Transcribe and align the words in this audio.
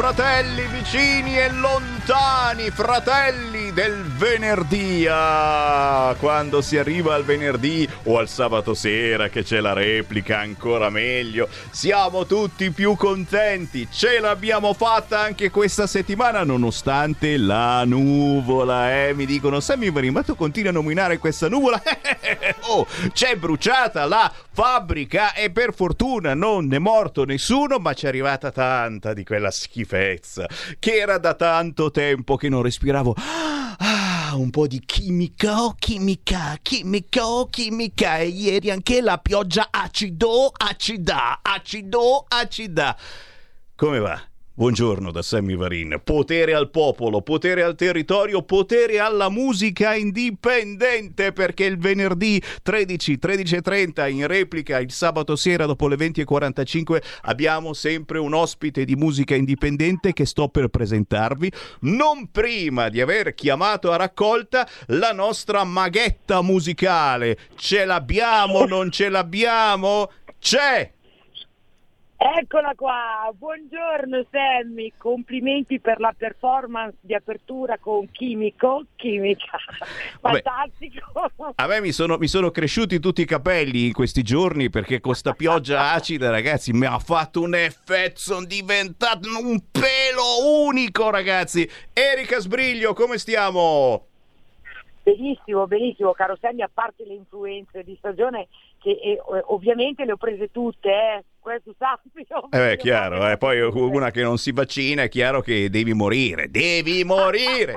fratelli 0.00 0.66
vicini 0.68 1.38
e 1.38 1.50
lontani, 1.50 2.70
fratelli 2.70 3.70
del 3.70 4.09
venerdì, 4.20 5.06
ah, 5.08 6.14
quando 6.18 6.60
si 6.60 6.76
arriva 6.76 7.14
al 7.14 7.24
venerdì 7.24 7.88
o 8.02 8.18
al 8.18 8.28
sabato 8.28 8.74
sera 8.74 9.30
che 9.30 9.42
c'è 9.42 9.60
la 9.60 9.72
replica, 9.72 10.40
ancora 10.40 10.90
meglio, 10.90 11.48
siamo 11.70 12.26
tutti 12.26 12.70
più 12.70 12.96
contenti, 12.96 13.88
ce 13.90 14.20
l'abbiamo 14.20 14.74
fatta 14.74 15.20
anche 15.20 15.48
questa 15.48 15.86
settimana 15.86 16.44
nonostante 16.44 17.38
la 17.38 17.82
nuvola, 17.86 19.06
eh, 19.06 19.14
mi 19.14 19.24
dicono 19.24 19.58
Sammy 19.58 19.88
ma 20.10 20.22
tu 20.22 20.36
continui 20.36 20.68
a 20.68 20.72
nominare 20.72 21.16
questa 21.16 21.48
nuvola? 21.48 21.80
oh, 22.68 22.86
c'è 23.14 23.36
bruciata 23.36 24.04
la 24.04 24.30
fabbrica 24.52 25.32
e 25.32 25.48
per 25.50 25.72
fortuna 25.72 26.34
non 26.34 26.70
è 26.70 26.78
morto 26.78 27.24
nessuno, 27.24 27.78
ma 27.78 27.94
ci 27.94 28.04
è 28.04 28.08
arrivata 28.08 28.50
tanta 28.50 29.14
di 29.14 29.24
quella 29.24 29.50
schifezza 29.50 30.46
che 30.78 30.98
era 30.98 31.16
da 31.16 31.32
tanto 31.32 31.90
tempo 31.90 32.36
che 32.36 32.50
non 32.50 32.60
respiravo. 32.60 33.14
Ah, 33.16 34.09
un 34.34 34.50
po' 34.50 34.66
di 34.66 34.80
chimica, 34.80 35.62
oh, 35.62 35.74
chimica, 35.78 36.58
chimica, 36.62 37.26
oh, 37.26 37.46
chimica. 37.46 38.18
E 38.18 38.28
ieri 38.28 38.70
anche 38.70 39.00
la 39.00 39.18
pioggia 39.18 39.68
acido, 39.70 40.52
acida, 40.56 41.40
acido, 41.42 42.24
acida. 42.28 42.96
Come 43.76 43.98
va? 43.98 44.29
Buongiorno 44.52 45.12
da 45.12 45.22
Sammy 45.22 45.54
Varin. 45.54 46.00
Potere 46.04 46.54
al 46.54 46.70
popolo, 46.70 47.22
potere 47.22 47.62
al 47.62 47.76
territorio, 47.76 48.42
potere 48.42 48.98
alla 48.98 49.30
musica 49.30 49.94
indipendente 49.94 51.32
perché 51.32 51.64
il 51.64 51.78
venerdì 51.78 52.42
13, 52.60 53.18
13.30 53.22 54.10
in 54.10 54.26
replica 54.26 54.80
il 54.80 54.90
sabato 54.90 55.36
sera 55.36 55.66
dopo 55.66 55.86
le 55.86 55.96
20.45 55.96 57.00
abbiamo 57.22 57.72
sempre 57.72 58.18
un 58.18 58.34
ospite 58.34 58.84
di 58.84 58.96
musica 58.96 59.34
indipendente 59.34 60.12
che 60.12 60.26
sto 60.26 60.48
per 60.48 60.68
presentarvi 60.68 61.50
non 61.82 62.30
prima 62.30 62.88
di 62.88 63.00
aver 63.00 63.34
chiamato 63.34 63.92
a 63.92 63.96
raccolta 63.96 64.68
la 64.88 65.12
nostra 65.12 65.62
maghetta 65.62 66.42
musicale. 66.42 67.38
Ce 67.54 67.84
l'abbiamo, 67.84 68.66
non 68.66 68.90
ce 68.90 69.08
l'abbiamo? 69.08 70.10
C'è! 70.38 70.98
Eccola 72.22 72.74
qua, 72.76 73.32
buongiorno 73.34 74.26
Sammy, 74.30 74.92
complimenti 74.98 75.80
per 75.80 76.00
la 76.00 76.14
performance 76.14 76.98
di 77.00 77.14
apertura 77.14 77.78
con 77.78 78.10
Chimico, 78.10 78.84
Chimica, 78.96 79.56
Vabbè. 80.20 80.42
fantastico. 80.42 81.30
A 81.54 81.66
me 81.66 81.80
mi 81.80 81.92
sono, 81.92 82.18
mi 82.18 82.26
sono 82.26 82.50
cresciuti 82.50 83.00
tutti 83.00 83.22
i 83.22 83.24
capelli 83.24 83.86
in 83.86 83.94
questi 83.94 84.22
giorni 84.22 84.68
perché 84.68 85.00
con 85.00 85.14
sta 85.14 85.32
pioggia 85.32 85.92
acida, 85.92 86.28
ragazzi, 86.28 86.72
mi 86.72 86.84
ha 86.84 86.98
fatto 86.98 87.40
un 87.40 87.54
effetto, 87.54 88.18
sono 88.18 88.44
diventato 88.44 89.26
un 89.42 89.58
pelo 89.70 90.66
unico, 90.66 91.08
ragazzi. 91.08 91.66
Erika 91.94 92.38
Sbriglio, 92.38 92.92
come 92.92 93.16
stiamo? 93.16 94.08
Benissimo, 95.02 95.66
benissimo, 95.66 96.12
caro 96.12 96.36
Sammy, 96.38 96.60
a 96.60 96.70
parte 96.70 97.06
le 97.06 97.14
influenze 97.14 97.82
di 97.82 97.96
stagione 97.98 98.48
che 98.80 98.90
eh, 98.90 99.20
ovviamente 99.46 100.04
le 100.04 100.12
ho 100.12 100.16
prese 100.16 100.50
tutte, 100.50 100.88
eh. 100.88 101.24
questo 101.38 101.74
sappio. 101.78 102.10
Eh 102.50 102.58
beh, 102.58 102.76
chiaro, 102.78 103.28
eh, 103.28 103.36
poi 103.36 103.60
una 103.60 104.10
che 104.10 104.22
non 104.22 104.38
si 104.38 104.52
vaccina 104.52 105.02
è 105.02 105.08
chiaro 105.08 105.40
che 105.42 105.70
devi 105.70 105.92
morire, 105.92 106.50
devi 106.50 107.04
morire. 107.04 107.76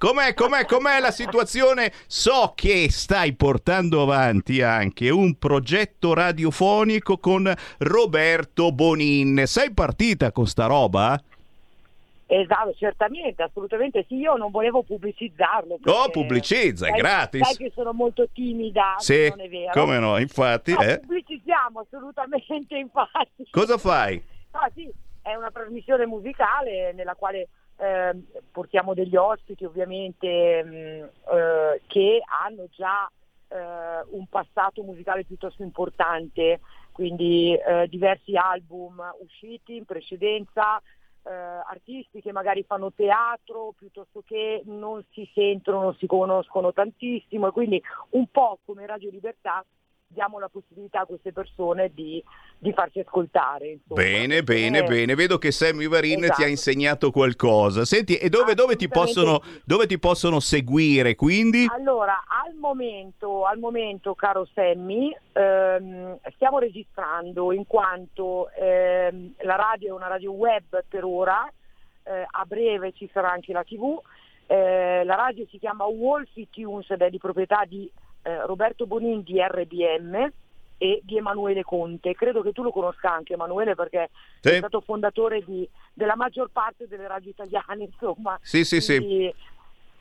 Com'è, 0.00 0.32
com'è, 0.32 0.64
com'è 0.64 0.98
la 0.98 1.10
situazione? 1.10 1.92
So 2.06 2.52
che 2.54 2.90
stai 2.90 3.34
portando 3.34 4.00
avanti 4.00 4.62
anche 4.62 5.10
un 5.10 5.36
progetto 5.36 6.14
radiofonico 6.14 7.18
con 7.18 7.52
Roberto 7.78 8.72
Bonin. 8.72 9.42
Sei 9.44 9.74
partita 9.74 10.32
con 10.32 10.46
sta 10.46 10.64
roba? 10.64 11.22
Esatto, 12.32 12.72
certamente, 12.74 13.42
assolutamente 13.42 14.04
sì, 14.06 14.14
io 14.14 14.36
non 14.36 14.52
volevo 14.52 14.84
pubblicizzarlo. 14.84 15.80
Oh, 15.84 16.10
pubblicizza, 16.10 16.86
è 16.86 16.90
sai, 16.90 16.98
gratis. 17.00 17.44
Sai 17.44 17.56
che 17.56 17.72
sono 17.74 17.92
molto 17.92 18.28
timida, 18.32 18.94
Sì, 18.98 19.28
non 19.30 19.40
è 19.40 19.48
vero? 19.48 19.72
come 19.72 19.98
no, 19.98 20.16
infatti. 20.16 20.72
No, 20.72 20.80
eh. 20.80 21.00
pubblicizziamo 21.00 21.80
assolutamente, 21.80 22.76
infatti. 22.78 23.48
Cosa 23.50 23.78
fai? 23.78 24.22
Ah, 24.52 24.70
sì, 24.72 24.88
è 25.22 25.34
una 25.34 25.50
trasmissione 25.50 26.06
musicale 26.06 26.92
nella 26.92 27.16
quale 27.16 27.48
eh, 27.78 28.14
portiamo 28.52 28.94
degli 28.94 29.16
ospiti 29.16 29.64
ovviamente 29.64 30.62
mh, 30.62 31.32
eh, 31.34 31.80
che 31.88 32.22
hanno 32.44 32.66
già 32.70 33.10
eh, 33.48 34.06
un 34.10 34.26
passato 34.28 34.84
musicale 34.84 35.24
piuttosto 35.24 35.64
importante, 35.64 36.60
quindi 36.92 37.56
eh, 37.56 37.88
diversi 37.88 38.36
album 38.36 39.02
usciti 39.20 39.74
in 39.74 39.84
precedenza, 39.84 40.80
eh, 41.22 41.30
artisti 41.30 42.20
che 42.20 42.32
magari 42.32 42.62
fanno 42.64 42.92
teatro 42.92 43.72
piuttosto 43.76 44.22
che 44.24 44.62
non 44.66 45.04
si 45.10 45.28
sentono, 45.34 45.82
non 45.82 45.94
si 45.96 46.06
conoscono 46.06 46.72
tantissimo 46.72 47.48
e 47.48 47.52
quindi 47.52 47.82
un 48.10 48.26
po' 48.30 48.58
come 48.64 48.86
Radio 48.86 49.10
Libertà 49.10 49.64
diamo 50.12 50.38
la 50.40 50.48
possibilità 50.48 51.00
a 51.02 51.06
queste 51.06 51.32
persone 51.32 51.92
di, 51.94 52.22
di 52.58 52.72
farsi 52.72 52.98
ascoltare. 52.98 53.68
Insomma. 53.68 54.00
Bene, 54.02 54.42
bene, 54.42 54.78
Eh, 54.78 54.82
bene. 54.84 55.14
Vedo 55.14 55.38
che 55.38 55.52
Sammy 55.52 55.86
Varin 55.86 56.18
ti 56.18 56.24
ha 56.24 56.32
Esatto. 56.32 56.48
insegnato 56.48 57.10
qualcosa. 57.12 57.84
Senti, 57.84 58.16
e 58.16 58.28
dove, 58.28 58.54
dove 58.54 58.74
ti 58.76 58.88
possono, 58.88 59.40
dove 59.64 59.86
ti 59.86 59.98
possono 59.98 60.40
seguire? 60.40 61.14
Quindi? 61.14 61.66
Allora, 61.72 62.24
al 62.26 62.54
momento, 62.54 63.44
al 63.44 63.58
momento 63.58 64.14
caro 64.14 64.46
Sammy, 64.52 65.16
ehm, 65.32 66.18
stiamo 66.34 66.58
registrando 66.58 67.52
in 67.52 67.66
quanto 67.66 68.50
ehm, 68.50 69.34
la 69.42 69.54
radio 69.54 69.88
è 69.90 69.92
una 69.92 70.08
radio 70.08 70.32
web 70.32 70.84
per 70.88 71.04
ora, 71.04 71.50
eh, 72.02 72.26
a 72.28 72.44
breve 72.46 72.92
ci 72.92 73.08
sarà 73.12 73.30
anche 73.30 73.52
la 73.52 73.62
tv, 73.62 74.00
eh, 74.48 75.04
la 75.04 75.14
radio 75.14 75.46
si 75.48 75.58
chiama 75.58 75.84
Wolfie 75.84 76.48
Tunes 76.50 76.90
ed 76.90 77.00
è 77.02 77.10
di 77.10 77.18
proprietà 77.18 77.62
di 77.64 77.88
eh, 78.22 78.46
Roberto 78.46 78.86
Bonin 78.86 79.22
di 79.22 79.40
RBM 79.40 80.30
e 80.78 81.00
di 81.04 81.16
Emanuele 81.18 81.62
Conte. 81.62 82.14
Credo 82.14 82.40
che 82.42 82.52
tu 82.52 82.62
lo 82.62 82.70
conosca 82.72 83.12
anche 83.12 83.34
Emanuele 83.34 83.74
perché 83.74 84.10
Sì. 84.40 84.48
è 84.50 84.56
stato 84.56 84.80
fondatore 84.80 85.44
di- 85.44 85.68
della 85.92 86.16
maggior 86.16 86.48
parte 86.50 86.86
delle 86.88 87.06
radio 87.06 87.30
italiane, 87.30 87.84
insomma. 87.92 88.38
Sì, 88.42 88.64
sì, 88.64 88.80
sì. 88.80 88.96
Quindi, 88.96 89.34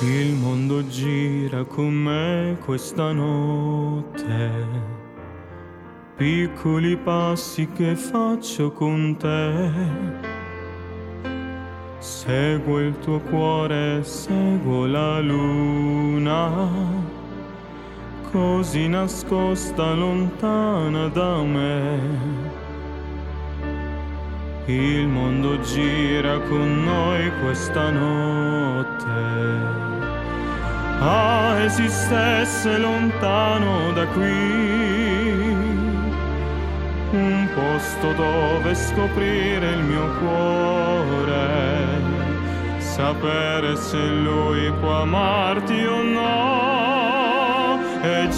Il 0.00 0.34
mondo 0.34 0.86
gira 0.86 1.64
con 1.64 1.92
me 1.92 2.56
questa 2.64 3.10
notte. 3.10 4.50
Piccoli 6.14 6.96
passi 6.96 7.68
che 7.72 7.96
faccio 7.96 8.70
con 8.70 9.16
te. 9.18 9.70
Seguo 11.98 12.78
il 12.78 12.96
tuo 13.00 13.18
cuore, 13.18 14.04
seguo 14.04 14.86
la 14.86 15.18
luna. 15.18 16.68
Così 18.30 18.86
nascosta 18.86 19.94
lontana 19.94 21.08
da 21.08 21.42
me. 21.42 22.66
Il 24.66 25.08
mondo 25.08 25.58
gira 25.62 26.38
con 26.40 26.84
noi 26.84 27.32
questa 27.40 27.90
notte. 27.90 29.87
Ah, 31.00 31.56
esistesse 31.64 32.76
lontano 32.76 33.92
da 33.92 34.04
qui 34.06 34.78
un 37.12 37.48
posto 37.54 38.12
dove 38.12 38.74
scoprire 38.74 39.70
il 39.70 39.82
mio 39.84 40.08
cuore, 40.18 42.00
sapere 42.78 43.76
se 43.76 43.96
lui 43.96 44.72
può 44.80 45.02
amarti 45.02 45.84
o 45.84 46.02
no, 46.02 47.78
e 48.02 48.28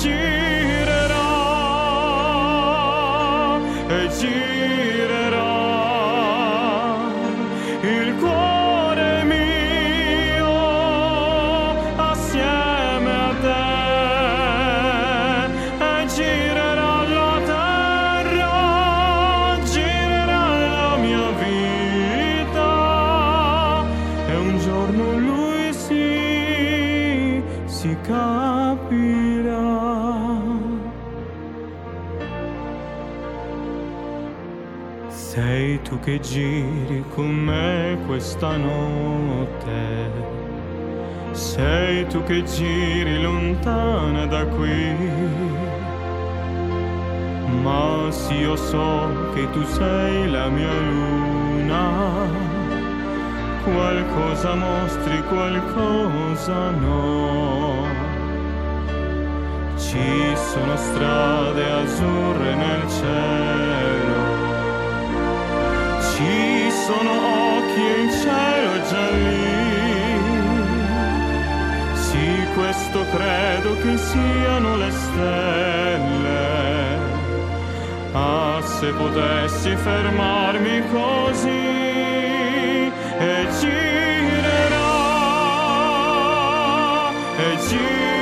che 36.03 36.19
giri 36.21 37.05
con 37.15 37.29
me 37.29 37.99
questa 38.07 38.57
notte. 38.57 40.39
Sei 41.33 42.07
tu 42.07 42.23
che 42.25 42.43
giri 42.45 43.21
lontana 43.23 44.27
da 44.27 44.45
qui. 44.47 44.97
Ma 47.63 48.11
sì, 48.11 48.35
io 48.35 48.57
so 48.57 49.09
che 49.35 49.51
tu 49.51 49.63
sei 49.65 50.31
la 50.31 50.49
mia 50.49 50.73
luna. 50.73 52.29
Qualcosa 53.65 54.55
mostri, 54.55 55.23
qualcosa 55.29 56.71
no. 56.71 57.87
Ci 59.77 60.35
sono 60.35 60.77
strade 60.77 61.71
azzurre 61.71 62.55
nel 62.55 62.89
cielo. 62.89 64.10
Sono 66.91 67.13
occhi 67.57 67.81
il 67.81 68.11
cielo 68.11 68.73
lì. 69.13 69.59
Sì, 71.95 72.29
questo 72.55 73.05
credo 73.15 73.77
che 73.77 73.97
siano 73.97 74.77
le 74.77 74.91
stelle. 74.91 76.49
Ah, 78.13 78.61
se 78.61 78.93
potessi 78.93 79.77
fermarmi 79.77 80.83
così 80.91 81.49
e 83.19 83.47
girerà, 83.61 84.89
e 87.37 87.57
girerà 87.69 88.20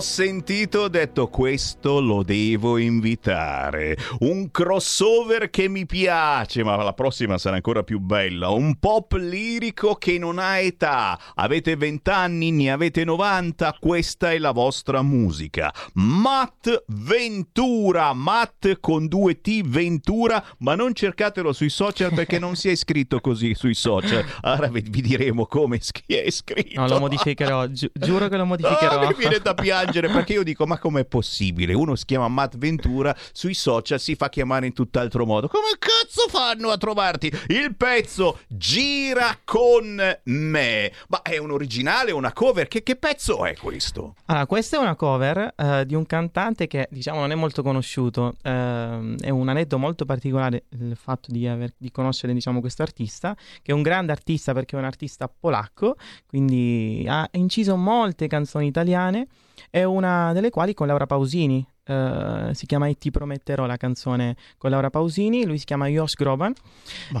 l'ho 0.00 0.06
sentito 0.06 0.80
ho 0.80 0.88
detto 0.88 1.28
questo 1.28 2.00
lo 2.00 2.22
devo 2.22 2.78
invitare. 2.78 3.98
Un 4.20 4.50
crossover 4.50 5.50
che 5.50 5.68
mi 5.68 5.84
piace, 5.84 6.64
ma 6.64 6.76
la 6.76 6.94
prossima 6.94 7.36
sarà 7.36 7.56
ancora 7.56 7.82
più 7.82 7.98
bella. 7.98 8.48
Un 8.48 8.78
pop 8.78 9.12
lirico 9.12 9.96
che 9.96 10.16
non 10.16 10.38
ha 10.38 10.58
età. 10.58 11.20
Avete 11.34 11.76
20 11.76 12.10
anni, 12.10 12.50
ne 12.50 12.72
avete 12.72 13.04
90, 13.04 13.76
questa 13.78 14.32
è 14.32 14.38
la 14.38 14.52
vostra 14.52 15.02
musica. 15.02 15.70
Matt 15.94 16.84
Ventura, 16.86 18.14
Matt 18.14 18.78
con 18.80 19.06
due 19.06 19.42
T 19.42 19.60
Ventura, 19.66 20.42
ma 20.60 20.74
non 20.74 20.94
cercatelo 20.94 21.52
sui 21.52 21.68
social 21.68 22.14
perché 22.14 22.38
non 22.38 22.56
si 22.56 22.68
è 22.68 22.72
iscritto 22.72 23.20
così 23.20 23.54
sui 23.54 23.74
social. 23.74 24.24
Ora 24.44 24.68
vi 24.68 24.82
diremo 24.82 25.44
come 25.44 25.76
è 26.06 26.30
scritto. 26.30 26.80
No, 26.80 26.88
lo 26.88 27.00
modificherò, 27.00 27.66
gi- 27.66 27.90
giuro 27.92 28.28
che 28.28 28.36
lo 28.38 28.46
modificherò. 28.46 29.00
Ah, 29.00 29.06
mi 29.08 29.14
viene 29.14 29.38
da 29.40 29.52
piangere 29.52 29.88
perché 29.90 30.34
io 30.34 30.42
dico: 30.42 30.66
Ma 30.66 30.78
com'è 30.78 31.04
possibile? 31.04 31.72
Uno 31.72 31.96
si 31.96 32.04
chiama 32.04 32.28
Matt 32.28 32.56
Ventura 32.56 33.16
sui 33.32 33.54
social, 33.54 33.98
si 33.98 34.14
fa 34.14 34.28
chiamare 34.28 34.66
in 34.66 34.72
tutt'altro 34.72 35.26
modo. 35.26 35.48
Come 35.48 35.76
cazzo 35.78 36.28
fanno 36.28 36.70
a 36.70 36.76
trovarti? 36.76 37.32
Il 37.48 37.74
pezzo 37.76 38.40
gira 38.46 39.38
con 39.44 40.18
me. 40.24 40.92
Ma 41.08 41.22
è 41.22 41.38
un 41.38 41.50
originale, 41.50 42.12
una 42.12 42.32
cover? 42.32 42.68
Che, 42.68 42.82
che 42.82 42.96
pezzo 42.96 43.44
è 43.44 43.56
questo? 43.56 44.14
Allora, 44.26 44.46
questa 44.46 44.76
è 44.76 44.80
una 44.80 44.94
cover 44.94 45.54
eh, 45.56 45.84
di 45.86 45.94
un 45.94 46.06
cantante 46.06 46.66
che 46.66 46.88
diciamo 46.90 47.20
non 47.20 47.32
è 47.32 47.34
molto 47.34 47.62
conosciuto. 47.62 48.34
Ehm, 48.42 49.18
è 49.18 49.30
un 49.30 49.48
aneddoto 49.48 49.78
molto 49.78 50.04
particolare 50.04 50.64
il 50.70 50.96
fatto 50.96 51.32
di, 51.32 51.46
aver- 51.46 51.74
di 51.76 51.90
conoscere 51.90 52.32
diciamo, 52.32 52.60
questo 52.60 52.82
artista, 52.82 53.34
che 53.34 53.72
è 53.72 53.74
un 53.74 53.82
grande 53.82 54.12
artista 54.12 54.52
perché 54.52 54.76
è 54.76 54.78
un 54.78 54.84
artista 54.84 55.28
polacco, 55.28 55.96
quindi 56.26 57.04
ha 57.08 57.28
inciso 57.32 57.76
molte 57.76 58.26
canzoni 58.26 58.66
italiane 58.66 59.26
e 59.68 59.84
una 59.84 60.32
delle 60.32 60.50
quali 60.50 60.74
con 60.74 60.86
Laura 60.86 61.06
Pausini. 61.06 61.66
Eh, 61.82 62.50
si 62.52 62.66
chiama 62.66 62.86
E 62.86 62.94
ti 62.98 63.10
prometterò 63.10 63.66
la 63.66 63.76
canzone 63.76 64.36
con 64.58 64.70
Laura 64.70 64.90
Pausini, 64.90 65.44
lui 65.44 65.58
si 65.58 65.64
chiama 65.64 65.88
Josh 65.88 66.14
Groban. 66.14 66.52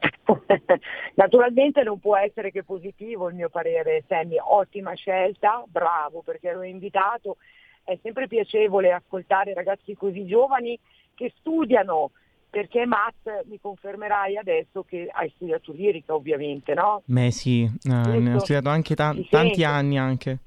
Naturalmente 1.14 1.82
non 1.82 1.98
può 1.98 2.16
essere 2.16 2.50
che 2.50 2.62
positivo 2.62 3.28
il 3.28 3.34
mio 3.34 3.48
parere, 3.48 4.04
Sammy, 4.06 4.36
ottima 4.38 4.94
scelta, 4.94 5.64
bravo 5.66 6.22
perché 6.22 6.48
ero 6.48 6.62
invitato, 6.62 7.36
è 7.84 7.98
sempre 8.02 8.28
piacevole 8.28 8.92
ascoltare 8.92 9.54
ragazzi 9.54 9.94
così 9.94 10.26
giovani 10.26 10.78
che 11.14 11.32
studiano, 11.38 12.12
perché 12.50 12.86
Matt 12.86 13.44
mi 13.46 13.58
confermerai 13.60 14.36
adesso 14.36 14.84
che 14.84 15.08
hai 15.10 15.30
studiato 15.34 15.72
lirica 15.72 16.14
ovviamente, 16.14 16.74
no? 16.74 17.02
Beh 17.04 17.30
sì, 17.30 17.62
eh, 17.62 18.18
ne 18.18 18.34
ho 18.34 18.38
studiato 18.38 18.68
anche 18.68 18.94
ta- 18.94 19.12
tanti 19.12 19.26
sente. 19.30 19.64
anni 19.64 19.98
anche. 19.98 20.38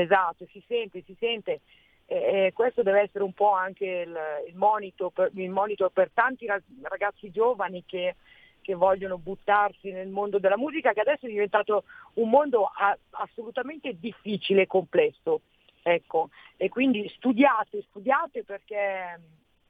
Esatto, 0.00 0.46
si 0.50 0.62
sente, 0.66 1.02
si 1.04 1.16
sente. 1.18 1.60
E 2.06 2.46
e 2.46 2.52
questo 2.54 2.82
deve 2.82 3.02
essere 3.02 3.22
un 3.22 3.34
po' 3.34 3.52
anche 3.52 3.84
il, 3.84 4.18
il 4.48 4.56
monito, 4.56 5.10
per, 5.10 5.30
il 5.34 5.50
monito 5.50 5.90
per 5.90 6.10
tanti 6.14 6.46
ra- 6.46 6.60
ragazzi 6.82 7.30
giovani 7.30 7.84
che, 7.84 8.16
che 8.62 8.74
vogliono 8.74 9.18
buttarsi 9.18 9.90
nel 9.92 10.08
mondo 10.08 10.38
della 10.38 10.56
musica, 10.56 10.92
che 10.94 11.00
adesso 11.00 11.26
è 11.26 11.28
diventato 11.28 11.84
un 12.14 12.30
mondo 12.30 12.64
a- 12.64 12.96
assolutamente 13.10 13.98
difficile 13.98 14.62
e 14.62 14.66
complesso. 14.66 15.42
Ecco. 15.82 16.30
E 16.56 16.68
quindi 16.68 17.06
studiate, 17.08 17.82
studiate 17.88 18.42
perché 18.42 19.20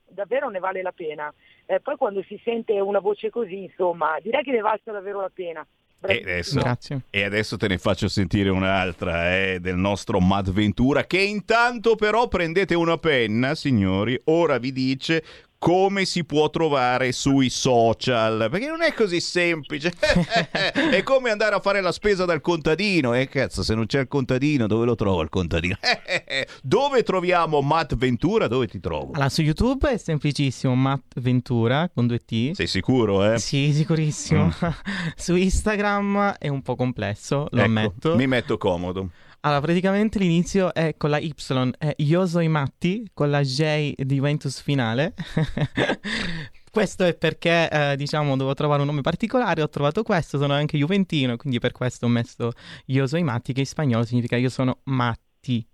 davvero 0.06 0.48
ne 0.48 0.58
vale 0.60 0.82
la 0.82 0.92
pena. 0.92 1.32
Eh, 1.66 1.80
poi 1.80 1.96
quando 1.96 2.22
si 2.22 2.40
sente 2.44 2.78
una 2.80 3.00
voce 3.00 3.30
così, 3.30 3.64
insomma, 3.64 4.16
direi 4.20 4.42
che 4.44 4.52
ne 4.52 4.60
valsa 4.60 4.92
davvero 4.92 5.20
la 5.20 5.30
pena. 5.30 5.66
E 6.00 6.20
adesso, 6.22 6.60
Grazie. 6.60 7.00
e 7.10 7.24
adesso 7.24 7.56
te 7.56 7.66
ne 7.66 7.76
faccio 7.76 8.06
sentire 8.08 8.50
un'altra 8.50 9.36
eh, 9.36 9.58
del 9.60 9.76
nostro 9.76 10.20
Matt 10.20 10.50
Ventura 10.50 11.04
che 11.06 11.20
intanto 11.20 11.96
però 11.96 12.28
prendete 12.28 12.76
una 12.76 12.98
penna, 12.98 13.56
signori, 13.56 14.18
ora 14.24 14.58
vi 14.58 14.70
dice 14.70 15.24
come 15.58 16.04
si 16.04 16.24
può 16.24 16.48
trovare 16.50 17.10
sui 17.12 17.50
social, 17.50 18.48
perché 18.50 18.66
non 18.68 18.82
è 18.82 18.94
così 18.94 19.20
semplice. 19.20 19.92
è 20.72 21.02
come 21.02 21.30
andare 21.30 21.56
a 21.56 21.60
fare 21.60 21.80
la 21.80 21.92
spesa 21.92 22.24
dal 22.24 22.40
contadino. 22.40 23.12
E 23.14 23.28
cazzo, 23.28 23.62
se 23.62 23.74
non 23.74 23.86
c'è 23.86 24.00
il 24.00 24.08
contadino, 24.08 24.66
dove 24.66 24.86
lo 24.86 24.94
trovo 24.94 25.20
il 25.22 25.28
contadino? 25.28 25.76
dove 26.62 27.02
troviamo 27.02 27.60
Matt 27.60 27.96
Ventura? 27.96 28.46
Dove 28.46 28.68
ti 28.68 28.78
trovo? 28.78 29.12
Allora, 29.12 29.28
su 29.28 29.42
YouTube 29.42 29.90
è 29.90 29.96
semplicissimo, 29.98 30.74
Matt 30.74 31.18
Ventura 31.20 31.90
con 31.92 32.06
due 32.06 32.24
T. 32.24 32.52
Sei 32.52 32.66
sicuro, 32.66 33.32
eh? 33.32 33.38
Sì, 33.38 33.72
sicurissimo. 33.72 34.52
su 35.16 35.34
Instagram 35.34 36.36
è 36.38 36.48
un 36.48 36.62
po' 36.62 36.76
complesso, 36.76 37.48
lo 37.50 37.58
Ecco, 37.58 37.66
ammetto. 37.66 38.14
Mi 38.14 38.26
metto 38.26 38.56
comodo. 38.58 39.10
Allora, 39.40 39.60
praticamente 39.60 40.18
l'inizio 40.18 40.74
è 40.74 40.96
con 40.96 41.10
la 41.10 41.18
Y, 41.18 41.32
è 41.78 41.94
Io 41.98 42.26
sono 42.26 42.48
Matti, 42.48 43.08
con 43.14 43.30
la 43.30 43.40
J 43.42 43.92
di 43.94 44.16
Juventus 44.16 44.60
finale. 44.60 45.14
questo 46.72 47.04
è 47.04 47.14
perché, 47.14 47.68
eh, 47.70 47.96
diciamo, 47.96 48.32
dovevo 48.32 48.54
trovare 48.54 48.80
un 48.80 48.88
nome 48.88 49.00
particolare, 49.00 49.62
ho 49.62 49.68
trovato 49.68 50.02
questo, 50.02 50.38
sono 50.38 50.54
anche 50.54 50.76
juventino, 50.76 51.36
quindi 51.36 51.60
per 51.60 51.70
questo 51.70 52.06
ho 52.06 52.08
messo 52.08 52.50
Io 52.86 53.06
sono 53.06 53.22
Matti, 53.24 53.52
che 53.52 53.60
in 53.60 53.66
spagnolo 53.66 54.04
significa 54.04 54.36
Io 54.36 54.48
sono 54.48 54.80
Matti. 54.84 55.66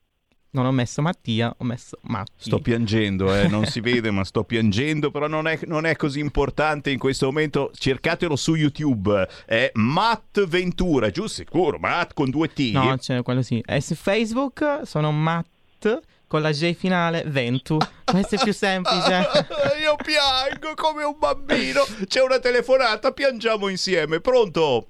Non 0.55 0.67
ho 0.67 0.71
messo 0.71 1.03
Mattia, 1.03 1.53
ho 1.59 1.65
messo 1.65 1.99
Matti. 2.03 2.31
Sto 2.37 2.61
piangendo, 2.61 3.35
eh, 3.35 3.49
non 3.49 3.67
si 3.67 3.81
vede, 3.81 4.13
ma 4.13 4.23
sto 4.23 4.45
piangendo, 4.45 5.11
però 5.11 5.27
non 5.27 5.49
è, 5.49 5.59
non 5.67 5.85
è 5.85 5.97
così 5.97 6.21
importante 6.21 6.91
in 6.91 6.99
questo 7.01 7.27
momento. 7.27 7.73
Cercatelo 7.75 8.37
su 8.37 8.55
YouTube, 8.55 9.29
è 9.47 9.73
Matt 9.75 10.45
Ventura, 10.47 11.11
giusto? 11.11 11.43
Sicuro, 11.43 11.79
Matt 11.81 12.15
con 12.15 12.31
due 12.31 12.53
T. 12.53 12.71
No, 12.73 12.97
c'è 12.97 13.21
quello 13.25 13.43
sì. 13.43 13.61
E 13.67 13.81
su 13.81 13.97
Facebook 13.97 14.83
sono 14.85 15.11
Matt 15.11 16.03
con 16.29 16.41
la 16.41 16.53
J 16.53 16.75
finale 16.75 17.25
Ventu. 17.27 17.77
Questo 18.05 18.37
è 18.37 18.39
più 18.39 18.53
semplice. 18.53 19.27
Io 19.83 19.97
piango 19.97 20.75
come 20.77 21.03
un 21.03 21.17
bambino. 21.19 21.83
C'è 22.07 22.23
una 22.23 22.39
telefonata, 22.39 23.11
piangiamo 23.11 23.67
insieme. 23.67 24.21
Pronto? 24.21 24.87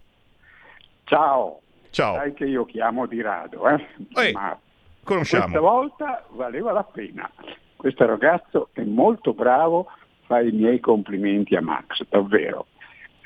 Ciao, 1.04 1.62
Ciao, 1.88 2.16
sai 2.16 2.34
che 2.34 2.44
io 2.44 2.64
chiamo 2.64 3.06
di 3.06 3.22
rado, 3.22 3.68
eh? 3.68 3.86
Ehi, 4.16 4.32
ma 4.32 4.58
conosciamo. 5.04 5.42
questa 5.44 5.60
volta 5.60 6.24
valeva 6.30 6.72
la 6.72 6.84
pena. 6.84 7.30
Questo 7.76 8.06
ragazzo 8.06 8.68
è 8.72 8.82
molto 8.82 9.32
bravo, 9.34 9.86
fa 10.26 10.40
i 10.40 10.50
miei 10.52 10.80
complimenti 10.80 11.54
a 11.54 11.60
Max, 11.60 12.02
davvero. 12.08 12.66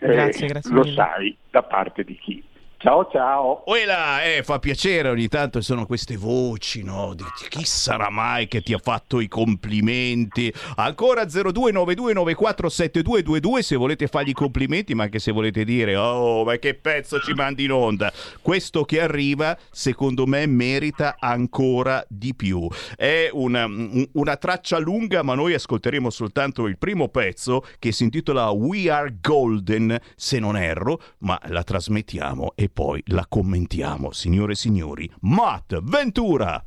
Eh, 0.00 0.06
Grazie, 0.12 0.46
grazie 0.46 0.72
Lo 0.74 0.82
mille. 0.82 0.94
sai 0.94 1.36
da 1.50 1.62
parte 1.62 2.04
di 2.04 2.16
chi. 2.16 2.44
Ciao 2.80 3.08
ciao. 3.10 3.64
Uela, 3.66 4.22
eh, 4.22 4.44
fa 4.44 4.60
piacere 4.60 5.08
ogni 5.08 5.26
tanto 5.26 5.60
sono 5.60 5.84
queste 5.84 6.16
voci, 6.16 6.84
no? 6.84 7.12
Di, 7.12 7.24
chi 7.48 7.64
sarà 7.64 8.08
mai 8.08 8.46
che 8.46 8.62
ti 8.62 8.72
ha 8.72 8.78
fatto 8.78 9.18
i 9.18 9.26
complimenti? 9.26 10.54
Ancora 10.76 11.24
0292947222 11.24 13.58
se 13.58 13.74
volete 13.74 14.06
fargli 14.06 14.28
i 14.28 14.32
complimenti, 14.32 14.94
ma 14.94 15.02
anche 15.02 15.18
se 15.18 15.32
volete 15.32 15.64
dire 15.64 15.96
"Oh, 15.96 16.44
ma 16.44 16.54
che 16.58 16.74
pezzo 16.74 17.18
ci 17.18 17.32
mandi 17.32 17.64
in 17.64 17.72
onda". 17.72 18.12
Questo 18.40 18.84
che 18.84 19.00
arriva, 19.00 19.58
secondo 19.72 20.24
me 20.26 20.46
merita 20.46 21.16
ancora 21.18 22.04
di 22.08 22.32
più. 22.36 22.68
È 22.94 23.28
una, 23.32 23.66
una 24.12 24.36
traccia 24.36 24.78
lunga, 24.78 25.24
ma 25.24 25.34
noi 25.34 25.52
ascolteremo 25.52 26.10
soltanto 26.10 26.66
il 26.66 26.78
primo 26.78 27.08
pezzo 27.08 27.64
che 27.80 27.90
si 27.90 28.04
intitola 28.04 28.50
We 28.50 28.88
Are 28.88 29.16
Golden, 29.20 29.98
se 30.14 30.38
non 30.38 30.56
erro, 30.56 31.00
ma 31.18 31.40
la 31.46 31.64
trasmettiamo 31.64 32.52
e 32.54 32.66
poi 32.68 33.02
la 33.06 33.26
commentiamo, 33.28 34.12
signore 34.12 34.52
e 34.52 34.56
signori. 34.56 35.10
Matt 35.20 35.80
Ventura! 35.82 36.62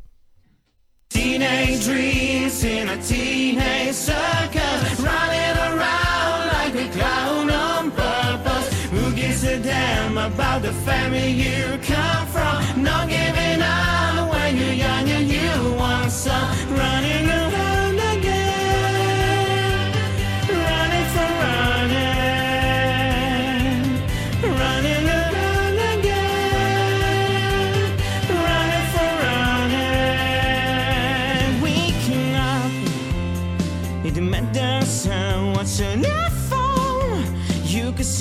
Teenage 1.08 1.84
dreams 1.84 2.64
in 2.64 2.88
a 2.88 2.98
teenage 2.98 3.94
circus, 3.94 5.00
running 5.00 5.58
around 5.58 6.48
like 6.54 6.76
a 6.76 6.90
clown 6.90 7.50
on 7.50 7.92
purpose. 7.92 8.72
Who 8.92 9.12
gives 9.14 9.44
a 9.44 9.60
damn 9.60 10.18
about 10.18 10.62
the 10.62 10.72
family 10.86 11.32
you 11.32 11.78
come 11.82 12.28
from? 12.28 12.82
Not 12.82 13.10
giving 13.10 13.62
up 13.62 14.32
when 14.32 14.56
you're 14.56 14.74
young 14.74 15.10
and 15.10 15.28
you 15.28 15.76
want 15.76 16.12
some. 16.12 16.56
Running 16.76 17.28
around 17.28 17.41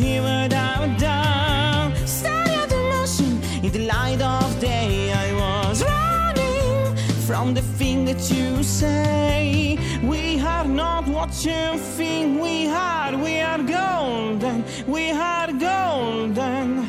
You 0.01 0.07
can 0.07 0.13
see 0.15 0.21
what 0.21 0.53
I've 0.55 0.99
done. 0.99 2.07
Stay 2.07 2.55
at 2.55 2.69
the 2.71 2.77
motion 2.77 3.43
in 3.63 3.71
the 3.71 3.87
light 3.87 4.23
of 4.23 4.59
day. 4.59 5.13
I 5.13 5.33
was 5.35 5.83
running 5.83 6.97
from 7.27 7.53
the 7.53 7.61
thing 7.61 8.07
that 8.07 8.31
you 8.31 8.63
say. 8.63 9.79
We 10.03 10.41
are 10.41 10.65
not 10.65 11.07
what 11.07 11.45
you 11.45 11.79
think 11.97 12.41
we 12.41 12.67
are. 12.69 13.15
We 13.15 13.41
are 13.41 13.63
golden. 13.63 14.65
We 14.87 15.11
are 15.11 15.53
golden. 15.53 16.87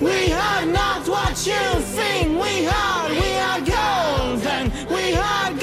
We 0.00 0.32
are 0.32 0.66
not 0.66 1.08
what 1.08 1.46
you 1.46 1.80
think 1.96 2.28
we 2.42 2.66
are. 2.66 3.08
We 3.08 3.30
are 3.48 3.60
golden. 3.60 4.72
We 4.88 5.14
are 5.16 5.50
golden. 5.52 5.59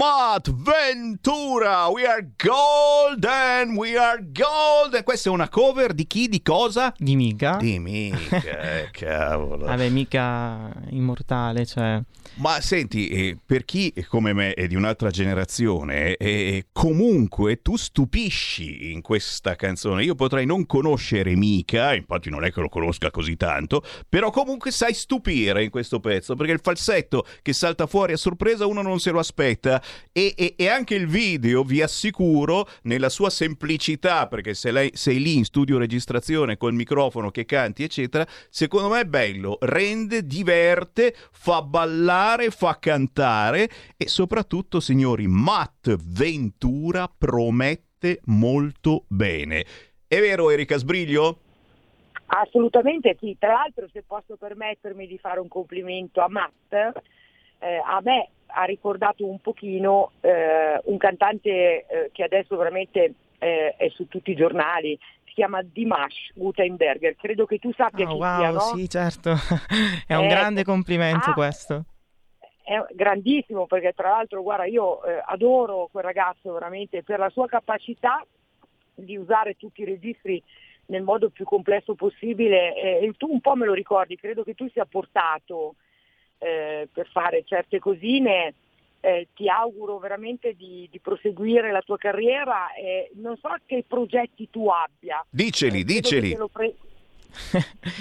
Hey, 0.00 0.06
Matt 0.06 0.49
Ventura! 1.22 1.86
We 1.88 2.06
are 2.06 2.26
golden! 2.42 3.76
We 3.76 3.94
are 3.94 4.24
golden! 4.32 5.02
Questa 5.04 5.28
è 5.28 5.32
una 5.32 5.50
cover 5.50 5.92
di 5.92 6.06
chi? 6.06 6.28
Di 6.28 6.40
cosa? 6.40 6.94
Di 6.96 7.14
mica. 7.14 7.56
Di 7.56 7.78
mica, 7.78 8.38
eh, 8.38 8.88
cavolo. 8.90 9.66
Vabbè, 9.66 9.90
mica 9.90 10.72
immortale, 10.88 11.66
cioè... 11.66 12.00
Ma 12.34 12.60
senti, 12.60 13.08
eh, 13.08 13.36
per 13.44 13.64
chi 13.64 13.92
come 14.08 14.32
me 14.32 14.54
è 14.54 14.66
di 14.66 14.76
un'altra 14.76 15.10
generazione, 15.10 16.16
eh, 16.16 16.66
comunque 16.72 17.60
tu 17.60 17.76
stupisci 17.76 18.92
in 18.92 19.02
questa 19.02 19.56
canzone. 19.56 20.04
Io 20.04 20.14
potrei 20.14 20.46
non 20.46 20.64
conoscere 20.64 21.34
Mika, 21.34 21.94
infatti 21.94 22.30
non 22.30 22.44
è 22.44 22.52
che 22.52 22.60
lo 22.60 22.68
conosca 22.68 23.10
così 23.10 23.36
tanto, 23.36 23.82
però 24.08 24.30
comunque 24.30 24.70
sai 24.70 24.94
stupire 24.94 25.64
in 25.64 25.70
questo 25.70 26.00
pezzo, 26.00 26.34
perché 26.34 26.52
il 26.52 26.60
falsetto 26.62 27.26
che 27.42 27.52
salta 27.52 27.86
fuori 27.86 28.12
a 28.12 28.16
sorpresa 28.16 28.64
uno 28.64 28.80
non 28.80 29.00
se 29.00 29.10
lo 29.10 29.18
aspetta 29.18 29.82
e, 30.12 30.32
e- 30.36 30.54
e 30.56 30.68
anche 30.68 30.94
il 30.94 31.08
video, 31.10 31.62
vi 31.62 31.82
assicuro, 31.82 32.66
nella 32.84 33.10
sua 33.10 33.28
semplicità, 33.28 34.28
perché 34.28 34.54
se 34.54 34.70
lei 34.70 34.90
sei 34.94 35.20
lì 35.20 35.36
in 35.36 35.44
studio 35.44 35.76
registrazione 35.76 36.56
col 36.56 36.72
microfono 36.72 37.30
che 37.30 37.44
canti, 37.44 37.82
eccetera, 37.82 38.26
secondo 38.48 38.88
me 38.88 39.00
è 39.00 39.04
bello, 39.04 39.58
rende, 39.60 40.24
diverte, 40.24 41.14
fa 41.32 41.60
ballare, 41.60 42.50
fa 42.50 42.78
cantare 42.78 43.68
e 43.96 44.08
soprattutto, 44.08 44.80
signori, 44.80 45.26
Matt 45.26 45.94
Ventura 45.98 47.12
promette 47.14 48.20
molto 48.26 49.04
bene. 49.08 49.64
È 50.06 50.18
vero, 50.18 50.50
Erika 50.50 50.78
Sbriglio? 50.78 51.40
Assolutamente 52.26 53.16
sì, 53.18 53.36
tra 53.38 53.54
l'altro 53.54 53.88
se 53.92 54.04
posso 54.06 54.36
permettermi 54.36 55.06
di 55.08 55.18
fare 55.18 55.40
un 55.40 55.48
complimento 55.48 56.20
a 56.20 56.28
Matt, 56.28 56.72
eh, 56.72 57.82
a 57.84 58.00
me 58.02 58.30
ha 58.52 58.64
ricordato 58.64 59.26
un 59.26 59.40
pochino 59.40 60.12
eh, 60.20 60.80
un 60.84 60.96
cantante 60.98 61.86
eh, 61.86 62.10
che 62.12 62.22
adesso 62.22 62.56
veramente 62.56 63.14
eh, 63.38 63.74
è 63.76 63.88
su 63.90 64.06
tutti 64.08 64.30
i 64.32 64.36
giornali, 64.36 64.98
si 65.24 65.32
chiama 65.34 65.62
Dimash 65.62 66.32
Gutenberger, 66.34 67.16
credo 67.16 67.46
che 67.46 67.58
tu 67.58 67.72
sappia 67.72 68.06
Ah, 68.06 68.08
chi 68.08 68.16
wow, 68.16 68.38
sia, 68.38 68.50
no? 68.50 68.60
sì, 68.60 68.88
certo. 68.88 69.30
è 70.06 70.14
un 70.14 70.24
Ecco. 70.24 70.34
grande 70.34 70.64
complimento 70.64 71.30
Ah, 71.30 71.34
questo. 71.34 71.84
è 72.62 72.78
grandissimo 72.92 73.66
perché 73.66 73.92
tra 73.92 74.10
l'altro 74.10 74.42
guarda 74.42 74.64
io 74.64 75.02
eh, 75.04 75.22
adoro 75.26 75.88
quel 75.90 76.04
ragazzo 76.04 76.52
veramente 76.52 77.02
per 77.02 77.18
la 77.18 77.30
sua 77.30 77.46
capacità 77.46 78.24
di 78.94 79.16
usare 79.16 79.54
tutti 79.56 79.80
i 79.80 79.86
registri 79.86 80.42
nel 80.86 81.02
modo 81.02 81.30
più 81.30 81.44
complesso 81.44 81.94
possibile 81.94 82.74
eh, 82.74 83.04
e 83.06 83.12
tu 83.16 83.30
un 83.30 83.40
po' 83.40 83.54
me 83.54 83.64
lo 83.64 83.72
ricordi, 83.72 84.16
credo 84.16 84.42
che 84.42 84.54
tu 84.54 84.68
sia 84.70 84.84
portato 84.84 85.76
eh, 86.40 86.88
per 86.92 87.06
fare 87.12 87.44
certe 87.44 87.78
cosine, 87.78 88.54
eh, 89.00 89.28
ti 89.34 89.48
auguro 89.48 89.98
veramente 89.98 90.54
di, 90.56 90.88
di, 90.90 90.98
proseguire 91.00 91.70
la 91.70 91.82
tua 91.82 91.96
carriera 91.96 92.72
e 92.74 93.10
non 93.14 93.36
so 93.36 93.48
che 93.66 93.84
progetti 93.86 94.48
tu 94.50 94.68
abbia. 94.68 95.24
Diceli, 95.28 95.80
Eh, 95.80 95.84
diceli. 95.84 96.36
pre- 96.50 96.74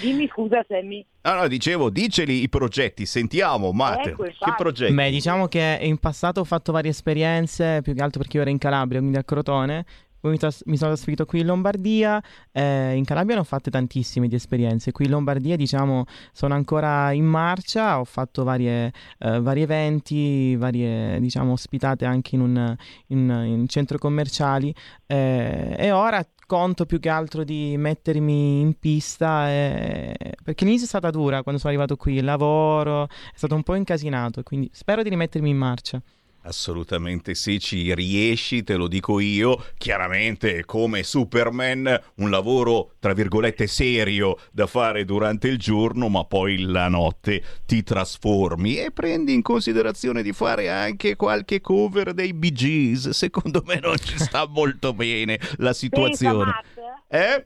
Dimmi 0.02 0.28
scusa 0.28 0.65
Sammy. 0.67 1.06
Ah, 1.21 1.36
no, 1.36 1.47
dicevo, 1.47 1.89
diceli 1.89 2.41
i 2.41 2.49
progetti, 2.49 3.06
sentiamo, 3.06 3.71
Matt. 3.71 4.08
Ecco, 4.08 4.23
che 4.23 4.54
progetti? 4.58 4.93
Beh, 4.93 5.12
diciamo 5.12 5.47
che 5.47 5.78
in 5.82 5.97
passato 5.99 6.39
ho 6.39 6.45
fatto 6.45 6.71
varie 6.71 6.91
esperienze, 6.91 7.82
più 7.84 7.93
che 7.93 8.02
altro 8.02 8.21
perché 8.21 8.38
io 8.38 8.41
ero 8.43 8.52
in 8.52 8.58
Calabria, 8.58 8.99
quindi 8.99 9.17
a 9.17 9.23
Crotone. 9.23 9.86
Mi, 10.21 10.38
tras- 10.38 10.63
mi 10.65 10.75
sono 10.77 10.91
trasferito 10.91 11.25
qui 11.25 11.39
in 11.39 11.45
Lombardia. 11.45 12.21
eh, 12.51 12.93
in 12.95 13.05
Calabria 13.05 13.36
ne 13.36 13.41
ho 13.41 13.45
fatte 13.45 13.69
tantissime 13.71 14.27
di 14.27 14.36
esperienze. 14.36 14.91
Qui 14.91 15.05
in 15.05 15.12
Lombardia, 15.12 15.55
diciamo, 15.55 16.05
sono 16.34 16.53
ancora 16.53 17.12
in 17.12 17.25
marcia. 17.25 17.99
Ho 17.99 18.03
fatto 18.03 18.43
varie, 18.43 18.91
eh, 19.19 19.39
vari 19.39 19.62
eventi, 19.62 20.55
varie, 20.55 21.19
diciamo, 21.19 21.53
ospitate 21.53 22.05
anche 22.05 22.36
in, 22.36 22.41
un, 22.41 22.75
in, 23.08 23.29
in 23.45 23.67
centro 23.67 23.97
commerciali. 23.97 24.73
eh, 25.08 25.75
e 25.77 25.91
ora 25.91 26.25
conto 26.45 26.86
più 26.88 26.99
che 26.99 27.10
altro 27.10 27.43
di 27.43 27.75
mettermi 27.77 28.60
in 28.62 28.73
pista. 28.79 29.49
eh, 29.49 30.15
perché 30.43 30.63
l'inizio 30.65 30.86
è 30.86 30.89
stata 30.89 31.10
dura 31.12 31.43
quando 31.43 31.62
sono 31.62 31.71
arrivato 31.73 31.95
qui. 31.95 32.15
Il 32.15 32.25
lavoro 32.25 33.03
è 33.05 33.08
stato 33.36 33.55
un 33.55 33.63
po' 33.63 33.75
incasinato. 33.75 34.43
Quindi 34.43 34.69
spero 34.73 35.01
di 35.03 35.10
rimettermi 35.10 35.49
in 35.49 35.58
marcia. 35.58 36.01
Assolutamente 36.43 37.36
sì, 37.36 37.60
ci 37.60 37.93
riesci, 37.93 38.63
te 38.63 38.75
lo 38.75 38.88
dico 38.88 39.19
io. 39.19 39.65
Chiaramente, 39.78 40.63
come 40.65 41.04
Superman, 41.04 42.02
un 42.15 42.30
lavoro 42.30 42.93
tra 42.99 43.13
virgolette 43.13 43.67
serio 43.67 44.38
da 44.52 44.65
fare 44.65 45.04
durante 45.04 45.47
il 45.47 45.58
giorno, 45.58 46.08
ma 46.08 46.23
poi 46.23 46.60
la 46.60 46.88
notte 46.88 47.43
ti 47.65 47.84
trasformi 47.84 48.78
e 48.78 48.91
prendi 48.91 49.34
in 49.34 49.41
considerazione 49.41 50.23
di 50.23 50.32
fare 50.32 50.69
anche 50.69 51.15
qualche 51.15 51.60
cover 51.60 52.13
dei 52.13 52.34
Bee 52.34 52.54
Gees. 52.54 53.10
Secondo 53.10 53.62
me 53.65 53.80
non 53.82 53.97
ci 53.97 54.17
sta 54.17 54.47
molto 54.47 54.93
bene 54.93 55.39
la 55.58 55.73
situazione. 55.73 56.54
Eh? 57.08 57.45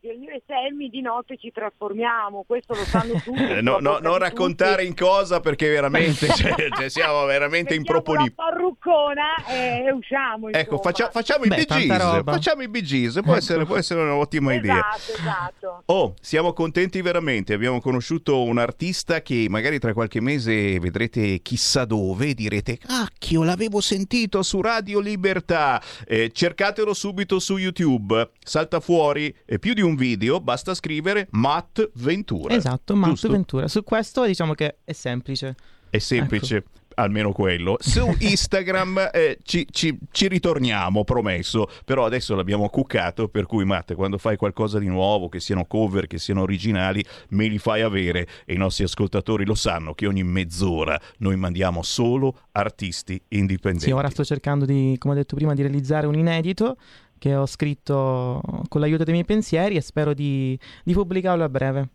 che 0.00 0.08
io 0.08 0.30
e 0.30 0.42
Sammy 0.46 0.88
di 0.88 1.00
notte 1.00 1.36
ci 1.36 1.50
trasformiamo, 1.52 2.44
questo 2.46 2.74
lo 2.74 2.84
sanno 2.84 3.14
tutti. 3.22 3.42
Eh, 3.42 3.60
No, 3.60 3.78
no, 3.78 3.98
non 3.98 4.18
raccontare 4.18 4.84
in 4.84 4.94
cosa 4.94 5.40
perché 5.40 5.68
veramente 5.68 6.26
cioè, 6.34 6.68
cioè, 6.70 6.88
siamo 6.88 7.24
veramente 7.24 7.74
improponibili. 7.74 8.34
La 8.36 8.44
parruccona 8.44 9.44
e, 9.48 9.84
e 9.86 9.92
usciamo. 9.92 10.48
Ecco, 10.50 10.78
faccia- 10.78 11.10
facciamo 11.10 11.44
i 11.44 11.48
Beh, 11.48 11.64
Gees, 11.66 11.98
roba. 11.98 12.32
facciamo 12.32 12.62
i 12.62 12.70
Gees, 12.82 13.20
può, 13.22 13.34
essere, 13.34 13.64
può 13.64 13.76
essere 13.76 14.00
un'ottima 14.00 14.54
idea. 14.54 14.94
Esatto, 14.96 15.12
esatto. 15.20 15.82
Oh, 15.86 16.14
siamo 16.20 16.52
contenti 16.52 17.02
veramente. 17.02 17.52
Abbiamo 17.52 17.80
conosciuto 17.80 18.42
un 18.42 18.58
artista 18.58 19.20
che 19.22 19.46
magari 19.48 19.78
tra 19.78 19.92
qualche 19.92 20.20
mese 20.20 20.78
vedrete 20.80 21.40
chissà 21.42 21.84
dove 21.84 22.28
e 22.28 22.34
direte: 22.34 22.78
Cacchio, 22.78 23.44
l'avevo 23.44 23.80
sentito 23.80 24.42
su 24.42 24.60
Radio 24.60 25.00
Libertà. 25.00 25.80
Eh, 26.06 26.30
cercatelo 26.32 26.94
subito 26.94 27.38
su 27.38 27.56
YouTube. 27.56 28.30
Salta 28.42 28.79
fuori 28.80 29.34
eh, 29.44 29.58
più 29.58 29.74
di 29.74 29.82
un 29.82 29.94
video, 29.94 30.40
basta 30.40 30.74
scrivere 30.74 31.28
Matt 31.30 31.90
Ventura. 31.94 32.54
Esatto, 32.54 32.96
Matt 32.96 33.10
Giusto? 33.10 33.28
Ventura. 33.30 33.68
Su 33.68 33.84
questo 33.84 34.24
diciamo 34.24 34.54
che 34.54 34.78
è 34.84 34.92
semplice. 34.92 35.54
È 35.90 35.98
semplice. 35.98 36.56
Ecco. 36.56 36.78
Almeno 36.94 37.32
quello. 37.32 37.76
Su 37.78 38.14
Instagram 38.18 39.10
eh, 39.12 39.38
ci, 39.42 39.66
ci- 39.70 39.96
ci 40.10 40.28
ritorniamo, 40.28 41.04
promesso. 41.04 41.68
Però 41.84 42.04
adesso 42.04 42.34
l'abbiamo 42.34 42.68
cuccato, 42.68 43.28
per 43.28 43.46
cui 43.46 43.64
Matte, 43.64 43.94
quando 43.94 44.18
fai 44.18 44.36
qualcosa 44.36 44.78
di 44.78 44.86
nuovo, 44.86 45.28
che 45.28 45.40
siano 45.40 45.64
cover, 45.64 46.06
che 46.06 46.18
siano 46.18 46.42
originali, 46.42 47.02
me 47.30 47.46
li 47.46 47.58
fai 47.58 47.82
avere. 47.82 48.26
E 48.44 48.54
i 48.54 48.56
nostri 48.56 48.84
ascoltatori 48.84 49.44
lo 49.46 49.54
sanno 49.54 49.94
che 49.94 50.06
ogni 50.06 50.24
mezz'ora 50.24 51.00
noi 51.18 51.36
mandiamo 51.36 51.82
solo 51.82 52.40
artisti 52.52 53.20
indipendenti. 53.28 53.86
Sì, 53.86 53.92
ora 53.92 54.10
sto 54.10 54.24
cercando 54.24 54.64
di, 54.64 54.96
come 54.98 55.14
ho 55.14 55.16
detto 55.16 55.36
prima, 55.36 55.54
di 55.54 55.62
realizzare 55.62 56.06
un 56.06 56.14
inedito 56.14 56.76
che 57.20 57.36
ho 57.36 57.46
scritto 57.46 58.40
con 58.68 58.80
l'aiuto 58.80 59.04
dei 59.04 59.12
miei 59.12 59.26
pensieri 59.26 59.76
e 59.76 59.82
spero 59.82 60.14
di, 60.14 60.58
di 60.82 60.92
pubblicarlo 60.94 61.44
a 61.44 61.48
breve. 61.50 61.88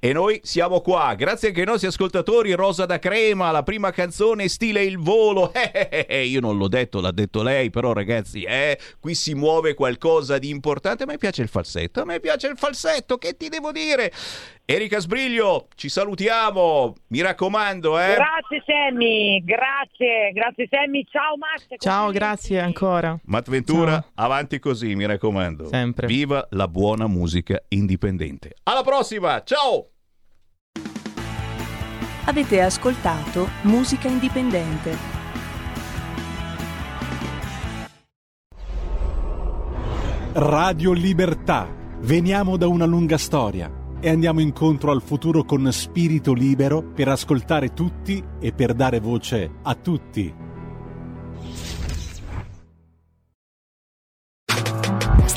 E 0.00 0.12
noi 0.12 0.40
siamo 0.44 0.80
qua, 0.80 1.14
grazie 1.16 1.48
anche 1.48 1.60
ai 1.60 1.66
nostri 1.66 1.88
ascoltatori. 1.88 2.52
Rosa 2.52 2.86
da 2.86 3.00
Crema, 3.00 3.50
la 3.50 3.64
prima 3.64 3.90
canzone 3.90 4.46
stile 4.46 4.84
il 4.84 4.98
volo. 4.98 5.52
Eh, 5.58 5.88
eh, 5.90 6.06
eh, 6.08 6.24
io 6.24 6.40
non 6.40 6.56
l'ho 6.56 6.68
detto, 6.68 7.00
l'ha 7.00 7.10
detto 7.10 7.42
lei, 7.42 7.68
però 7.70 7.92
ragazzi, 7.92 8.46
qui 9.00 9.14
si 9.14 9.34
muove 9.34 9.74
qualcosa 9.74 10.38
di 10.38 10.48
importante. 10.48 11.02
A 11.02 11.06
me 11.06 11.18
piace 11.18 11.42
il 11.42 11.48
falsetto, 11.48 12.00
a 12.00 12.04
me 12.04 12.20
piace 12.20 12.46
il 12.46 12.56
falsetto, 12.56 13.18
che 13.18 13.36
ti 13.36 13.48
devo 13.48 13.72
dire? 13.72 14.12
Erika 14.70 14.98
Sbriglio, 14.98 15.68
ci 15.76 15.88
salutiamo, 15.88 16.92
mi 17.06 17.22
raccomando, 17.22 17.98
eh. 17.98 18.16
Grazie 18.16 18.62
Sammy, 18.66 19.42
grazie, 19.42 20.30
grazie 20.34 20.68
Sammy, 20.70 21.06
ciao 21.10 21.38
Max. 21.38 21.68
Ciao, 21.78 22.10
grazie 22.10 22.60
ancora. 22.60 23.18
Matt 23.24 23.48
Ventura, 23.48 23.92
Ciao. 23.92 24.10
avanti 24.16 24.58
così, 24.58 24.94
mi 24.94 25.06
raccomando. 25.06 25.68
Sempre. 25.68 26.06
Viva 26.06 26.46
la 26.50 26.68
buona 26.68 27.06
musica 27.06 27.58
indipendente. 27.68 28.56
Alla 28.64 28.82
prossima, 28.82 29.42
ciao! 29.42 29.88
Avete 32.26 32.60
ascoltato 32.60 33.48
Musica 33.62 34.08
Indipendente. 34.08 34.94
Radio 40.34 40.92
Libertà. 40.92 41.74
Veniamo 42.00 42.58
da 42.58 42.68
una 42.68 42.84
lunga 42.84 43.16
storia 43.16 43.77
e 44.00 44.08
andiamo 44.08 44.40
incontro 44.40 44.90
al 44.90 45.02
futuro 45.02 45.44
con 45.44 45.70
spirito 45.72 46.32
libero 46.32 46.82
per 46.82 47.08
ascoltare 47.08 47.72
tutti 47.74 48.22
e 48.40 48.52
per 48.52 48.74
dare 48.74 49.00
voce 49.00 49.50
a 49.62 49.74
tutti. 49.74 50.46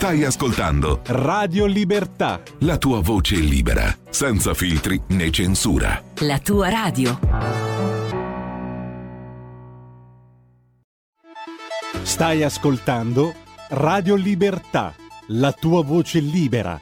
Stai 0.01 0.23
ascoltando 0.23 1.01
Radio 1.05 1.67
Libertà. 1.67 2.41
la 2.61 2.77
tua 2.77 3.01
voce 3.01 3.35
libera, 3.35 3.95
senza 4.09 4.55
filtri 4.55 4.99
né 5.09 5.29
censura. 5.29 6.01
La 6.21 6.39
tua 6.39 6.69
radio. 6.69 7.19
Stai 12.01 12.41
ascoltando 12.43 13.33
Radio 13.69 14.15
Libertà, 14.15 14.95
la 15.27 15.51
tua 15.51 15.83
voce 15.83 16.19
libera, 16.19 16.81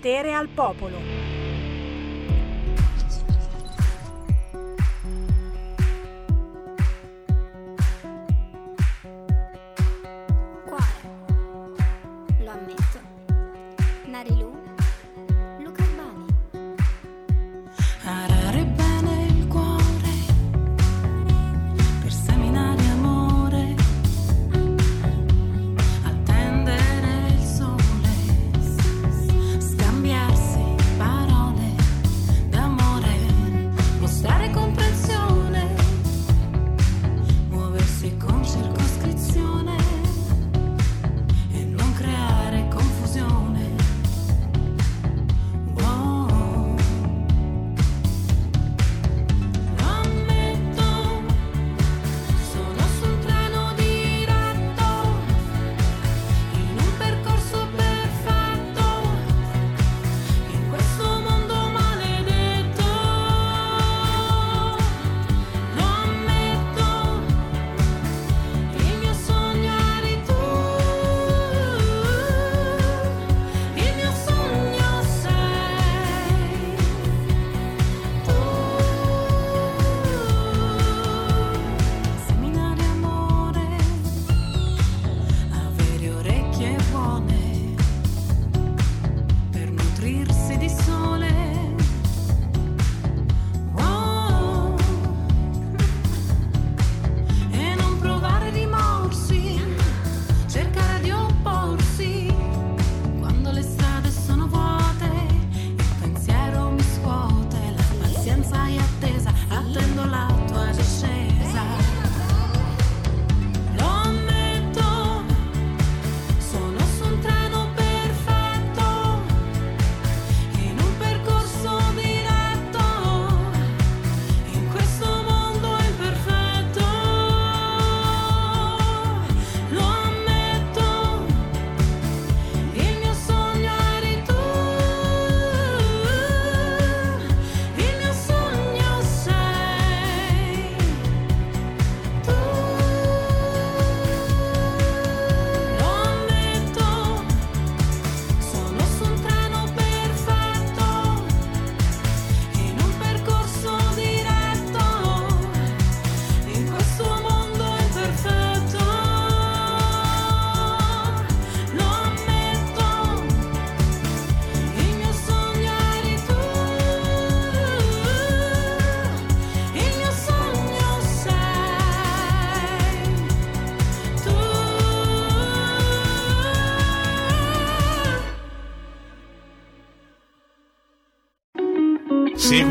Potere 0.00 0.32
al 0.32 0.48
popolo. 0.48 1.29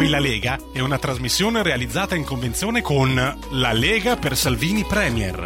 Segui 0.09 0.11
la 0.11 0.19
Lega 0.19 0.59
è 0.73 0.79
una 0.79 0.97
trasmissione 0.97 1.61
realizzata 1.61 2.15
in 2.15 2.23
convenzione 2.23 2.81
con 2.81 3.13
La 3.13 3.71
Lega 3.73 4.15
per 4.17 4.35
Salvini 4.35 4.83
Premier. 4.83 5.45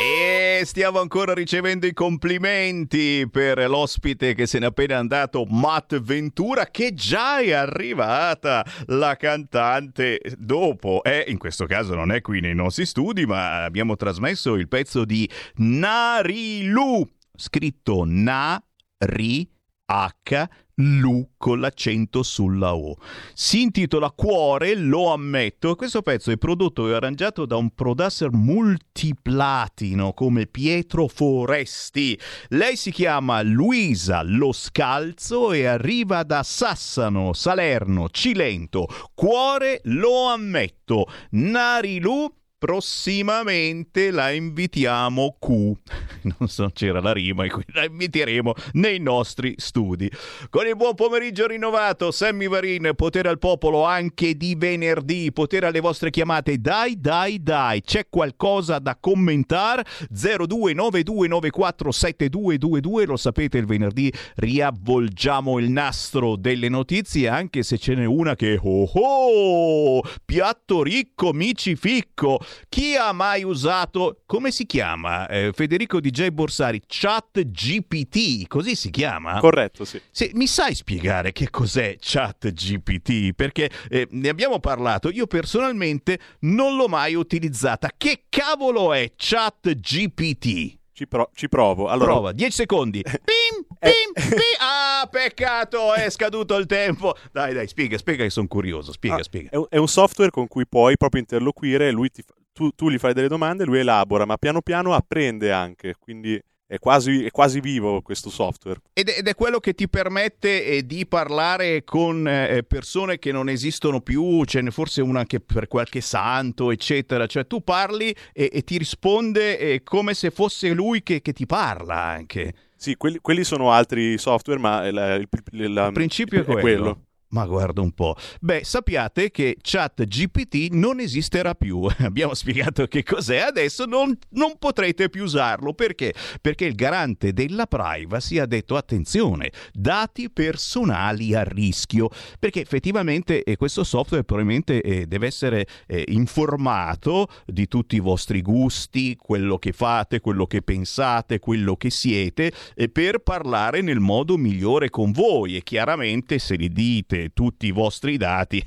E 0.00 0.62
stiamo 0.64 1.00
ancora 1.00 1.34
ricevendo 1.34 1.86
i 1.86 1.92
complimenti 1.92 3.28
per 3.28 3.68
l'ospite 3.68 4.34
che 4.34 4.46
se 4.46 4.60
n'è 4.60 4.66
appena 4.66 4.98
andato, 4.98 5.44
Matt 5.44 5.98
Ventura, 5.98 6.66
che 6.66 6.94
già 6.94 7.40
è 7.40 7.52
arrivata 7.52 8.64
la 8.86 9.16
cantante 9.16 10.20
dopo. 10.38 11.02
Eh, 11.02 11.24
in 11.26 11.38
questo 11.38 11.66
caso 11.66 11.94
non 11.94 12.12
è 12.12 12.20
qui 12.20 12.40
nei 12.40 12.54
nostri 12.54 12.86
studi, 12.86 13.26
ma 13.26 13.64
abbiamo 13.64 13.96
trasmesso 13.96 14.54
il 14.54 14.68
pezzo 14.68 15.04
di 15.04 15.28
Narilu, 15.56 17.04
scritto 17.34 18.04
Na-Ri. 18.06 19.56
H 19.90 20.48
Lu 20.80 21.30
con 21.36 21.58
l'accento 21.58 22.22
sulla 22.22 22.74
O. 22.74 22.96
Si 23.32 23.62
intitola 23.62 24.12
Cuore, 24.12 24.76
lo 24.76 25.12
ammetto. 25.12 25.74
Questo 25.74 26.02
pezzo 26.02 26.30
è 26.30 26.36
prodotto 26.36 26.88
e 26.88 26.94
arrangiato 26.94 27.46
da 27.46 27.56
un 27.56 27.70
producer 27.70 28.30
multiplatino 28.30 30.12
come 30.12 30.46
Pietro 30.46 31.08
Foresti. 31.08 32.18
Lei 32.50 32.76
si 32.76 32.92
chiama 32.92 33.42
Luisa 33.42 34.22
Lo 34.22 34.52
Scalzo 34.52 35.50
e 35.52 35.64
arriva 35.64 36.22
da 36.22 36.44
Sassano, 36.44 37.32
Salerno, 37.32 38.08
Cilento. 38.10 38.86
Cuore, 39.14 39.80
lo 39.84 40.26
ammetto. 40.26 41.06
Narilu 41.30 42.37
prossimamente 42.58 44.10
la 44.10 44.32
invitiamo 44.32 45.36
Q. 45.38 45.76
Non 46.38 46.48
so, 46.48 46.70
c'era 46.74 47.00
la 47.00 47.12
rima 47.12 47.44
e 47.44 47.48
quindi 47.48 47.72
la 47.72 47.84
inviteremo 47.84 48.52
nei 48.72 48.98
nostri 48.98 49.54
studi. 49.56 50.10
Con 50.50 50.66
il 50.66 50.76
buon 50.76 50.94
pomeriggio 50.94 51.46
rinnovato, 51.46 52.10
Sammy 52.10 52.48
Varin, 52.48 52.90
potere 52.96 53.28
al 53.28 53.38
popolo 53.38 53.84
anche 53.84 54.36
di 54.36 54.56
venerdì, 54.56 55.30
potere 55.32 55.66
alle 55.66 55.78
vostre 55.80 56.10
chiamate. 56.10 56.58
Dai, 56.58 57.00
dai, 57.00 57.40
dai, 57.42 57.82
c'è 57.82 58.08
qualcosa 58.10 58.80
da 58.80 58.98
commentare? 59.00 59.84
0292947222, 60.12 63.06
lo 63.06 63.16
sapete, 63.16 63.58
il 63.58 63.66
venerdì 63.66 64.12
riavvolgiamo 64.34 65.58
il 65.58 65.70
nastro 65.70 66.36
delle 66.36 66.68
notizie, 66.68 67.28
anche 67.28 67.62
se 67.62 67.78
ce 67.78 67.94
n'è 67.94 68.04
una 68.04 68.34
che 68.34 68.58
oh 68.60 68.90
oh, 68.92 70.02
piatto 70.24 70.82
ricco, 70.82 71.32
mici 71.32 71.76
ficco. 71.76 72.40
Chi 72.68 72.94
ha 72.96 73.12
mai 73.12 73.44
usato, 73.44 74.22
come 74.26 74.50
si 74.50 74.66
chiama? 74.66 75.26
Eh, 75.28 75.52
Federico 75.54 76.00
DJ 76.00 76.28
Borsari, 76.28 76.82
Chat 76.86 77.40
GPT, 77.42 78.46
così 78.46 78.74
si 78.74 78.90
chiama? 78.90 79.38
Corretto, 79.40 79.84
sì. 79.84 80.00
Se, 80.10 80.30
mi 80.34 80.46
sai 80.46 80.74
spiegare 80.74 81.32
che 81.32 81.50
cos'è 81.50 81.96
Chat 81.98 82.50
GPT? 82.52 83.32
Perché 83.34 83.70
eh, 83.88 84.06
ne 84.10 84.28
abbiamo 84.28 84.58
parlato, 84.60 85.10
io 85.10 85.26
personalmente 85.26 86.18
non 86.40 86.76
l'ho 86.76 86.88
mai 86.88 87.14
utilizzata. 87.14 87.90
Che 87.96 88.24
cavolo 88.28 88.92
è 88.92 89.12
Chat 89.16 89.74
GPT? 89.74 90.76
Ci, 90.98 91.06
pro- 91.06 91.30
ci 91.32 91.48
provo. 91.48 91.86
Allora... 91.86 92.10
Prova, 92.12 92.32
10 92.32 92.50
secondi. 92.50 93.00
Pim, 93.06 93.64
pim, 93.78 94.12
pim. 94.30 94.38
Ah, 94.60 95.06
peccato, 95.08 95.94
è 95.94 96.10
scaduto 96.10 96.56
il 96.56 96.66
tempo. 96.66 97.14
Dai, 97.30 97.54
dai, 97.54 97.68
spiega, 97.68 97.96
spiega 97.96 98.24
che 98.24 98.30
sono 98.30 98.48
curioso. 98.48 98.90
Spiega, 98.90 99.18
Ah, 99.18 99.22
spiega. 99.22 99.50
È 99.50 99.56
un, 99.56 99.66
è 99.68 99.76
un 99.76 99.86
software 99.86 100.30
con 100.32 100.48
cui 100.48 100.66
puoi 100.66 100.96
proprio 100.96 101.20
interloquire, 101.20 101.92
lui 101.92 102.10
ti 102.10 102.22
fa- 102.22 102.34
tu, 102.58 102.70
tu 102.74 102.90
gli 102.90 102.98
fai 102.98 103.12
delle 103.14 103.28
domande, 103.28 103.64
lui 103.64 103.78
elabora, 103.78 104.24
ma 104.24 104.36
piano 104.36 104.60
piano 104.62 104.92
apprende 104.92 105.52
anche, 105.52 105.94
quindi 105.96 106.40
è 106.66 106.78
quasi, 106.80 107.24
è 107.24 107.30
quasi 107.30 107.60
vivo 107.60 108.02
questo 108.02 108.30
software. 108.30 108.80
Ed 108.92 109.08
è, 109.08 109.18
ed 109.18 109.28
è 109.28 109.34
quello 109.36 109.60
che 109.60 109.74
ti 109.74 109.88
permette 109.88 110.64
eh, 110.64 110.84
di 110.84 111.06
parlare 111.06 111.84
con 111.84 112.26
eh, 112.26 112.64
persone 112.64 113.20
che 113.20 113.30
non 113.30 113.48
esistono 113.48 114.00
più, 114.00 114.44
ce 114.44 114.60
n'è 114.60 114.70
forse 114.72 115.00
una 115.00 115.20
anche 115.20 115.38
per 115.38 115.68
qualche 115.68 116.00
santo, 116.00 116.72
eccetera. 116.72 117.26
Cioè 117.26 117.46
tu 117.46 117.62
parli 117.62 118.12
e, 118.32 118.50
e 118.52 118.62
ti 118.64 118.76
risponde 118.76 119.56
eh, 119.56 119.82
come 119.84 120.14
se 120.14 120.30
fosse 120.32 120.70
lui 120.70 121.04
che, 121.04 121.22
che 121.22 121.32
ti 121.32 121.46
parla 121.46 121.94
anche. 122.02 122.52
Sì, 122.76 122.96
quelli, 122.96 123.18
quelli 123.20 123.44
sono 123.44 123.70
altri 123.70 124.18
software, 124.18 124.58
ma 124.60 124.84
il, 124.86 125.28
il- 125.52 125.72
la- 125.72 125.86
Il 125.86 125.92
principio 125.92 126.40
è 126.40 126.44
quello. 126.44 127.04
Ma 127.30 127.44
guarda 127.44 127.82
un 127.82 127.92
po'. 127.92 128.16
Beh, 128.40 128.64
sappiate 128.64 129.30
che 129.30 129.58
Chat 129.60 130.04
GPT 130.04 130.72
non 130.72 130.98
esisterà 130.98 131.54
più. 131.54 131.86
Abbiamo 132.00 132.32
spiegato 132.32 132.86
che 132.86 133.02
cos'è, 133.02 133.38
adesso 133.40 133.84
non, 133.84 134.16
non 134.30 134.56
potrete 134.58 135.10
più 135.10 135.24
usarlo. 135.24 135.74
Perché? 135.74 136.14
Perché 136.40 136.64
il 136.64 136.74
garante 136.74 137.34
della 137.34 137.66
privacy 137.66 138.38
ha 138.38 138.46
detto 138.46 138.76
attenzione, 138.76 139.52
dati 139.72 140.30
personali 140.30 141.34
a 141.34 141.42
rischio. 141.42 142.08
Perché 142.38 142.62
effettivamente 142.62 143.44
eh, 143.44 143.56
questo 143.56 143.84
software 143.84 144.24
probabilmente 144.24 144.80
eh, 144.80 145.06
deve 145.06 145.26
essere 145.26 145.66
eh, 145.86 146.04
informato 146.08 147.28
di 147.44 147.68
tutti 147.68 147.96
i 147.96 148.00
vostri 148.00 148.40
gusti, 148.40 149.16
quello 149.16 149.58
che 149.58 149.72
fate, 149.72 150.20
quello 150.20 150.46
che 150.46 150.62
pensate, 150.62 151.40
quello 151.40 151.76
che 151.76 151.90
siete, 151.90 152.52
eh, 152.74 152.88
per 152.88 153.18
parlare 153.18 153.82
nel 153.82 154.00
modo 154.00 154.38
migliore 154.38 154.88
con 154.88 155.12
voi. 155.12 155.56
E 155.56 155.62
chiaramente 155.62 156.38
se 156.38 156.54
li 156.54 156.70
dite 156.70 157.17
tutti 157.32 157.66
i 157.66 157.70
vostri 157.70 158.16
dati, 158.16 158.64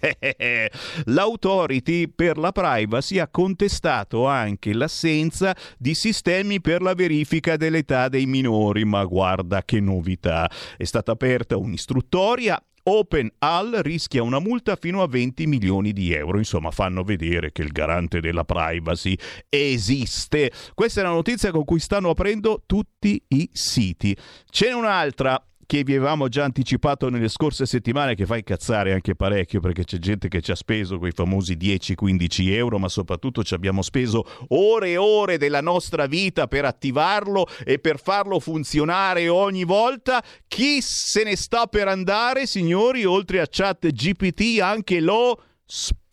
l'autority 1.05 2.07
per 2.07 2.37
la 2.37 2.51
privacy 2.51 3.19
ha 3.19 3.27
contestato 3.27 4.27
anche 4.27 4.73
l'assenza 4.73 5.55
di 5.77 5.93
sistemi 5.93 6.61
per 6.61 6.81
la 6.81 6.93
verifica 6.93 7.57
dell'età 7.57 8.09
dei 8.09 8.25
minori. 8.25 8.85
Ma 8.85 9.03
guarda 9.05 9.63
che 9.63 9.79
novità! 9.79 10.49
È 10.77 10.83
stata 10.83 11.11
aperta 11.11 11.57
un'istruttoria 11.57 12.61
OpenAL 12.83 13.79
rischia 13.81 14.23
una 14.23 14.39
multa 14.39 14.75
fino 14.75 15.01
a 15.01 15.07
20 15.07 15.45
milioni 15.45 15.93
di 15.93 16.13
euro. 16.13 16.37
Insomma, 16.37 16.71
fanno 16.71 17.03
vedere 17.03 17.51
che 17.51 17.61
il 17.61 17.71
garante 17.71 18.19
della 18.19 18.43
privacy 18.43 19.15
esiste. 19.49 20.51
Questa 20.73 21.01
è 21.01 21.03
la 21.03 21.09
notizia 21.09 21.51
con 21.51 21.63
cui 21.63 21.79
stanno 21.79 22.09
aprendo 22.09 22.63
tutti 22.65 23.23
i 23.29 23.49
siti. 23.51 24.15
Ce 24.49 24.67
n'è 24.67 24.73
un'altra 24.73 25.41
che 25.71 25.83
vi 25.83 25.95
avevamo 25.95 26.27
già 26.27 26.43
anticipato 26.43 27.07
nelle 27.07 27.29
scorse 27.29 27.65
settimane 27.65 28.13
che 28.13 28.25
fa 28.25 28.35
incazzare 28.35 28.91
anche 28.91 29.15
parecchio 29.15 29.61
perché 29.61 29.85
c'è 29.85 29.99
gente 29.99 30.27
che 30.27 30.41
ci 30.41 30.51
ha 30.51 30.55
speso 30.55 30.97
quei 30.97 31.13
famosi 31.13 31.55
10-15 31.55 32.51
euro 32.51 32.77
ma 32.77 32.89
soprattutto 32.89 33.41
ci 33.41 33.53
abbiamo 33.53 33.81
speso 33.81 34.25
ore 34.49 34.89
e 34.89 34.97
ore 34.97 35.37
della 35.37 35.61
nostra 35.61 36.07
vita 36.07 36.47
per 36.47 36.65
attivarlo 36.65 37.47
e 37.63 37.79
per 37.79 38.01
farlo 38.01 38.41
funzionare 38.41 39.29
ogni 39.29 39.63
volta. 39.63 40.21
Chi 40.45 40.81
se 40.81 41.23
ne 41.23 41.37
sta 41.37 41.67
per 41.67 41.87
andare 41.87 42.47
signori 42.47 43.05
oltre 43.05 43.39
a 43.39 43.47
chat 43.49 43.87
GPT 43.87 44.59
anche 44.59 44.99
lo 44.99 45.41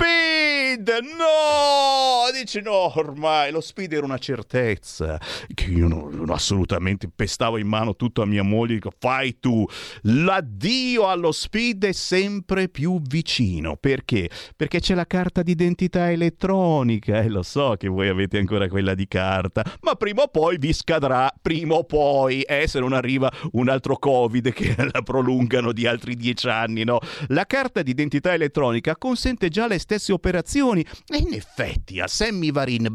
Speed! 0.00 0.88
No! 1.16 2.30
Dice 2.32 2.60
no, 2.60 2.96
ormai 2.96 3.50
lo 3.50 3.60
speed 3.60 3.94
era 3.94 4.04
una 4.04 4.18
certezza 4.18 5.18
che 5.52 5.64
io 5.64 5.88
non, 5.88 6.14
non 6.14 6.30
assolutamente 6.30 7.10
pestavo 7.12 7.58
in 7.58 7.66
mano 7.66 7.96
tutto 7.96 8.22
a 8.22 8.26
mia 8.26 8.44
moglie. 8.44 8.74
Dico, 8.74 8.92
fai 8.96 9.40
tu. 9.40 9.66
L'addio 10.02 11.08
allo 11.08 11.32
speed 11.32 11.86
è 11.86 11.92
sempre 11.92 12.68
più 12.68 13.00
vicino. 13.00 13.76
Perché? 13.76 14.30
Perché 14.54 14.78
c'è 14.78 14.94
la 14.94 15.06
carta 15.06 15.42
d'identità 15.42 16.12
elettronica 16.12 17.20
e 17.20 17.28
lo 17.28 17.42
so 17.42 17.74
che 17.76 17.88
voi 17.88 18.08
avete 18.08 18.38
ancora 18.38 18.68
quella 18.68 18.94
di 18.94 19.08
carta, 19.08 19.64
ma 19.80 19.94
prima 19.94 20.22
o 20.22 20.28
poi 20.28 20.58
vi 20.58 20.72
scadrà, 20.72 21.32
prima 21.42 21.74
o 21.74 21.82
poi, 21.82 22.42
eh, 22.42 22.68
se 22.68 22.78
non 22.78 22.92
arriva 22.92 23.32
un 23.52 23.68
altro 23.68 23.96
Covid 23.96 24.52
che 24.52 24.76
la 24.92 25.02
prolungano 25.02 25.72
di 25.72 25.86
altri 25.86 26.14
dieci 26.14 26.48
anni, 26.48 26.84
no? 26.84 27.00
La 27.28 27.46
carta 27.46 27.82
d'identità 27.82 28.32
elettronica 28.32 28.96
consente 28.96 29.48
già 29.48 29.66
le 29.66 29.78
stesse 29.88 30.12
operazioni. 30.12 30.84
E 31.06 31.16
in 31.16 31.32
effetti 31.32 31.98
a 31.98 32.06
Sammy 32.06 32.52
Varin 32.52 32.92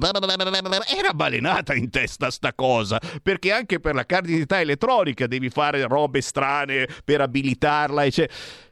era 0.95 1.13
balenata 1.13 1.73
in 1.73 1.89
testa 1.89 2.29
sta 2.29 2.53
cosa 2.53 2.99
perché 3.21 3.51
anche 3.51 3.79
per 3.79 3.95
la 3.95 4.05
carta 4.05 4.27
d'identità 4.27 4.59
elettronica 4.59 5.25
devi 5.25 5.49
fare 5.49 5.87
robe 5.87 6.21
strane 6.21 6.87
per 7.03 7.21
abilitarla 7.21 8.07
c'è 8.07 8.29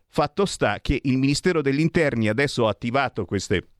fatto 0.07 0.45
sta 0.45 0.79
che 0.81 0.99
il 1.03 1.17
Ministero 1.17 1.61
degli 1.61 1.79
Interni 1.79 2.27
adesso 2.27 2.67
ha 2.67 2.69
attivato 2.69 3.25
queste 3.25 3.70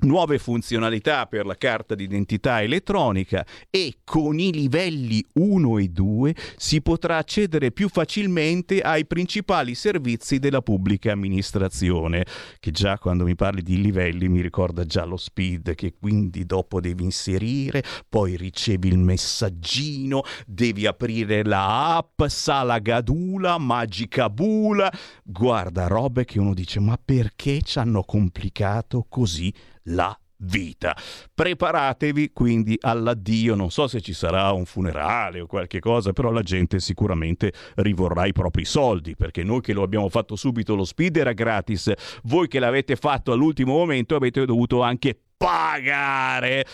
nuove 0.00 0.38
funzionalità 0.38 1.26
per 1.26 1.46
la 1.46 1.56
carta 1.56 1.94
d'identità 1.94 2.62
elettronica 2.62 3.44
e 3.70 3.98
con 4.04 4.38
i 4.38 4.52
livelli 4.52 5.24
1 5.34 5.78
e 5.78 5.88
2 5.88 6.34
si 6.56 6.82
potrà 6.82 7.18
accedere 7.18 7.72
più 7.72 7.88
facilmente 7.88 8.80
ai 8.80 9.06
principali 9.06 9.74
servizi 9.74 10.38
della 10.38 10.62
pubblica 10.62 11.12
amministrazione 11.12 12.24
che 12.58 12.70
già 12.70 12.98
quando 12.98 13.24
mi 13.24 13.34
parli 13.34 13.62
di 13.62 13.80
livelli 13.80 14.28
mi 14.28 14.40
ricorda 14.40 14.84
già 14.84 15.04
lo 15.04 15.16
speed 15.16 15.74
che 15.74 15.94
quindi 15.98 16.44
dopo 16.44 16.80
devi 16.80 17.04
inserire 17.04 17.82
poi 18.08 18.36
ricevi 18.36 18.88
il 18.88 18.98
messaggino 18.98 20.22
devi 20.46 20.86
aprire 20.86 21.44
la 21.44 21.96
app 21.96 22.24
sala 22.26 22.78
gadula 22.78 23.58
magica 23.58 24.30
bula. 24.30 24.92
Guarda 25.22 25.86
robe 25.86 26.24
che 26.24 26.38
uno 26.38 26.54
dice 26.54 26.80
ma 26.80 26.98
perché 27.02 27.62
ci 27.62 27.78
hanno 27.78 28.02
complicato 28.02 29.06
così 29.08 29.52
la 29.86 30.18
vita. 30.38 30.96
Preparatevi 31.34 32.32
quindi 32.32 32.76
all'addio, 32.80 33.54
non 33.54 33.70
so 33.70 33.86
se 33.86 34.00
ci 34.00 34.12
sarà 34.12 34.52
un 34.52 34.66
funerale 34.66 35.40
o 35.40 35.46
qualche 35.46 35.80
cosa, 35.80 36.12
però 36.12 36.30
la 36.30 36.42
gente 36.42 36.78
sicuramente 36.80 37.52
rivorrà 37.76 38.26
i 38.26 38.32
propri 38.32 38.64
soldi, 38.64 39.16
perché 39.16 39.42
noi 39.42 39.60
che 39.60 39.72
lo 39.72 39.82
abbiamo 39.82 40.08
fatto 40.08 40.36
subito 40.36 40.74
lo 40.74 40.84
speed 40.84 41.16
era 41.16 41.32
gratis, 41.32 41.92
voi 42.24 42.48
che 42.48 42.58
l'avete 42.58 42.96
fatto 42.96 43.32
all'ultimo 43.32 43.74
momento 43.74 44.14
avete 44.14 44.44
dovuto 44.44 44.82
anche 44.82 45.18
pagare. 45.36 46.64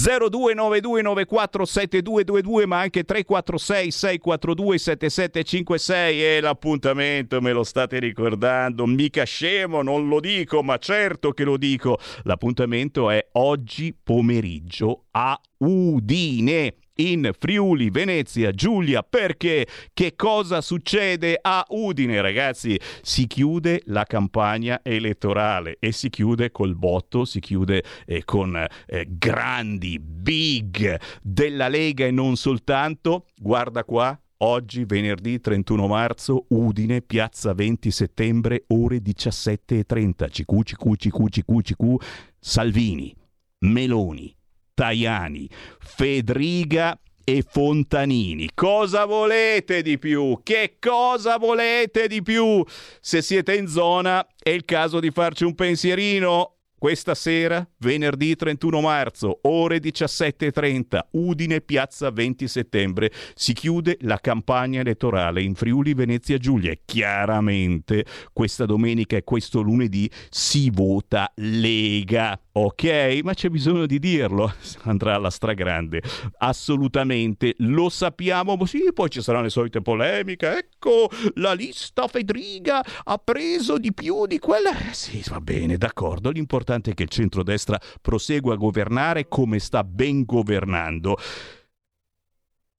0292947222 0.00 2.66
ma 2.66 2.80
anche 2.80 3.04
346 3.04 3.90
642 3.90 4.78
7756 4.78 6.24
e 6.24 6.40
l'appuntamento 6.40 7.42
me 7.42 7.52
lo 7.52 7.64
state 7.64 7.98
ricordando. 7.98 8.86
Mica 8.86 9.24
scemo 9.24 9.82
non 9.82 10.08
lo 10.08 10.20
dico 10.20 10.62
ma 10.62 10.78
certo 10.78 11.32
che 11.32 11.44
lo 11.44 11.58
dico. 11.58 11.98
L'appuntamento 12.22 13.10
è 13.10 13.28
oggi 13.32 13.94
pomeriggio 14.02 15.04
a 15.10 15.38
Udine 15.58 16.76
in 17.00 17.30
Friuli, 17.38 17.90
Venezia, 17.90 18.50
Giulia, 18.52 19.02
perché 19.02 19.66
che 19.92 20.14
cosa 20.16 20.60
succede 20.60 21.38
a 21.40 21.64
Udine, 21.68 22.20
ragazzi? 22.20 22.78
Si 23.02 23.26
chiude 23.26 23.82
la 23.86 24.04
campagna 24.04 24.80
elettorale 24.82 25.76
e 25.80 25.92
si 25.92 26.10
chiude 26.10 26.50
col 26.50 26.74
botto, 26.74 27.24
si 27.24 27.40
chiude 27.40 27.82
eh, 28.06 28.24
con 28.24 28.56
eh, 28.86 29.06
grandi, 29.08 29.98
big 29.98 31.00
della 31.22 31.68
Lega 31.68 32.06
e 32.06 32.10
non 32.10 32.36
soltanto. 32.36 33.26
Guarda 33.36 33.84
qua, 33.84 34.18
Oggi, 34.42 34.84
venerdì 34.86 35.38
31 35.38 35.86
marzo, 35.86 36.46
Udine, 36.48 37.02
piazza 37.02 37.52
20 37.52 37.90
settembre, 37.90 38.64
ore 38.68 39.02
17.30. 39.02 40.30
CQ, 40.30 40.62
CQ, 40.62 40.96
CQ, 40.96 41.28
CQ, 41.28 41.60
CQ, 41.60 41.94
Salvini, 42.38 43.14
Meloni, 43.58 44.34
Tajani, 44.74 45.48
Fedriga 45.78 46.98
e 47.24 47.44
Fontanini. 47.48 48.50
Cosa 48.54 49.04
volete 49.04 49.82
di 49.82 49.98
più? 49.98 50.40
Che 50.42 50.76
cosa 50.78 51.36
volete 51.38 52.08
di 52.08 52.22
più? 52.22 52.64
Se 53.00 53.22
siete 53.22 53.54
in 53.54 53.68
zona 53.68 54.26
è 54.42 54.50
il 54.50 54.64
caso 54.64 55.00
di 55.00 55.10
farci 55.10 55.44
un 55.44 55.54
pensierino. 55.54 56.59
Questa 56.80 57.14
sera, 57.14 57.68
venerdì 57.80 58.34
31 58.34 58.80
marzo, 58.80 59.40
ore 59.42 59.80
17.30, 59.80 61.08
Udine, 61.10 61.60
piazza 61.60 62.10
20 62.10 62.48
settembre, 62.48 63.12
si 63.34 63.52
chiude 63.52 63.98
la 64.00 64.16
campagna 64.16 64.80
elettorale 64.80 65.42
in 65.42 65.54
Friuli 65.54 65.92
Venezia 65.92 66.38
Giulia. 66.38 66.72
Chiaramente 66.82 68.06
questa 68.32 68.64
domenica 68.64 69.18
e 69.18 69.24
questo 69.24 69.60
lunedì 69.60 70.10
si 70.30 70.70
vota 70.70 71.30
Lega. 71.34 72.40
Ok, 72.52 73.20
ma 73.24 73.34
c'è 73.34 73.50
bisogno 73.50 73.84
di 73.84 73.98
dirlo, 73.98 74.50
andrà 74.84 75.16
alla 75.16 75.30
stragrande. 75.30 76.02
Assolutamente, 76.38 77.56
lo 77.58 77.90
sappiamo. 77.90 78.56
Sì, 78.64 78.90
poi 78.94 79.10
ci 79.10 79.20
saranno 79.20 79.44
le 79.44 79.50
solite 79.50 79.82
polemiche. 79.82 80.56
Ecco, 80.56 81.10
la 81.34 81.52
lista 81.52 82.08
Fedriga 82.08 82.82
ha 83.04 83.18
preso 83.18 83.76
di 83.76 83.92
più 83.92 84.24
di 84.24 84.38
quella. 84.38 84.70
Eh, 84.70 84.94
sì, 84.94 85.22
va 85.28 85.42
bene, 85.42 85.76
d'accordo. 85.76 86.30
L'importante 86.30 86.68
è 86.74 86.94
che 86.94 87.02
il 87.02 87.08
centrodestra 87.08 87.78
prosegua 88.00 88.54
a 88.54 88.56
governare 88.56 89.28
come 89.28 89.58
sta 89.58 89.84
ben 89.84 90.24
governando. 90.24 91.16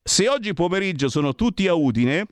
Se 0.03 0.27
oggi 0.27 0.53
pomeriggio 0.53 1.09
sono 1.09 1.35
tutti 1.35 1.67
a 1.67 1.73
Udine, 1.73 2.25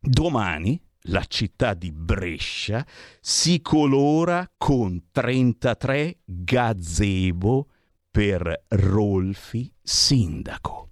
domani 0.00 0.80
la 1.08 1.24
città 1.24 1.74
di 1.74 1.92
Brescia 1.92 2.84
si 3.20 3.60
colora 3.60 4.50
con 4.56 5.08
33 5.12 6.20
gazebo 6.24 7.68
per 8.10 8.64
Rolfi 8.68 9.70
sindaco. 9.82 10.90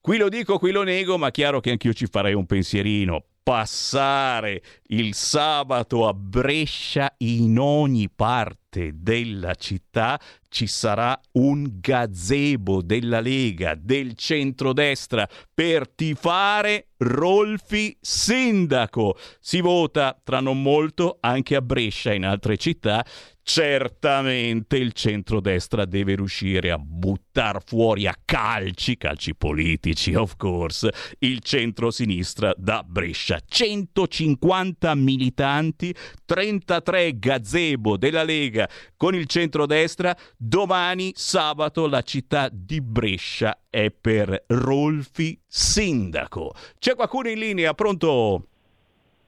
Qui 0.00 0.16
lo 0.16 0.28
dico, 0.28 0.58
qui 0.58 0.70
lo 0.70 0.82
nego, 0.82 1.16
ma 1.16 1.30
chiaro 1.30 1.60
che 1.60 1.70
anch'io 1.70 1.92
ci 1.92 2.06
farei 2.06 2.34
un 2.34 2.44
pensierino. 2.44 3.24
Passare 3.42 4.62
il 4.88 5.14
sabato 5.14 6.06
a 6.06 6.12
Brescia 6.12 7.14
in 7.18 7.58
ogni 7.58 8.10
parte 8.10 8.61
della 8.78 9.54
città 9.54 10.18
ci 10.48 10.66
sarà 10.66 11.18
un 11.32 11.78
gazebo 11.80 12.82
della 12.82 13.20
Lega, 13.20 13.74
del 13.74 14.14
centrodestra, 14.14 15.28
per 15.52 15.88
tifare 15.88 16.88
Rolfi 16.98 17.96
sindaco. 18.00 19.16
Si 19.40 19.60
vota 19.60 20.18
tra 20.22 20.40
non 20.40 20.60
molto 20.60 21.18
anche 21.20 21.56
a 21.56 21.62
Brescia 21.62 22.12
e 22.12 22.16
in 22.16 22.24
altre 22.24 22.56
città. 22.56 23.04
Certamente 23.44 24.76
il 24.76 24.92
centrodestra 24.92 25.84
deve 25.84 26.14
riuscire 26.14 26.70
a 26.70 26.78
buttare 26.78 27.58
fuori 27.64 28.06
a 28.06 28.14
calci, 28.24 28.96
calci 28.96 29.34
politici 29.34 30.14
of 30.14 30.36
course, 30.36 30.88
il 31.18 31.40
centro-sinistra 31.40 32.54
da 32.56 32.84
Brescia. 32.86 33.40
150 33.44 34.94
militanti, 34.94 35.92
33 36.24 37.18
gazebo 37.18 37.96
della 37.96 38.22
Lega 38.22 38.68
con 38.96 39.14
il 39.16 39.26
centrodestra. 39.26 40.14
Domani 40.36 41.10
sabato 41.16 41.88
la 41.88 42.02
città 42.02 42.48
di 42.50 42.80
Brescia 42.80 43.58
è 43.68 43.90
per 43.90 44.44
Rolfi 44.46 45.38
sindaco. 45.44 46.54
C'è 46.78 46.94
qualcuno 46.94 47.28
in 47.28 47.40
linea? 47.40 47.74
Pronto? 47.74 48.46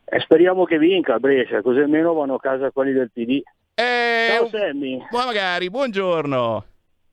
E 0.05 0.21
speriamo 0.21 0.65
che 0.65 0.79
vinca 0.79 1.19
Brescia, 1.19 1.63
così 1.63 1.81
almeno 1.81 2.13
vanno 2.13 2.35
a 2.35 2.41
casa 2.41 2.71
quelli 2.71 2.93
del 2.93 3.11
PD. 3.11 3.43
Eh, 3.75 4.37
Ciao 4.37 4.49
Sammy. 4.49 5.05
Ma 5.11 5.25
magari, 5.25 5.69
buongiorno. 5.69 6.65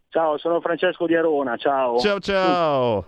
Ciao, 0.10 0.38
sono 0.38 0.62
Francesco 0.62 1.08
di 1.08 1.16
Arona, 1.16 1.58
ciao. 1.58 1.98
Ciao 1.98 2.20
ciao. 2.20 3.06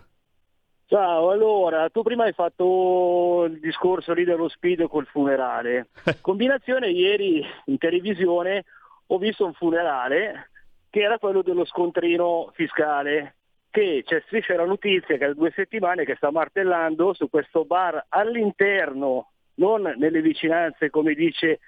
Ciao, 0.88 1.30
allora, 1.30 1.90
tu 1.90 2.02
prima 2.02 2.24
hai 2.24 2.34
fatto 2.34 3.46
il 3.48 3.60
discorso 3.60 4.14
lì 4.14 4.24
dello 4.24 4.48
speed 4.48 4.88
col 4.88 5.06
funerale. 5.06 5.90
Combinazione 6.22 6.90
ieri 6.90 7.46
in 7.66 7.78
televisione 7.78 8.66
ho 9.08 9.18
visto 9.18 9.46
un 9.46 9.54
funerale 9.54 10.50
che 10.90 11.02
era 11.02 11.18
quello 11.18 11.42
dello 11.42 11.66
scontrino 11.66 12.52
fiscale, 12.54 13.36
che 13.70 14.04
c'è 14.06 14.22
striscia 14.26 14.56
la 14.56 14.66
notizia 14.66 15.18
che 15.18 15.26
da 15.26 15.34
due 15.34 15.52
settimane 15.56 16.06
che 16.06 16.16
sta 16.16 16.32
martellando 16.32 17.14
su 17.14 17.30
questo 17.30 17.66
bar 17.66 18.06
all'interno, 18.10 19.32
non 19.56 19.94
nelle 19.98 20.22
vicinanze 20.22 20.90
come 20.90 21.16
dice 21.16 21.60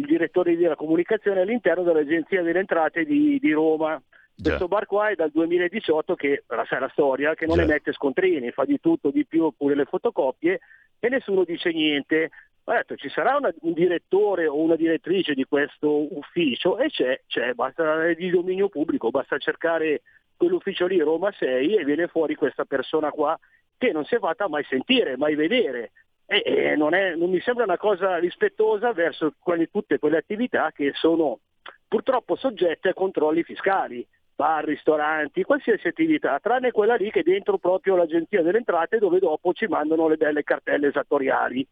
il 0.00 0.06
direttore 0.06 0.56
della 0.56 0.76
comunicazione, 0.76 1.40
all'interno 1.40 1.82
dell'Agenzia 1.82 2.42
delle 2.42 2.58
Entrate 2.58 3.04
di, 3.04 3.38
di 3.38 3.52
Roma. 3.52 4.00
Questo 4.42 4.68
bar 4.68 4.86
qua 4.86 5.10
è 5.10 5.14
dal 5.14 5.30
2018 5.30 6.14
che, 6.14 6.44
la 6.48 6.64
sai 6.66 6.80
la 6.80 6.88
storia, 6.92 7.34
che 7.34 7.44
non 7.44 7.56
Già. 7.56 7.64
emette 7.64 7.92
scontrini, 7.92 8.50
fa 8.52 8.64
di 8.64 8.80
tutto, 8.80 9.10
di 9.10 9.26
più, 9.26 9.52
pure 9.54 9.74
le 9.74 9.84
fotocopie 9.84 10.60
e 10.98 11.08
nessuno 11.10 11.44
dice 11.44 11.70
niente. 11.72 12.30
Ho 12.64 12.72
detto 12.72 12.96
ci 12.96 13.10
sarà 13.10 13.36
una- 13.36 13.52
un 13.60 13.72
direttore 13.74 14.46
o 14.46 14.56
una 14.56 14.76
direttrice 14.76 15.34
di 15.34 15.44
questo 15.44 16.14
ufficio 16.16 16.78
e 16.78 16.88
c'è, 16.88 17.20
c'è, 17.26 17.52
basta, 17.52 18.06
è 18.06 18.14
di 18.14 18.30
dominio 18.30 18.68
pubblico, 18.68 19.10
basta 19.10 19.36
cercare 19.36 20.02
quell'ufficio 20.36 20.86
lì, 20.86 20.98
Roma 21.00 21.30
6, 21.32 21.76
e 21.76 21.84
viene 21.84 22.06
fuori 22.06 22.34
questa 22.34 22.64
persona 22.64 23.10
qua 23.10 23.38
che 23.76 23.92
non 23.92 24.04
si 24.04 24.14
è 24.14 24.18
fatta 24.18 24.48
mai 24.48 24.64
sentire, 24.64 25.18
mai 25.18 25.34
vedere. 25.34 25.90
E, 26.32 26.42
e 26.44 26.76
non, 26.76 26.94
è- 26.94 27.16
non 27.16 27.28
mi 27.28 27.40
sembra 27.40 27.64
una 27.64 27.76
cosa 27.76 28.16
rispettosa 28.18 28.92
verso 28.92 29.34
quelle- 29.40 29.66
tutte 29.68 29.98
quelle 29.98 30.18
attività 30.18 30.70
che 30.70 30.92
sono 30.94 31.40
purtroppo 31.88 32.36
soggette 32.36 32.90
a 32.90 32.94
controlli 32.94 33.42
fiscali, 33.42 34.06
bar, 34.36 34.64
ristoranti, 34.64 35.42
qualsiasi 35.42 35.88
attività, 35.88 36.38
tranne 36.38 36.70
quella 36.70 36.94
lì 36.94 37.10
che 37.10 37.20
è 37.20 37.22
dentro 37.24 37.58
proprio 37.58 37.96
l'agenzia 37.96 38.42
delle 38.42 38.58
entrate 38.58 38.98
dove 38.98 39.18
dopo 39.18 39.52
ci 39.52 39.66
mandano 39.66 40.06
le 40.06 40.16
belle 40.16 40.44
cartelle 40.44 40.86
esattoriali. 40.86 41.66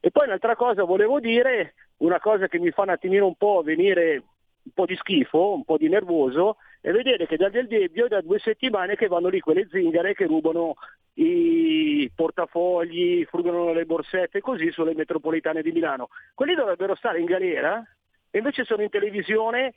E 0.00 0.10
poi 0.10 0.26
un'altra 0.26 0.56
cosa 0.56 0.84
volevo 0.84 1.20
dire, 1.20 1.74
una 1.98 2.18
cosa 2.18 2.48
che 2.48 2.58
mi 2.58 2.70
fa 2.70 2.82
un 2.82 2.88
attimino 2.88 3.26
un 3.26 3.36
po' 3.36 3.60
venire 3.62 4.22
un 4.62 4.72
po' 4.72 4.86
di 4.86 4.96
schifo, 4.96 5.52
un 5.52 5.64
po' 5.64 5.76
di 5.76 5.88
nervoso, 5.90 6.56
è 6.80 6.90
vedere 6.90 7.26
che 7.26 7.36
da 7.36 7.48
Del 7.48 7.66
Debbio 7.66 8.06
è 8.06 8.08
da 8.08 8.20
due 8.20 8.38
settimane 8.38 8.96
che 8.96 9.08
vanno 9.08 9.28
lì 9.28 9.40
quelle 9.40 9.66
zingare 9.68 10.14
che 10.14 10.26
rubano 10.26 10.76
i 11.14 12.10
portafogli, 12.14 13.24
frugano 13.24 13.72
le 13.72 13.84
borsette 13.84 14.40
così 14.40 14.70
sulle 14.70 14.94
metropolitane 14.94 15.62
di 15.62 15.72
Milano. 15.72 16.08
Quelli 16.34 16.54
dovrebbero 16.54 16.94
stare 16.94 17.18
in 17.18 17.26
galera 17.26 17.84
e 18.30 18.38
invece 18.38 18.64
sono 18.64 18.82
in 18.82 18.90
televisione 18.90 19.74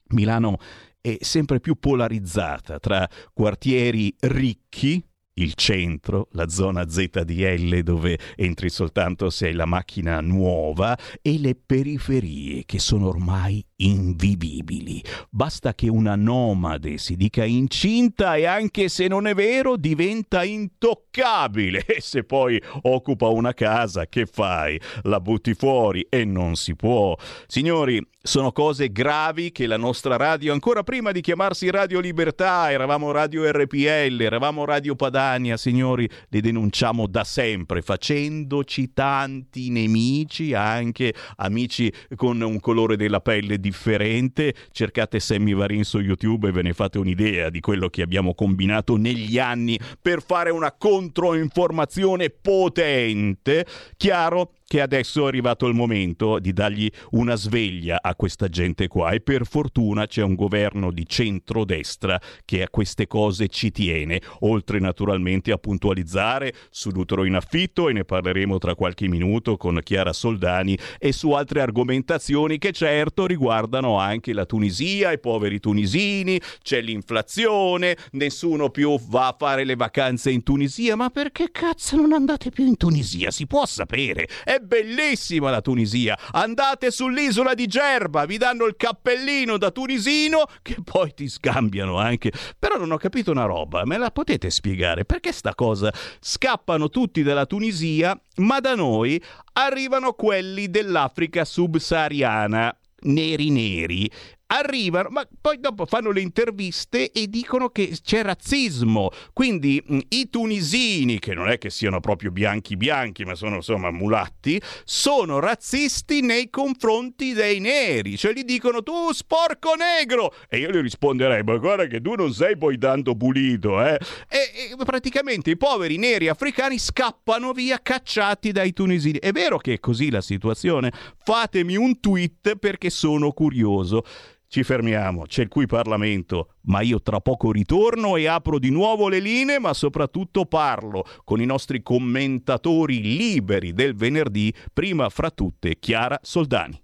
Milano 0.09 0.57
è 0.99 1.17
sempre 1.21 1.59
più 1.59 1.75
polarizzata 1.75 2.79
tra 2.79 3.09
quartieri 3.33 4.13
ricchi, 4.19 5.03
il 5.35 5.53
centro, 5.55 6.27
la 6.31 6.47
zona 6.49 6.87
ZDL 6.89 7.79
dove 7.81 8.19
entri 8.35 8.69
soltanto 8.69 9.29
se 9.29 9.47
hai 9.47 9.53
la 9.53 9.65
macchina 9.65 10.19
nuova 10.21 10.97
e 11.21 11.39
le 11.39 11.55
periferie 11.55 12.63
che 12.65 12.79
sono 12.79 13.07
ormai 13.07 13.65
invivibili. 13.85 15.03
Basta 15.29 15.73
che 15.73 15.89
una 15.89 16.15
nomade 16.15 16.97
si 16.97 17.15
dica 17.15 17.43
incinta 17.45 18.35
e 18.35 18.45
anche 18.45 18.89
se 18.89 19.07
non 19.07 19.27
è 19.27 19.33
vero 19.33 19.77
diventa 19.77 20.43
intoccabile 20.43 21.83
e 21.87 22.01
se 22.01 22.23
poi 22.23 22.61
occupa 22.83 23.27
una 23.27 23.53
casa 23.53 24.07
che 24.07 24.25
fai? 24.25 24.79
La 25.03 25.19
butti 25.19 25.53
fuori 25.53 26.05
e 26.09 26.25
non 26.25 26.55
si 26.55 26.75
può. 26.75 27.15
Signori, 27.47 28.01
sono 28.23 28.51
cose 28.51 28.91
gravi 28.91 29.51
che 29.51 29.65
la 29.65 29.77
nostra 29.77 30.15
radio, 30.15 30.53
ancora 30.53 30.83
prima 30.83 31.11
di 31.11 31.21
chiamarsi 31.21 31.71
Radio 31.71 31.99
Libertà, 31.99 32.71
eravamo 32.71 33.11
Radio 33.11 33.49
RPL, 33.49 34.21
eravamo 34.21 34.63
Radio 34.63 34.95
Padania, 34.95 35.57
signori, 35.57 36.07
le 36.27 36.39
denunciamo 36.39 37.07
da 37.07 37.23
sempre, 37.23 37.81
facendoci 37.81 38.93
tanti 38.93 39.71
nemici, 39.71 40.53
anche 40.53 41.15
amici 41.37 41.91
con 42.15 42.39
un 42.41 42.59
colore 42.59 42.95
della 42.95 43.21
pelle 43.21 43.59
differente. 43.71 44.53
Cercate 44.71 45.19
Sammy 45.19 45.53
Varin 45.53 45.83
su 45.83 45.99
YouTube 45.99 46.49
e 46.49 46.51
ve 46.51 46.61
ne 46.61 46.73
fate 46.73 46.97
un'idea 46.99 47.49
di 47.49 47.61
quello 47.61 47.89
che 47.89 48.01
abbiamo 48.01 48.35
combinato 48.35 48.97
negli 48.97 49.39
anni 49.39 49.79
per 49.99 50.21
fare 50.21 50.51
una 50.51 50.73
controinformazione 50.73 52.29
potente. 52.29 53.65
Chiaro 53.95 54.51
che 54.71 54.79
adesso 54.79 55.25
è 55.25 55.27
arrivato 55.27 55.67
il 55.67 55.73
momento 55.73 56.39
di 56.39 56.53
dargli 56.53 56.89
una 57.09 57.35
sveglia 57.35 57.99
a 58.01 58.15
questa 58.15 58.47
gente 58.47 58.87
qua 58.87 59.11
e 59.11 59.19
per 59.19 59.45
fortuna 59.45 60.07
c'è 60.07 60.21
un 60.21 60.33
governo 60.33 60.91
di 60.93 61.05
centrodestra 61.05 62.17
che 62.45 62.61
a 62.61 62.69
queste 62.69 63.05
cose 63.05 63.49
ci 63.49 63.71
tiene, 63.71 64.21
oltre 64.39 64.79
naturalmente 64.79 65.51
a 65.51 65.57
puntualizzare 65.57 66.53
sull'utero 66.69 67.25
in 67.25 67.35
affitto 67.35 67.89
e 67.89 67.91
ne 67.91 68.05
parleremo 68.05 68.59
tra 68.59 68.73
qualche 68.73 69.09
minuto 69.09 69.57
con 69.57 69.77
Chiara 69.83 70.13
Soldani 70.13 70.77
e 70.99 71.11
su 71.11 71.31
altre 71.31 71.59
argomentazioni 71.59 72.57
che 72.57 72.71
certo 72.71 73.25
riguardano 73.25 73.99
anche 73.99 74.31
la 74.31 74.45
Tunisia, 74.45 75.11
i 75.11 75.19
poveri 75.19 75.59
tunisini, 75.59 76.39
c'è 76.61 76.79
l'inflazione, 76.79 77.97
nessuno 78.11 78.69
più 78.69 78.97
va 79.09 79.27
a 79.27 79.35
fare 79.37 79.65
le 79.65 79.75
vacanze 79.75 80.31
in 80.31 80.43
Tunisia, 80.43 80.95
ma 80.95 81.09
perché 81.09 81.51
cazzo 81.51 81.97
non 81.97 82.13
andate 82.13 82.51
più 82.51 82.65
in 82.65 82.77
Tunisia? 82.77 83.31
Si 83.31 83.45
può 83.45 83.65
sapere. 83.65 84.29
È 84.45 84.59
bellissima 84.61 85.49
la 85.49 85.61
Tunisia. 85.61 86.17
Andate 86.31 86.91
sull'isola 86.91 87.53
di 87.53 87.67
Gerba, 87.67 88.25
vi 88.25 88.37
danno 88.37 88.65
il 88.65 88.75
cappellino 88.77 89.57
da 89.57 89.71
tunisino 89.71 90.45
che 90.61 90.77
poi 90.83 91.13
ti 91.13 91.27
scambiano 91.27 91.97
anche. 91.97 92.31
Però 92.57 92.77
non 92.77 92.91
ho 92.91 92.97
capito 92.97 93.31
una 93.31 93.45
roba, 93.45 93.85
me 93.85 93.97
la 93.97 94.11
potete 94.11 94.49
spiegare? 94.49 95.05
Perché 95.05 95.31
sta 95.31 95.55
cosa? 95.55 95.91
Scappano 96.19 96.89
tutti 96.89 97.23
dalla 97.23 97.45
Tunisia, 97.45 98.19
ma 98.37 98.59
da 98.59 98.75
noi 98.75 99.21
arrivano 99.53 100.13
quelli 100.13 100.69
dell'Africa 100.69 101.43
subsahariana 101.43 102.75
neri 103.03 103.49
neri 103.49 104.09
arrivano, 104.51 105.09
ma 105.09 105.27
poi 105.39 105.59
dopo 105.59 105.85
fanno 105.85 106.11
le 106.11 106.21
interviste 106.21 107.11
e 107.11 107.27
dicono 107.27 107.69
che 107.69 107.97
c'è 108.01 108.21
razzismo. 108.21 109.09
Quindi 109.33 109.81
mh, 109.85 109.99
i 110.09 110.29
tunisini, 110.29 111.19
che 111.19 111.33
non 111.33 111.49
è 111.49 111.57
che 111.57 111.69
siano 111.69 111.99
proprio 111.99 112.31
bianchi 112.31 112.75
bianchi, 112.75 113.23
ma 113.23 113.35
sono 113.35 113.57
insomma 113.57 113.91
mulatti, 113.91 114.61
sono 114.83 115.39
razzisti 115.39 116.21
nei 116.21 116.49
confronti 116.49 117.33
dei 117.33 117.59
neri. 117.59 118.17
Cioè 118.17 118.33
gli 118.33 118.43
dicono 118.43 118.83
tu 118.83 119.11
sporco 119.11 119.73
negro! 119.75 120.33
E 120.49 120.57
io 120.57 120.69
gli 120.69 120.81
risponderei, 120.81 121.43
ma 121.43 121.57
guarda 121.57 121.85
che 121.87 122.01
tu 122.01 122.15
non 122.15 122.33
sei 122.33 122.57
poi 122.57 122.77
tanto 122.77 123.15
pulito, 123.15 123.81
eh? 123.83 123.97
E, 124.27 124.71
e 124.71 124.85
praticamente 124.85 125.49
i 125.51 125.57
poveri 125.57 125.97
neri 125.97 126.27
africani 126.27 126.77
scappano 126.77 127.53
via 127.53 127.79
cacciati 127.81 128.51
dai 128.51 128.73
tunisini. 128.73 129.19
È 129.19 129.31
vero 129.31 129.57
che 129.57 129.73
è 129.73 129.79
così 129.79 130.09
la 130.09 130.21
situazione? 130.21 130.91
Fatemi 131.23 131.77
un 131.77 131.99
tweet 131.99 132.55
perché 132.57 132.89
sono 132.89 133.31
curioso. 133.31 134.03
Ci 134.51 134.63
fermiamo, 134.63 135.27
c'è 135.27 135.43
il 135.43 135.47
qui 135.47 135.65
Parlamento, 135.65 136.55
ma 136.63 136.81
io 136.81 137.01
tra 137.01 137.21
poco 137.21 137.53
ritorno 137.53 138.17
e 138.17 138.27
apro 138.27 138.59
di 138.59 138.69
nuovo 138.69 139.07
le 139.07 139.19
linee, 139.19 139.59
ma 139.59 139.73
soprattutto 139.73 140.43
parlo 140.45 141.05
con 141.23 141.39
i 141.39 141.45
nostri 141.45 141.81
commentatori 141.81 143.01
liberi 143.01 143.71
del 143.71 143.95
venerdì, 143.95 144.53
prima 144.73 145.07
fra 145.07 145.29
tutte 145.29 145.79
Chiara 145.79 146.19
Soldani. 146.21 146.77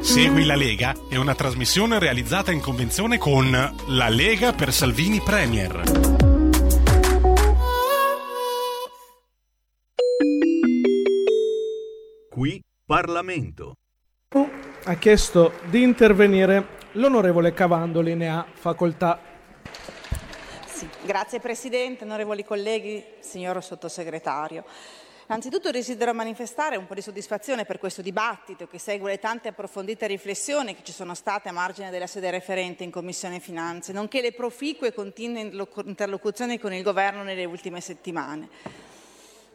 Segui 0.00 0.44
la 0.44 0.56
Lega 0.56 0.96
è 1.08 1.14
una 1.14 1.36
trasmissione 1.36 2.00
realizzata 2.00 2.50
in 2.50 2.60
convenzione 2.60 3.16
con 3.16 3.52
La 3.90 4.08
Lega 4.08 4.52
per 4.52 4.72
Salvini 4.72 5.20
Premier. 5.20 5.82
Qui 12.28 12.60
Parlamento. 12.84 13.74
Ha 14.86 14.96
chiesto 14.96 15.60
di 15.70 15.80
intervenire 15.80 16.76
l'onorevole 16.92 17.54
Cavandoli, 17.54 18.14
ne 18.14 18.28
ha 18.28 18.44
facoltà. 18.52 19.18
Sì, 20.66 20.86
grazie 21.06 21.40
Presidente, 21.40 22.04
onorevoli 22.04 22.44
colleghi, 22.44 23.02
signor 23.20 23.64
Sottosegretario. 23.64 24.62
Innanzitutto 25.26 25.70
desidero 25.70 26.12
manifestare 26.12 26.76
un 26.76 26.86
po' 26.86 26.92
di 26.92 27.00
soddisfazione 27.00 27.64
per 27.64 27.78
questo 27.78 28.02
dibattito 28.02 28.66
che 28.66 28.78
segue 28.78 29.12
le 29.12 29.18
tante 29.18 29.48
approfondite 29.48 30.06
riflessioni 30.06 30.76
che 30.76 30.82
ci 30.84 30.92
sono 30.92 31.14
state 31.14 31.48
a 31.48 31.52
margine 31.52 31.88
della 31.88 32.06
sede 32.06 32.30
referente 32.30 32.84
in 32.84 32.90
Commissione 32.90 33.40
Finanze, 33.40 33.94
nonché 33.94 34.20
le 34.20 34.32
proficue 34.32 34.88
e 34.88 34.92
continue 34.92 35.50
interlocuzioni 35.86 36.58
con 36.58 36.74
il 36.74 36.82
Governo 36.82 37.22
nelle 37.22 37.46
ultime 37.46 37.80
settimane. 37.80 38.48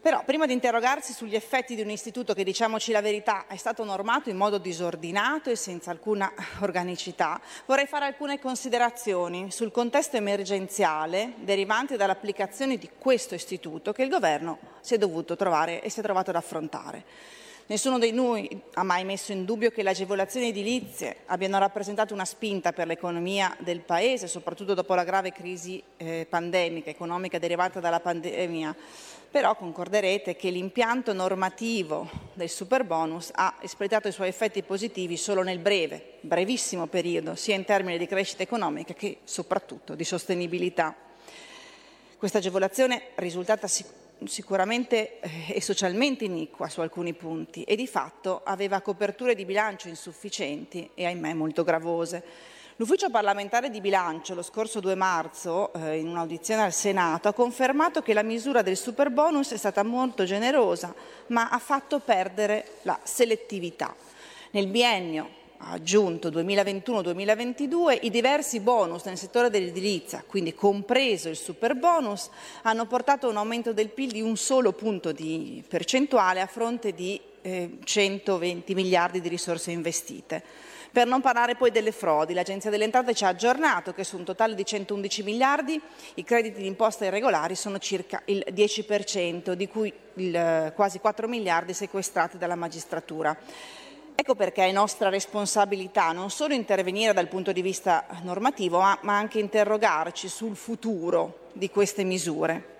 Però, 0.01 0.23
prima 0.23 0.45
di 0.45 0.53
interrogarsi 0.53 1.11
sugli 1.11 1.35
effetti 1.35 1.75
di 1.75 1.81
un 1.81 1.89
istituto 1.89 2.33
che, 2.33 2.45
diciamoci 2.45 2.93
la 2.93 3.01
verità, 3.01 3.47
è 3.47 3.57
stato 3.57 3.83
normato 3.83 4.29
in 4.29 4.37
modo 4.37 4.57
disordinato 4.57 5.49
e 5.49 5.57
senza 5.57 5.91
alcuna 5.91 6.31
organicità, 6.61 7.41
vorrei 7.65 7.85
fare 7.85 8.05
alcune 8.05 8.39
considerazioni 8.39 9.51
sul 9.51 9.71
contesto 9.71 10.15
emergenziale 10.15 11.33
derivante 11.39 11.97
dall'applicazione 11.97 12.77
di 12.77 12.89
questo 12.97 13.35
istituto 13.35 13.91
che 13.91 14.03
il 14.03 14.09
Governo 14.09 14.59
si 14.79 14.93
è 14.93 14.97
dovuto 14.97 15.35
trovare 15.35 15.81
e 15.81 15.89
si 15.89 15.99
è 15.99 16.03
trovato 16.03 16.29
ad 16.29 16.37
affrontare. 16.37 17.03
Nessuno 17.69 17.99
di 17.99 18.11
noi 18.11 18.49
ha 18.73 18.83
mai 18.83 19.03
messo 19.03 19.31
in 19.31 19.45
dubbio 19.45 19.69
che 19.69 19.83
le 19.83 19.91
agevolazioni 19.91 20.47
edilizie 20.47 21.17
abbiano 21.27 21.59
rappresentato 21.59 22.15
una 22.15 22.25
spinta 22.25 22.73
per 22.73 22.87
l'economia 22.87 23.55
del 23.59 23.81
Paese, 23.81 24.27
soprattutto 24.27 24.73
dopo 24.73 24.95
la 24.95 25.03
grave 25.03 25.31
crisi 25.31 25.83
eh, 25.97 26.25
pandemica, 26.27 26.89
economica 26.89 27.37
derivata 27.37 27.79
dalla 27.79 27.99
pandemia. 27.99 28.75
Però 29.31 29.55
concorderete 29.55 30.35
che 30.35 30.49
l'impianto 30.49 31.13
normativo 31.13 32.09
del 32.33 32.49
superbonus 32.49 33.29
ha 33.33 33.57
espletato 33.61 34.07
i 34.07 34.11
suoi 34.11 34.27
effetti 34.27 34.63
positivi 34.63 35.17
solo 35.17 35.43
nel 35.43 35.59
breve, 35.59 36.17
brevissimo 36.21 36.87
periodo, 36.87 37.35
sia 37.35 37.55
in 37.55 37.63
termini 37.63 37.99
di 37.99 38.07
crescita 38.07 38.41
economica 38.41 38.93
che 38.93 39.19
soprattutto 39.23 39.93
di 39.93 40.03
sostenibilità. 40.03 40.95
Questa 42.17 42.39
agevolazione 42.39 43.09
risultata 43.15 43.67
sicuramente 43.67 43.99
sicuramente 44.25 45.19
eh, 45.19 45.53
e 45.53 45.61
socialmente 45.61 46.25
iniqua 46.25 46.67
su 46.67 46.81
alcuni 46.81 47.13
punti 47.13 47.63
e 47.63 47.75
di 47.75 47.87
fatto 47.87 48.41
aveva 48.43 48.81
coperture 48.81 49.35
di 49.35 49.45
bilancio 49.45 49.87
insufficienti 49.87 50.89
e 50.93 51.05
ahimè 51.05 51.33
molto 51.33 51.63
gravose. 51.63 52.23
L'ufficio 52.79 53.09
parlamentare 53.09 53.69
di 53.69 53.81
bilancio 53.81 54.33
lo 54.33 54.41
scorso 54.41 54.79
2 54.79 54.95
marzo, 54.95 55.73
eh, 55.73 55.97
in 55.97 56.07
un'audizione 56.07 56.61
al 56.61 56.71
Senato, 56.71 57.27
ha 57.27 57.33
confermato 57.33 58.01
che 58.01 58.13
la 58.13 58.23
misura 58.23 58.61
del 58.61 58.77
superbonus 58.77 59.51
è 59.51 59.57
stata 59.57 59.83
molto 59.83 60.23
generosa, 60.23 60.95
ma 61.27 61.49
ha 61.49 61.59
fatto 61.59 61.99
perdere 61.99 62.65
la 62.83 62.97
selettività. 63.03 63.93
Nel 64.51 64.67
biennio 64.67 65.29
ha 65.57 65.71
aggiunto 65.71 66.29
2021-2022, 66.29 67.97
i 68.03 68.09
diversi 68.09 68.61
bonus 68.61 69.03
nel 69.03 69.17
settore 69.17 69.49
dell'edilizia, 69.49 70.23
quindi 70.25 70.55
compreso 70.55 71.27
il 71.27 71.35
super 71.35 71.75
bonus, 71.75 72.29
hanno 72.61 72.85
portato 72.85 73.27
a 73.27 73.29
un 73.29 73.35
aumento 73.35 73.73
del 73.73 73.89
PIL 73.89 74.11
di 74.11 74.21
un 74.21 74.37
solo 74.37 74.71
punto 74.71 75.11
di 75.11 75.61
percentuale 75.67 76.39
a 76.39 76.47
fronte 76.47 76.93
di 76.93 77.19
eh, 77.41 77.77
120 77.83 78.73
miliardi 78.73 79.21
di 79.21 79.29
risorse 79.29 79.71
investite. 79.71 80.43
Per 80.91 81.05
non 81.05 81.21
parlare 81.21 81.55
poi 81.55 81.69
delle 81.69 81.91
frodi, 81.91 82.33
l'Agenzia 82.33 82.71
delle 82.71 82.83
Entrate 82.83 83.13
ci 83.13 83.23
ha 83.23 83.27
aggiornato 83.27 83.93
che 83.93 84.03
su 84.03 84.17
un 84.17 84.23
totale 84.23 84.55
di 84.55 84.65
111 84.65 85.21
miliardi 85.21 85.79
i 86.15 86.23
crediti 86.23 86.61
d'imposta 86.61 87.05
irregolari 87.05 87.53
sono 87.53 87.77
circa 87.77 88.23
il 88.25 88.43
10%, 88.51 89.51
di 89.51 89.67
cui 89.67 89.93
il, 90.15 90.71
quasi 90.75 90.99
4 90.99 91.27
miliardi 91.27 91.73
sequestrati 91.73 92.39
dalla 92.39 92.55
magistratura. 92.55 93.37
Ecco 94.15 94.33
perché 94.33 94.65
è 94.65 94.71
nostra 94.71 95.09
responsabilità 95.09 96.11
non 96.11 96.31
solo 96.31 96.55
intervenire 96.55 97.13
dal 97.13 97.27
punto 97.27 97.51
di 97.51 97.61
vista 97.61 98.05
normativo, 98.23 98.79
ma, 98.79 98.97
ma 99.03 99.15
anche 99.15 99.39
interrogarci 99.39 100.27
sul 100.27 100.55
futuro 100.55 101.49
di 101.53 101.69
queste 101.69 102.03
misure. 102.03 102.78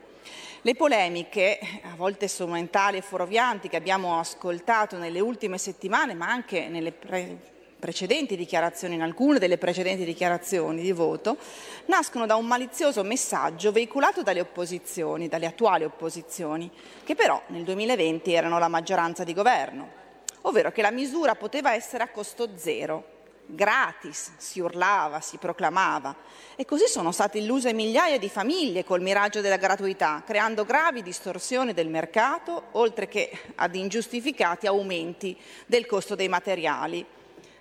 Le 0.62 0.76
polemiche, 0.76 1.60
a 1.84 1.96
volte 1.96 2.28
strumentali 2.28 2.98
e 2.98 3.02
fuorvianti, 3.02 3.70
che 3.70 3.78
abbiamo 3.78 4.20
ascoltato 4.20 4.98
nelle 4.98 5.20
ultime 5.20 5.58
settimane, 5.58 6.14
ma 6.14 6.28
anche 6.28 6.68
nelle 6.68 6.92
pre- 6.92 7.38
precedenti 7.80 8.36
dichiarazioni, 8.36 8.96
in 8.96 9.02
alcune 9.02 9.40
delle 9.40 9.58
precedenti 9.58 10.04
dichiarazioni 10.04 10.82
di 10.82 10.92
voto, 10.92 11.38
nascono 11.86 12.26
da 12.26 12.36
un 12.36 12.46
malizioso 12.46 13.04
messaggio 13.04 13.72
veicolato 13.72 14.22
dalle 14.22 14.42
opposizioni, 14.42 15.30
dalle 15.30 15.46
attuali 15.46 15.86
opposizioni, 15.86 16.70
che 17.04 17.16
però 17.16 17.42
nel 17.48 17.64
2020 17.64 18.34
erano 18.34 18.60
la 18.60 18.68
maggioranza 18.68 19.24
di 19.24 19.34
governo 19.34 20.00
ovvero 20.42 20.72
che 20.72 20.82
la 20.82 20.92
misura 20.92 21.36
poteva 21.36 21.74
essere 21.74 22.04
a 22.04 22.10
costo 22.10 22.50
zero, 22.56 23.18
gratis, 23.52 24.32
si 24.38 24.60
urlava, 24.60 25.20
si 25.20 25.38
proclamava. 25.38 26.16
E 26.56 26.66
così 26.66 26.88
sono 26.88 27.12
state 27.12 27.40
illuse 27.40 27.74
migliaia 27.74 28.20
di 28.20 28.30
famiglie 28.30 28.84
col 28.84 29.02
miraggio 29.02 29.42
della 29.42 29.58
gratuità, 29.58 30.24
creando 30.26 30.66
gravi 30.66 31.02
distorsioni 31.02 31.74
del 31.74 31.88
mercato, 31.88 32.66
oltre 32.74 33.08
che 33.08 33.32
ad 33.56 33.76
ingiustificati 33.76 34.68
aumenti 34.68 35.38
del 35.66 35.86
costo 35.86 36.16
dei 36.16 36.28
materiali. 36.28 37.06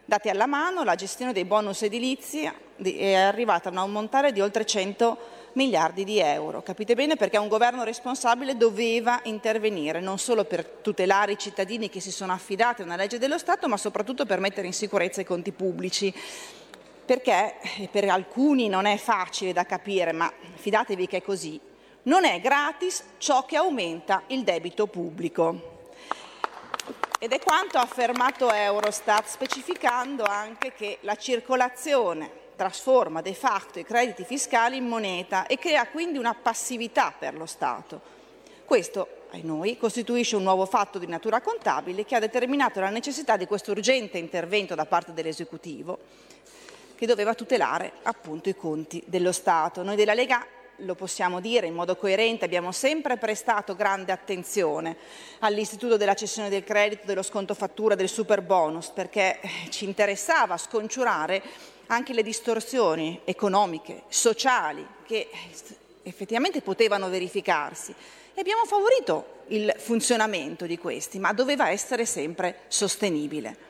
Dati 0.04 0.28
alla 0.28 0.46
mano, 0.46 0.84
la 0.84 0.94
gestione 0.94 1.32
dei 1.32 1.44
bonus 1.44 1.82
edilizi 1.82 2.50
è 2.82 3.14
arrivata 3.14 3.68
a 3.68 3.72
un 3.72 3.78
ammontare 3.78 4.32
di 4.32 4.40
oltre 4.40 4.64
100 4.64 5.18
miliardi 5.58 6.04
di 6.04 6.20
euro. 6.20 6.62
Capite 6.62 6.94
bene 6.94 7.16
perché 7.16 7.36
un 7.36 7.48
governo 7.48 7.82
responsabile 7.82 8.56
doveva 8.56 9.20
intervenire 9.24 9.98
non 9.98 10.18
solo 10.18 10.44
per 10.44 10.64
tutelare 10.64 11.32
i 11.32 11.38
cittadini 11.38 11.90
che 11.90 11.98
si 11.98 12.12
sono 12.12 12.32
affidati 12.32 12.82
a 12.82 12.84
una 12.84 12.94
legge 12.94 13.18
dello 13.18 13.38
Stato, 13.38 13.66
ma 13.66 13.76
soprattutto 13.76 14.24
per 14.24 14.38
mettere 14.38 14.68
in 14.68 14.72
sicurezza 14.72 15.20
i 15.20 15.24
conti 15.24 15.50
pubblici. 15.50 16.14
Perché 17.04 17.56
per 17.90 18.08
alcuni 18.08 18.68
non 18.68 18.86
è 18.86 18.96
facile 18.98 19.52
da 19.52 19.66
capire, 19.66 20.12
ma 20.12 20.32
fidatevi 20.54 21.06
che 21.08 21.16
è 21.16 21.22
così. 21.22 21.58
Non 22.02 22.24
è 22.24 22.40
gratis 22.40 23.02
ciò 23.18 23.44
che 23.44 23.56
aumenta 23.56 24.22
il 24.28 24.44
debito 24.44 24.86
pubblico. 24.86 25.86
Ed 27.18 27.32
è 27.32 27.40
quanto 27.40 27.78
ha 27.78 27.82
affermato 27.82 28.52
Eurostat, 28.52 29.26
specificando 29.26 30.22
anche 30.22 30.72
che 30.72 30.98
la 31.00 31.16
circolazione 31.16 32.46
trasforma 32.58 33.22
de 33.22 33.34
facto 33.34 33.78
i 33.78 33.84
crediti 33.84 34.24
fiscali 34.24 34.76
in 34.76 34.86
moneta 34.86 35.46
e 35.46 35.58
crea 35.58 35.86
quindi 35.86 36.18
una 36.18 36.34
passività 36.34 37.14
per 37.16 37.34
lo 37.34 37.46
Stato. 37.46 38.00
Questo, 38.64 39.26
ai 39.30 39.42
noi, 39.44 39.78
costituisce 39.78 40.34
un 40.34 40.42
nuovo 40.42 40.66
fatto 40.66 40.98
di 40.98 41.06
natura 41.06 41.40
contabile 41.40 42.04
che 42.04 42.16
ha 42.16 42.18
determinato 42.18 42.80
la 42.80 42.90
necessità 42.90 43.36
di 43.36 43.46
questo 43.46 43.70
urgente 43.70 44.18
intervento 44.18 44.74
da 44.74 44.86
parte 44.86 45.12
dell'esecutivo 45.12 45.98
che 46.96 47.06
doveva 47.06 47.32
tutelare 47.34 47.92
appunto 48.02 48.48
i 48.48 48.56
conti 48.56 49.00
dello 49.06 49.30
Stato. 49.30 49.84
Noi 49.84 49.94
della 49.94 50.14
Lega 50.14 50.44
lo 50.82 50.96
possiamo 50.96 51.40
dire 51.40 51.68
in 51.68 51.74
modo 51.74 51.96
coerente, 51.96 52.44
abbiamo 52.44 52.72
sempre 52.72 53.16
prestato 53.16 53.76
grande 53.76 54.10
attenzione 54.10 54.96
all'istituto 55.38 55.96
della 55.96 56.14
cessione 56.14 56.48
del 56.48 56.64
credito, 56.64 57.02
dello 57.04 57.22
sconto 57.22 57.54
fattura, 57.54 57.94
del 57.94 58.08
super 58.08 58.42
bonus, 58.42 58.88
perché 58.88 59.38
ci 59.70 59.84
interessava 59.84 60.56
sconciurare 60.56 61.42
anche 61.88 62.12
le 62.12 62.22
distorsioni 62.22 63.20
economiche, 63.24 64.02
sociali, 64.08 64.86
che 65.06 65.28
effettivamente 66.02 66.62
potevano 66.62 67.08
verificarsi. 67.08 67.94
E 68.34 68.40
abbiamo 68.40 68.64
favorito 68.64 69.36
il 69.48 69.74
funzionamento 69.78 70.66
di 70.66 70.78
questi, 70.78 71.18
ma 71.18 71.32
doveva 71.32 71.70
essere 71.70 72.06
sempre 72.06 72.60
sostenibile. 72.68 73.66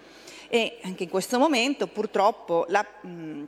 E 0.48 0.78
anche 0.82 1.04
in 1.04 1.10
questo 1.10 1.38
momento, 1.38 1.86
purtroppo, 1.86 2.64
la, 2.68 2.84
mh, 2.84 3.44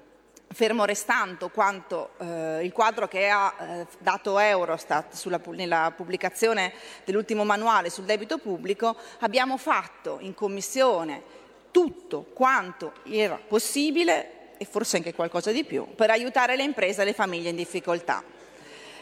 fermo 0.52 0.84
restando 0.84 1.48
quanto 1.48 2.10
eh, 2.18 2.64
il 2.64 2.72
quadro 2.72 3.08
che 3.08 3.28
ha 3.28 3.54
eh, 3.58 3.86
dato 3.98 4.38
Eurostat 4.38 5.14
sulla, 5.14 5.40
nella 5.46 5.92
pubblicazione 5.94 6.72
dell'ultimo 7.04 7.44
manuale 7.44 7.90
sul 7.90 8.04
debito 8.04 8.38
pubblico, 8.38 8.96
abbiamo 9.20 9.56
fatto 9.56 10.18
in 10.20 10.34
Commissione 10.34 11.38
tutto 11.70 12.26
quanto 12.32 12.92
era 13.04 13.38
possibile 13.46 14.38
e 14.62 14.66
forse 14.66 14.98
anche 14.98 15.14
qualcosa 15.14 15.52
di 15.52 15.64
più 15.64 15.86
per 15.94 16.10
aiutare 16.10 16.54
le 16.54 16.64
imprese 16.64 17.00
e 17.00 17.06
le 17.06 17.14
famiglie 17.14 17.48
in 17.48 17.56
difficoltà. 17.56 18.22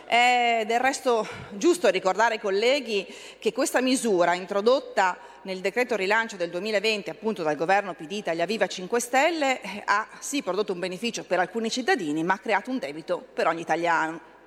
È 0.07 0.63
del 0.65 0.79
resto 0.79 1.27
giusto 1.51 1.89
ricordare 1.89 2.35
ai 2.35 2.41
colleghi 2.41 3.05
che 3.41 3.53
questa 3.53 3.81
misura 3.81 4.35
introdotta 4.35 5.19
nel 5.43 5.59
decreto 5.59 5.97
rilancio 5.97 6.37
del 6.37 6.51
2020 6.51 7.11
appunto 7.11 7.43
dal 7.43 7.57
governo 7.57 7.95
PD 7.95 8.13
Italia 8.13 8.47
Viva 8.47 8.69
5 8.69 9.01
Stelle 9.01 9.61
eh, 9.61 9.83
ha 9.85 10.07
sì 10.21 10.45
prodotto 10.45 10.73
un 10.73 10.79
beneficio 10.79 11.25
per 11.25 11.41
alcuni 11.41 11.71
cittadini 11.71 12.23
ma 12.23 12.35
ha 12.35 12.39
creato 12.39 12.71
un 12.71 12.79
debito 12.79 13.19
per 13.19 13.49
ogni 13.49 13.63
italiano. 13.63 14.38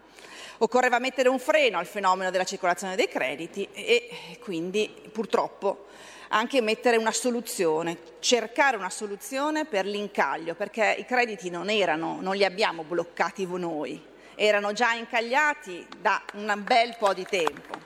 Occorreva 0.64 0.99
mettere 0.99 1.28
un 1.28 1.39
freno 1.39 1.80
al 1.80 1.88
fenomeno 1.88 2.30
della 2.30 2.43
circolazione 2.43 2.95
dei 2.95 3.07
crediti 3.07 3.68
e 3.74 4.38
quindi 4.39 4.93
purtroppo 5.12 5.88
anche 6.28 6.62
mettere 6.62 6.97
una 6.97 7.12
soluzione, 7.12 7.97
cercare 8.20 8.78
una 8.78 8.91
soluzione 8.91 9.66
per 9.66 9.88
l'incaglio, 9.88 10.53
perché 10.53 10.97
i 10.99 11.05
crediti 11.05 11.49
non 11.49 11.72
erano, 11.72 12.20
non 12.22 12.36
li 12.36 12.45
abbiamo 12.45 12.84
bloccati 12.84 13.47
noi, 13.47 13.99
erano 14.36 14.72
già 14.72 14.93
incagliati 14.93 15.84
da 15.99 16.22
un 16.36 16.62
bel 16.64 16.95
po' 16.99 17.16
di 17.16 17.26
tempo. 17.26 17.80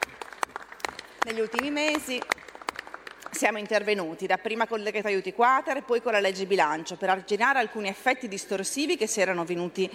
Negli 1.23 1.39
ultimi 1.39 1.71
mesi 1.71 2.21
siamo 3.31 3.57
intervenuti, 3.57 4.27
dapprima 4.27 4.67
con 4.67 4.79
il 4.79 4.83
decreto 4.83 5.07
aiuti 5.07 5.31
quater 5.31 5.77
e 5.77 5.81
poi 5.81 6.01
con 6.01 6.11
la 6.11 6.19
legge 6.19 6.45
bilancio, 6.45 6.97
per 6.97 7.09
arginare 7.09 7.59
alcuni 7.59 7.87
effetti 7.87 8.27
distorsivi 8.27 8.97
che 8.97 9.07
si 9.07 9.21
erano 9.21 9.45
venuti 9.45 9.89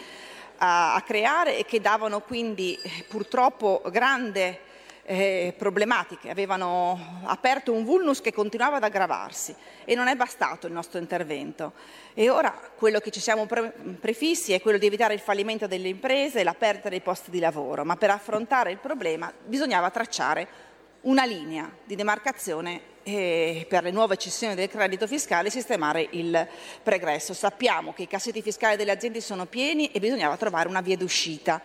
a, 0.62 0.94
a 0.94 1.02
creare 1.02 1.58
e 1.58 1.64
che 1.64 1.80
davano 1.80 2.20
quindi 2.20 2.78
purtroppo 3.08 3.82
grande 3.90 4.68
eh, 5.10 5.54
problematiche, 5.56 6.30
avevano 6.30 7.22
aperto 7.24 7.72
un 7.72 7.84
vulnus 7.84 8.20
che 8.20 8.32
continuava 8.32 8.76
ad 8.76 8.84
aggravarsi 8.84 9.54
e 9.84 9.96
non 9.96 10.06
è 10.06 10.14
bastato 10.14 10.68
il 10.68 10.72
nostro 10.72 11.00
intervento. 11.00 11.72
E 12.14 12.30
ora 12.30 12.52
quello 12.76 13.00
che 13.00 13.10
ci 13.10 13.18
siamo 13.18 13.46
pre- 13.46 13.72
prefissi 13.98 14.52
è 14.52 14.60
quello 14.60 14.78
di 14.78 14.86
evitare 14.86 15.14
il 15.14 15.20
fallimento 15.20 15.66
delle 15.66 15.88
imprese 15.88 16.40
e 16.40 16.44
la 16.44 16.54
perdita 16.54 16.88
dei 16.88 17.00
posti 17.00 17.30
di 17.30 17.40
lavoro, 17.40 17.84
ma 17.84 17.96
per 17.96 18.10
affrontare 18.10 18.70
il 18.70 18.78
problema 18.78 19.32
bisognava 19.44 19.90
tracciare 19.90 20.68
una 21.02 21.24
linea 21.24 21.70
di 21.84 21.94
demarcazione 21.94 22.88
e 23.02 23.66
per 23.68 23.82
le 23.82 23.90
nuove 23.90 24.16
cessioni 24.16 24.54
del 24.54 24.68
credito 24.68 25.06
fiscale 25.06 25.48
e 25.48 25.50
sistemare 25.50 26.06
il 26.10 26.46
pregresso. 26.82 27.32
Sappiamo 27.32 27.92
che 27.92 28.02
i 28.02 28.08
cassetti 28.08 28.42
fiscali 28.42 28.76
delle 28.76 28.90
aziende 28.90 29.20
sono 29.20 29.46
pieni 29.46 29.90
e 29.90 30.00
bisognava 30.00 30.36
trovare 30.36 30.68
una 30.68 30.80
via 30.80 30.96
d'uscita. 30.96 31.60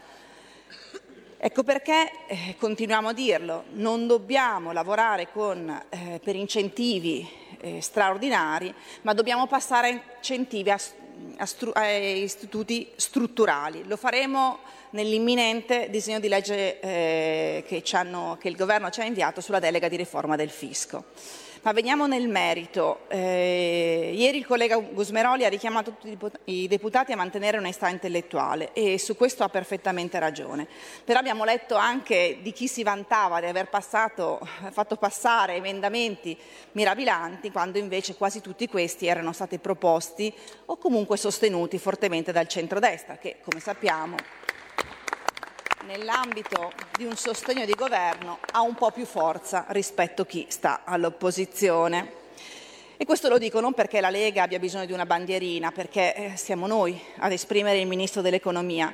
Ecco 1.38 1.64
perché 1.64 2.12
eh, 2.28 2.56
continuiamo 2.58 3.10
a 3.10 3.14
dirlo, 3.14 3.66
non 3.74 4.08
dobbiamo 4.08 4.72
lavorare 4.72 5.30
con, 5.32 5.70
eh, 5.90 6.20
per 6.24 6.36
incentivi 6.36 7.30
eh, 7.60 7.82
straordinari, 7.82 8.74
ma 9.02 9.14
dobbiamo 9.14 9.46
passare 9.46 9.90
a 9.90 10.02
incentivi 10.18 10.72
a, 10.72 10.80
a, 11.38 11.46
stru- 11.46 11.76
a 11.76 11.88
istituti 11.92 12.90
strutturali. 12.96 13.84
Lo 13.86 13.98
faremo 13.98 14.60
nell'imminente 14.92 15.90
disegno 15.90 16.20
di 16.20 16.28
legge 16.28 16.80
eh, 16.80 17.64
che, 17.68 17.82
che 17.82 18.48
il 18.48 18.56
Governo 18.56 18.90
ci 18.90 19.02
ha 19.02 19.06
inviato 19.06 19.42
sulla 19.42 19.60
delega 19.60 19.88
di 19.88 19.96
riforma 19.96 20.36
del 20.36 20.50
fisco. 20.50 21.04
Ma 21.66 21.72
veniamo 21.72 22.06
nel 22.06 22.28
merito. 22.28 23.08
Eh, 23.08 24.12
ieri 24.14 24.38
il 24.38 24.46
collega 24.46 24.78
Gusmeroli 24.78 25.46
ha 25.46 25.50
richiamato 25.50 25.96
tutti 26.00 26.16
i 26.44 26.68
deputati 26.68 27.12
a 27.12 27.16
mantenere 27.16 27.58
onestà 27.58 27.90
intellettuale 27.90 28.72
e 28.74 29.00
su 29.00 29.16
questo 29.18 29.44
ha 29.44 29.50
perfettamente 29.50 30.20
ragione. 30.20 30.68
Però 31.04 31.18
abbiamo 31.18 31.44
letto 31.44 31.74
anche 31.74 32.38
di 32.44 32.52
chi 32.52 32.68
si 32.68 32.84
vantava 32.84 33.40
di 33.40 33.48
aver 33.48 33.70
passato, 33.70 34.48
fatto 34.70 34.96
passare 34.96 35.56
emendamenti 35.56 36.38
mirabilanti 36.74 37.50
quando 37.50 37.80
invece 37.80 38.14
quasi 38.14 38.42
tutti 38.42 38.68
questi 38.68 39.08
erano 39.08 39.34
stati 39.34 39.58
proposti 39.58 40.32
o 40.66 40.78
comunque 40.78 41.18
sostenuti 41.18 41.80
fortemente 41.80 42.32
dal 42.32 42.48
centrodestra 42.48 43.18
che, 43.18 43.38
come 43.44 43.60
sappiamo, 43.60 44.18
nell'ambito 45.86 46.72
di 46.98 47.06
un 47.06 47.16
sostegno 47.16 47.66
di 47.66 47.74
governo 47.74 48.40
ha 48.52 48.62
un 48.62 48.74
po' 48.74 48.92
più 48.92 49.06
forza 49.06 49.66
rispetto 49.70 50.24
a 50.24 50.26
chi 50.26 50.48
sta 50.50 50.82
all'opposizione. 50.84 52.24
E 52.98 53.06
questo 53.06 53.30
lo 53.30 53.38
dico 53.38 53.60
non 53.60 53.74
perché 53.74 54.02
la 54.02 54.10
Lega 54.10 54.44
abbia 54.44 54.60
bisogno 54.60 54.86
di 54.86 54.94
una 54.94 55.06
bandierina, 55.06 55.72
perché 55.72 56.16
eh, 56.16 56.38
siamo 56.38 56.66
noi 56.66 57.00
ad 57.18 57.32
esprimere 57.32 57.80
il 57.80 57.88
Ministro 57.88 58.22
dell'Economia, 58.22 58.94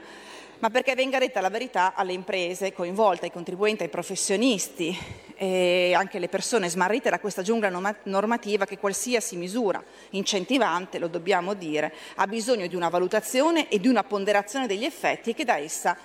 ma 0.60 0.70
perché 0.70 0.94
venga 0.96 1.18
detta 1.18 1.40
la 1.40 1.50
verità 1.50 1.94
alle 1.96 2.14
imprese 2.14 2.74
coinvolte, 2.74 3.26
ai 3.26 3.32
contribuenti, 3.32 3.84
ai 3.84 3.90
professionisti 3.90 4.96
e 5.36 5.94
anche 5.96 6.18
alle 6.18 6.30
persone 6.30 6.70
smarrite 6.70 7.10
da 7.10 7.20
questa 7.20 7.42
giungla 7.42 7.96
normativa 8.04 8.66
che 8.66 8.78
qualsiasi 8.78 9.38
misura 9.38 9.82
incentivante, 10.12 11.00
lo 11.00 11.08
dobbiamo 11.08 11.54
dire, 11.54 11.94
ha 12.16 12.28
bisogno 12.28 12.68
di 12.68 12.76
una 12.76 12.90
valutazione 12.90 13.70
e 13.70 13.80
di 13.80 13.88
una 13.88 14.04
ponderazione 14.04 14.68
degli 14.68 14.84
effetti 14.84 15.34
che 15.34 15.46
da 15.46 15.58
essa 15.58 15.98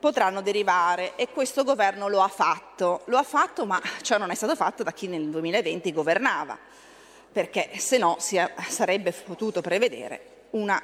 potranno 0.00 0.40
derivare 0.40 1.14
e 1.14 1.28
questo 1.28 1.62
governo 1.62 2.08
lo 2.08 2.22
ha 2.22 2.28
fatto. 2.28 3.02
Lo 3.04 3.18
ha 3.18 3.22
fatto, 3.22 3.66
ma 3.66 3.80
ciò 4.00 4.18
non 4.18 4.30
è 4.30 4.34
stato 4.34 4.56
fatto 4.56 4.82
da 4.82 4.92
chi 4.92 5.06
nel 5.06 5.28
2020 5.28 5.92
governava, 5.92 6.58
perché 7.30 7.70
se 7.76 7.98
no 7.98 8.16
si 8.18 8.40
sarebbe 8.68 9.12
potuto 9.12 9.60
prevedere 9.60 10.48
una 10.50 10.82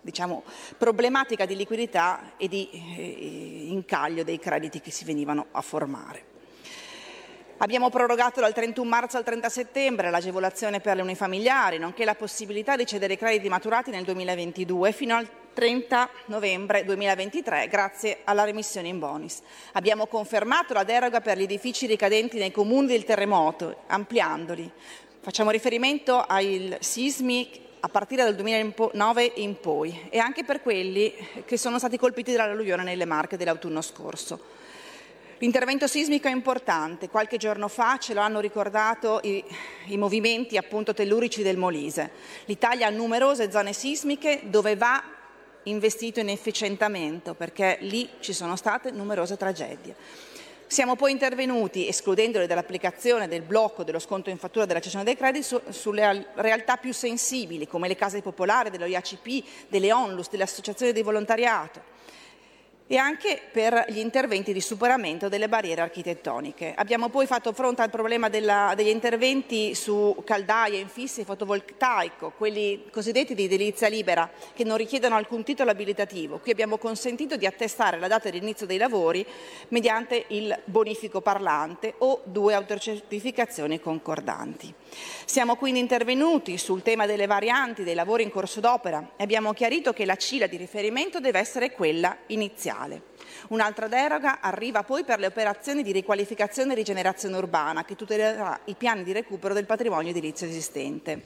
diciamo, 0.00 0.44
problematica 0.78 1.44
di 1.44 1.56
liquidità 1.56 2.32
e 2.36 2.48
di 2.48 2.68
eh, 2.70 3.66
incaglio 3.68 4.22
dei 4.22 4.38
crediti 4.38 4.80
che 4.80 4.90
si 4.90 5.04
venivano 5.04 5.46
a 5.50 5.60
formare. 5.60 6.32
Abbiamo 7.58 7.88
prorogato 7.88 8.40
dal 8.40 8.52
31 8.52 8.88
marzo 8.88 9.16
al 9.16 9.24
30 9.24 9.48
settembre 9.48 10.10
l'agevolazione 10.10 10.80
per 10.80 10.96
le 10.96 11.02
unifamiliari, 11.02 11.78
nonché 11.78 12.04
la 12.04 12.14
possibilità 12.14 12.76
di 12.76 12.84
cedere 12.84 13.16
crediti 13.16 13.48
maturati 13.48 13.90
nel 13.90 14.04
2022 14.04 14.92
fino 14.92 15.16
al 15.16 15.28
30 15.54 16.10
novembre 16.26 16.84
2023 16.84 17.68
grazie 17.68 18.18
alla 18.24 18.44
remissione 18.44 18.88
in 18.88 18.98
bonus. 18.98 19.38
Abbiamo 19.72 20.06
confermato 20.06 20.74
la 20.74 20.84
deroga 20.84 21.20
per 21.20 21.38
gli 21.38 21.44
edifici 21.44 21.86
ricadenti 21.86 22.38
nei 22.38 22.50
comuni 22.50 22.88
del 22.88 23.04
terremoto, 23.04 23.84
ampliandoli. 23.86 24.70
Facciamo 25.20 25.50
riferimento 25.50 26.20
ai 26.20 26.76
sismi 26.80 27.48
a 27.80 27.88
partire 27.88 28.24
dal 28.24 28.34
2009 28.34 29.32
in 29.36 29.58
poi 29.60 30.08
e 30.10 30.18
anche 30.18 30.44
per 30.44 30.60
quelli 30.60 31.14
che 31.44 31.56
sono 31.56 31.78
stati 31.78 31.96
colpiti 31.96 32.32
dall'alluvione 32.32 32.82
nelle 32.82 33.04
Marche 33.04 33.36
dell'autunno 33.36 33.80
scorso. 33.80 34.62
L'intervento 35.38 35.86
sismico 35.86 36.28
è 36.28 36.30
importante, 36.30 37.08
qualche 37.08 37.36
giorno 37.36 37.68
fa 37.68 37.98
ce 37.98 38.14
lo 38.14 38.20
hanno 38.20 38.40
ricordato 38.40 39.20
i, 39.22 39.44
i 39.86 39.96
movimenti 39.96 40.56
appunto 40.56 40.94
tellurici 40.94 41.42
del 41.42 41.58
Molise. 41.58 42.10
L'Italia 42.46 42.86
ha 42.86 42.90
numerose 42.90 43.50
zone 43.50 43.72
sismiche 43.72 44.40
dove 44.44 44.76
va 44.76 45.02
investito 45.64 46.20
in 46.20 46.28
efficientamento 46.28 47.34
perché 47.34 47.78
lì 47.80 48.08
ci 48.20 48.32
sono 48.32 48.56
state 48.56 48.90
numerose 48.90 49.36
tragedie. 49.36 49.94
Siamo 50.66 50.96
poi 50.96 51.12
intervenuti, 51.12 51.86
escludendole 51.86 52.46
dall'applicazione 52.46 53.28
del 53.28 53.42
blocco 53.42 53.84
dello 53.84 53.98
sconto 53.98 54.30
in 54.30 54.38
fattura 54.38 54.64
della 54.64 54.80
cessione 54.80 55.04
dei 55.04 55.16
crediti, 55.16 55.44
su, 55.44 55.60
sulle 55.68 56.28
realtà 56.34 56.76
più 56.76 56.92
sensibili 56.92 57.66
come 57.68 57.86
le 57.86 57.96
case 57.96 58.22
popolari, 58.22 58.70
dello 58.70 58.86
IACP, 58.86 59.68
delle 59.68 59.92
ONLUS, 59.92 60.30
delle 60.30 60.42
associazioni 60.42 60.92
di 60.92 61.02
volontariato 61.02 61.93
e 62.86 62.98
anche 62.98 63.40
per 63.50 63.86
gli 63.88 63.98
interventi 63.98 64.52
di 64.52 64.60
superamento 64.60 65.28
delle 65.28 65.48
barriere 65.48 65.80
architettoniche. 65.80 66.74
Abbiamo 66.76 67.08
poi 67.08 67.26
fatto 67.26 67.52
fronte 67.52 67.80
al 67.80 67.88
problema 67.88 68.28
della, 68.28 68.74
degli 68.76 68.88
interventi 68.88 69.74
su 69.74 70.14
caldaie, 70.22 70.78
infissi 70.78 71.22
e 71.22 71.24
fotovoltaico, 71.24 72.32
quelli 72.36 72.84
cosiddetti 72.90 73.34
di 73.34 73.44
edilizia 73.44 73.88
libera, 73.88 74.30
che 74.52 74.64
non 74.64 74.76
richiedono 74.76 75.16
alcun 75.16 75.42
titolo 75.44 75.70
abilitativo. 75.70 76.38
Qui 76.38 76.52
abbiamo 76.52 76.76
consentito 76.76 77.36
di 77.36 77.46
attestare 77.46 77.98
la 77.98 78.08
data 78.08 78.28
di 78.28 78.36
inizio 78.36 78.66
dei 78.66 78.78
lavori 78.78 79.24
mediante 79.68 80.26
il 80.28 80.54
bonifico 80.66 81.22
parlante 81.22 81.94
o 81.98 82.20
due 82.24 82.52
autocertificazioni 82.52 83.80
concordanti. 83.80 84.74
Siamo 85.24 85.56
quindi 85.56 85.80
intervenuti 85.80 86.58
sul 86.58 86.82
tema 86.82 87.06
delle 87.06 87.26
varianti 87.26 87.82
dei 87.82 87.94
lavori 87.94 88.22
in 88.22 88.30
corso 88.30 88.60
d'opera 88.60 89.12
e 89.16 89.22
abbiamo 89.22 89.52
chiarito 89.52 89.92
che 89.92 90.04
la 90.04 90.16
CILA 90.16 90.46
di 90.46 90.56
riferimento 90.56 91.20
deve 91.20 91.38
essere 91.38 91.72
quella 91.72 92.16
iniziale. 92.28 93.12
Un'altra 93.48 93.88
deroga 93.88 94.40
arriva 94.40 94.82
poi 94.82 95.04
per 95.04 95.18
le 95.18 95.26
operazioni 95.26 95.82
di 95.82 95.92
riqualificazione 95.92 96.72
e 96.72 96.76
rigenerazione 96.76 97.36
urbana 97.36 97.84
che 97.84 97.96
tutelerà 97.96 98.60
i 98.66 98.74
piani 98.74 99.02
di 99.02 99.12
recupero 99.12 99.54
del 99.54 99.66
patrimonio 99.66 100.10
edilizio 100.10 100.46
esistente. 100.46 101.22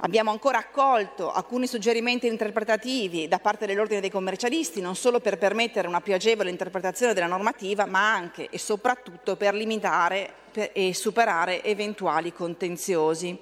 Abbiamo 0.00 0.30
ancora 0.30 0.58
accolto 0.58 1.32
alcuni 1.32 1.66
suggerimenti 1.66 2.28
interpretativi 2.28 3.26
da 3.26 3.40
parte 3.40 3.66
dell'Ordine 3.66 4.00
dei 4.00 4.10
commercialisti, 4.10 4.80
non 4.80 4.94
solo 4.94 5.18
per 5.18 5.38
permettere 5.38 5.88
una 5.88 6.00
più 6.00 6.14
agevole 6.14 6.50
interpretazione 6.50 7.14
della 7.14 7.26
normativa, 7.26 7.84
ma 7.84 8.14
anche 8.14 8.46
e 8.48 8.58
soprattutto 8.58 9.34
per 9.34 9.54
limitare 9.54 10.34
e 10.72 10.94
superare 10.94 11.64
eventuali 11.64 12.32
contenziosi. 12.32 13.36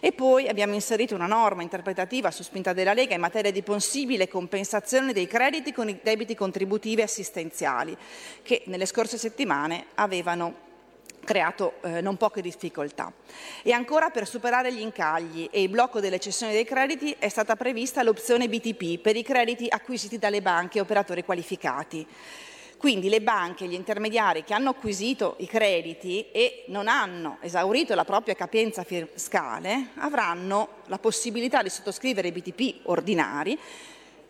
E 0.00 0.12
poi 0.12 0.48
abbiamo 0.48 0.74
inserito 0.74 1.14
una 1.14 1.26
norma 1.26 1.62
interpretativa 1.62 2.30
su 2.30 2.42
spinta 2.42 2.74
della 2.74 2.92
Lega 2.92 3.14
in 3.14 3.20
materia 3.20 3.50
di 3.50 3.62
possibile 3.62 4.28
compensazione 4.28 5.14
dei 5.14 5.26
crediti 5.26 5.72
con 5.72 5.88
i 5.88 5.98
debiti 6.02 6.34
contributivi 6.34 7.00
assistenziali, 7.00 7.96
che 8.42 8.64
nelle 8.66 8.84
scorse 8.84 9.16
settimane 9.16 9.86
avevano 9.94 10.70
creato 11.24 11.74
eh, 11.82 12.00
non 12.00 12.16
poche 12.16 12.42
difficoltà. 12.42 13.12
E 13.62 13.72
ancora 13.72 14.10
per 14.10 14.26
superare 14.26 14.72
gli 14.72 14.80
incagli 14.80 15.48
e 15.50 15.62
il 15.62 15.68
blocco 15.68 16.00
delle 16.00 16.18
cessioni 16.18 16.52
dei 16.52 16.64
crediti 16.64 17.14
è 17.18 17.28
stata 17.28 17.56
prevista 17.56 18.02
l'opzione 18.02 18.48
BTP 18.48 18.98
per 18.98 19.16
i 19.16 19.22
crediti 19.22 19.66
acquisiti 19.68 20.18
dalle 20.18 20.42
banche 20.42 20.78
e 20.78 20.80
operatori 20.80 21.24
qualificati. 21.24 22.06
Quindi 22.82 23.08
le 23.08 23.22
banche 23.22 23.64
e 23.64 23.68
gli 23.68 23.74
intermediari 23.74 24.42
che 24.42 24.54
hanno 24.54 24.70
acquisito 24.70 25.36
i 25.38 25.46
crediti 25.46 26.32
e 26.32 26.64
non 26.66 26.88
hanno 26.88 27.38
esaurito 27.40 27.94
la 27.94 28.04
propria 28.04 28.34
capienza 28.34 28.82
fiscale 28.82 29.90
avranno 29.98 30.68
la 30.86 30.98
possibilità 30.98 31.62
di 31.62 31.68
sottoscrivere 31.68 32.32
BTP 32.32 32.88
ordinari 32.88 33.56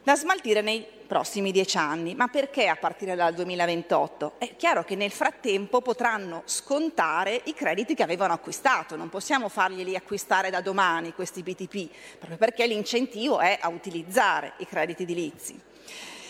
da 0.02 0.16
smaltire 0.16 0.60
nei 0.60 0.84
prossimi 1.12 1.52
dieci 1.52 1.76
anni. 1.76 2.14
Ma 2.14 2.28
perché 2.28 2.68
a 2.68 2.76
partire 2.76 3.14
dal 3.14 3.34
2028? 3.34 4.36
È 4.38 4.56
chiaro 4.56 4.82
che 4.82 4.96
nel 4.96 5.10
frattempo 5.10 5.82
potranno 5.82 6.40
scontare 6.46 7.38
i 7.44 7.52
crediti 7.52 7.94
che 7.94 8.02
avevano 8.02 8.32
acquistato, 8.32 8.96
non 8.96 9.10
possiamo 9.10 9.50
farglieli 9.50 9.94
acquistare 9.94 10.48
da 10.48 10.62
domani 10.62 11.12
questi 11.12 11.42
BTP, 11.42 11.90
proprio 12.16 12.38
perché 12.38 12.66
l'incentivo 12.66 13.40
è 13.40 13.58
a 13.60 13.68
utilizzare 13.68 14.54
i 14.56 14.66
crediti 14.66 15.02
edilizi. 15.02 15.60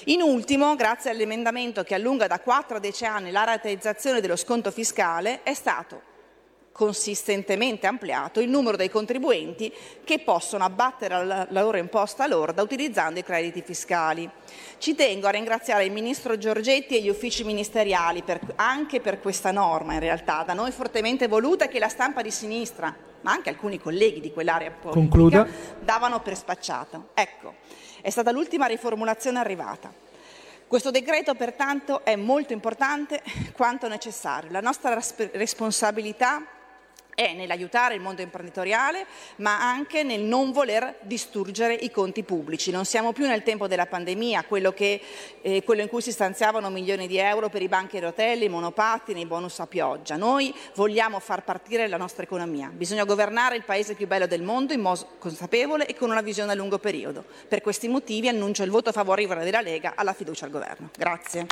In 0.06 0.20
ultimo, 0.20 0.74
grazie 0.74 1.12
all'emendamento 1.12 1.84
che 1.84 1.94
allunga 1.94 2.26
da 2.26 2.40
4 2.40 2.78
a 2.78 2.80
10 2.80 3.04
anni 3.04 3.30
la 3.30 3.44
rateizzazione 3.44 4.20
dello 4.20 4.34
sconto 4.34 4.72
fiscale, 4.72 5.44
è 5.44 5.54
stato 5.54 6.10
consistentemente 6.72 7.86
ampliato 7.86 8.40
il 8.40 8.48
numero 8.48 8.76
dei 8.76 8.90
contribuenti 8.90 9.72
che 10.02 10.20
possono 10.20 10.64
abbattere 10.64 11.24
la 11.24 11.46
loro 11.50 11.76
imposta 11.76 12.26
lorda 12.26 12.62
utilizzando 12.62 13.20
i 13.20 13.22
crediti 13.22 13.62
fiscali. 13.62 14.28
Ci 14.78 14.94
tengo 14.94 15.26
a 15.26 15.30
ringraziare 15.30 15.84
il 15.84 15.92
Ministro 15.92 16.38
Giorgetti 16.38 16.96
e 16.96 17.02
gli 17.02 17.08
uffici 17.08 17.44
ministeriali 17.44 18.22
per- 18.22 18.40
anche 18.56 19.00
per 19.00 19.20
questa 19.20 19.52
norma, 19.52 19.92
in 19.94 20.00
realtà, 20.00 20.42
da 20.44 20.54
noi 20.54 20.72
fortemente 20.72 21.28
voluta 21.28 21.68
che 21.68 21.78
la 21.78 21.88
stampa 21.88 22.22
di 22.22 22.30
sinistra, 22.30 22.94
ma 23.20 23.30
anche 23.30 23.50
alcuni 23.50 23.78
colleghi 23.78 24.20
di 24.20 24.32
quell'area 24.32 24.70
politica, 24.70 24.98
Concluda. 24.98 25.46
davano 25.78 26.20
per 26.20 26.36
spacciato. 26.36 27.10
Ecco, 27.14 27.54
è 28.00 28.10
stata 28.10 28.32
l'ultima 28.32 28.66
riformulazione 28.66 29.38
arrivata. 29.38 29.92
Questo 30.66 30.90
decreto 30.90 31.34
pertanto 31.34 32.02
è 32.02 32.16
molto 32.16 32.54
importante 32.54 33.22
quanto 33.54 33.88
necessario. 33.88 34.50
La 34.50 34.60
nostra 34.60 34.98
responsabilità 35.32 36.42
è 37.14 37.34
nell'aiutare 37.34 37.94
il 37.94 38.00
mondo 38.00 38.22
imprenditoriale, 38.22 39.06
ma 39.36 39.60
anche 39.60 40.02
nel 40.02 40.20
non 40.20 40.52
voler 40.52 40.96
distruggere 41.02 41.74
i 41.74 41.90
conti 41.90 42.22
pubblici. 42.22 42.70
Non 42.70 42.84
siamo 42.84 43.12
più 43.12 43.26
nel 43.26 43.42
tempo 43.42 43.66
della 43.66 43.86
pandemia, 43.86 44.44
quello, 44.44 44.72
che, 44.72 45.00
eh, 45.42 45.62
quello 45.62 45.82
in 45.82 45.88
cui 45.88 46.02
si 46.02 46.12
stanziavano 46.12 46.70
milioni 46.70 47.06
di 47.06 47.18
euro 47.18 47.48
per 47.48 47.62
i 47.62 47.68
banchi 47.68 47.98
a 47.98 48.00
rotelle, 48.00 48.44
i 48.44 48.48
monopattini, 48.48 49.20
i 49.20 49.26
bonus 49.26 49.60
a 49.60 49.66
pioggia. 49.66 50.16
Noi 50.16 50.54
vogliamo 50.74 51.18
far 51.20 51.44
partire 51.44 51.88
la 51.88 51.96
nostra 51.96 52.22
economia. 52.22 52.70
Bisogna 52.72 53.04
governare 53.04 53.56
il 53.56 53.64
paese 53.64 53.94
più 53.94 54.06
bello 54.06 54.26
del 54.26 54.42
mondo 54.42 54.72
in 54.72 54.80
modo 54.80 55.06
consapevole 55.18 55.86
e 55.86 55.94
con 55.94 56.10
una 56.10 56.22
visione 56.22 56.52
a 56.52 56.54
lungo 56.54 56.78
periodo. 56.78 57.24
Per 57.48 57.60
questi 57.60 57.88
motivi 57.88 58.28
annuncio 58.28 58.62
il 58.62 58.70
voto 58.70 58.92
favorevole 58.92 59.44
della 59.44 59.60
Lega 59.60 59.92
alla 59.96 60.12
fiducia 60.12 60.46
al 60.46 60.50
governo. 60.50 60.90
Grazie. 60.96 61.46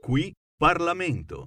Qui 0.00 0.32
Parlamento. 0.56 1.46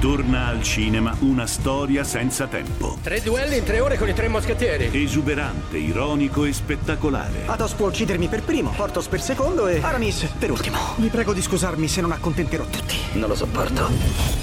Torna 0.00 0.46
al 0.46 0.62
cinema 0.62 1.16
una 1.22 1.44
storia 1.44 2.04
senza 2.04 2.46
tempo. 2.46 2.98
Tre 3.02 3.20
duelli 3.20 3.56
in 3.56 3.64
tre 3.64 3.80
ore 3.80 3.98
con 3.98 4.08
i 4.08 4.14
tre 4.14 4.28
moschettieri. 4.28 4.90
Esuberante, 4.92 5.76
ironico 5.76 6.44
e 6.44 6.52
spettacolare. 6.52 7.46
Athos 7.46 7.72
può 7.72 7.88
uccidermi 7.88 8.28
per 8.28 8.44
primo, 8.44 8.70
Portos 8.70 9.08
per 9.08 9.20
secondo 9.20 9.66
e 9.66 9.80
Aramis 9.82 10.24
per 10.38 10.52
ultimo. 10.52 10.78
Vi 10.98 11.08
prego 11.08 11.32
di 11.32 11.42
scusarmi 11.42 11.88
se 11.88 12.00
non 12.00 12.12
accontenterò 12.12 12.64
tutti. 12.66 12.94
Non 13.14 13.28
lo 13.28 13.34
sopporto. 13.34 13.88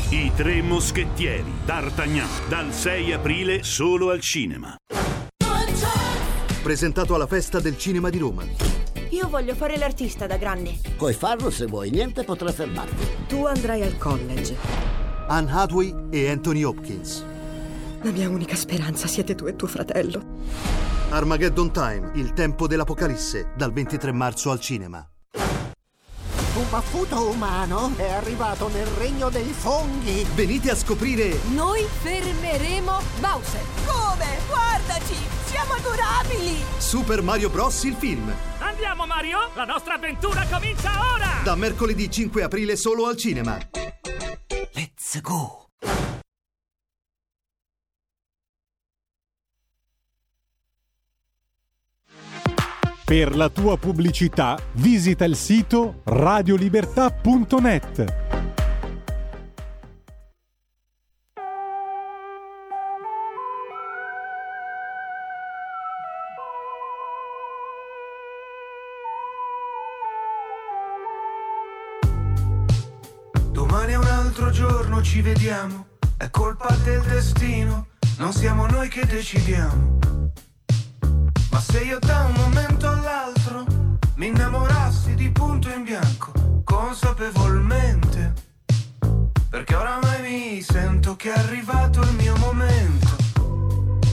I 0.09 0.29
tre 0.35 0.61
moschettieri. 0.61 1.53
D'Artagnan. 1.63 2.27
Dal 2.49 2.73
6 2.73 3.13
aprile 3.13 3.63
solo 3.63 4.09
al 4.09 4.19
cinema. 4.19 4.75
Presentato 6.61 7.15
alla 7.15 7.27
Festa 7.27 7.61
del 7.61 7.77
Cinema 7.77 8.09
di 8.09 8.17
Roma. 8.17 8.43
Io 9.11 9.29
voglio 9.29 9.55
fare 9.55 9.77
l'artista 9.77 10.27
da 10.27 10.35
grande. 10.35 10.77
Puoi 10.97 11.13
farlo 11.13 11.49
se 11.49 11.65
vuoi, 11.65 11.91
niente 11.91 12.25
potrà 12.25 12.51
fermarti. 12.51 13.07
Tu 13.29 13.45
andrai 13.45 13.83
al 13.83 13.97
college. 13.97 15.04
Anne 15.27 15.51
Hathaway 15.51 15.93
e 16.09 16.29
Anthony 16.29 16.63
Hopkins. 16.63 17.25
La 18.01 18.11
mia 18.11 18.29
unica 18.29 18.55
speranza 18.55 19.07
siete 19.07 19.33
tu 19.35 19.47
e 19.47 19.55
tuo 19.55 19.67
fratello. 19.67 20.21
Armageddon 21.09 21.71
Time, 21.71 22.11
il 22.15 22.33
tempo 22.33 22.67
dell'Apocalisse, 22.67 23.53
dal 23.55 23.73
23 23.73 24.11
marzo 24.11 24.51
al 24.51 24.59
cinema. 24.59 25.07
Un 26.55 26.69
baffuto 26.69 27.29
umano 27.29 27.91
è 27.97 28.09
arrivato 28.11 28.69
nel 28.69 28.85
regno 28.85 29.29
dei 29.29 29.51
funghi. 29.51 30.25
Venite 30.35 30.71
a 30.71 30.75
scoprire 30.75 31.37
Noi 31.53 31.85
fermeremo 32.01 33.01
Bowser. 33.19 33.61
Come? 33.85 34.37
Guardaci! 34.47 35.15
Siamo 35.45 35.73
adorabili! 35.73 36.63
Super 36.77 37.21
Mario 37.21 37.49
Bros. 37.49 37.83
il 37.83 37.95
film. 37.95 38.33
Andiamo 38.59 39.05
Mario, 39.05 39.49
la 39.53 39.65
nostra 39.65 39.95
avventura 39.95 40.45
comincia 40.49 40.91
ora! 41.13 41.41
Da 41.43 41.55
mercoledì 41.55 42.09
5 42.09 42.43
aprile 42.43 42.75
solo 42.77 43.07
al 43.07 43.17
cinema. 43.17 43.57
Let's 45.15 45.21
go. 45.21 45.69
Per 53.05 53.35
la 53.35 53.49
tua 53.49 53.77
pubblicità 53.77 54.57
visita 54.73 55.25
il 55.25 55.35
sito 55.35 56.01
radiolibertà.net. 56.03 58.24
ci 75.15 75.21
vediamo. 75.21 75.85
È 76.17 76.29
colpa 76.29 76.75
del 76.83 77.01
destino, 77.03 77.87
non 78.17 78.33
siamo 78.33 78.65
noi 78.67 78.89
che 78.89 79.05
decidiamo. 79.05 79.99
Ma 81.51 81.59
se 81.61 81.79
io 81.83 81.99
da 81.99 82.25
un 82.25 82.33
momento 82.33 82.89
all'altro 82.89 83.63
mi 84.15 84.27
innamorassi 84.27 85.15
di 85.15 85.29
punto 85.31 85.69
in 85.69 85.83
bianco, 85.83 86.33
consapevolmente, 86.65 88.33
perché 89.49 89.75
oramai 89.75 90.21
mi 90.21 90.61
sento 90.61 91.15
che 91.15 91.33
è 91.33 91.39
arrivato 91.39 92.01
il 92.01 92.11
mio 92.15 92.35
momento. 92.35 93.15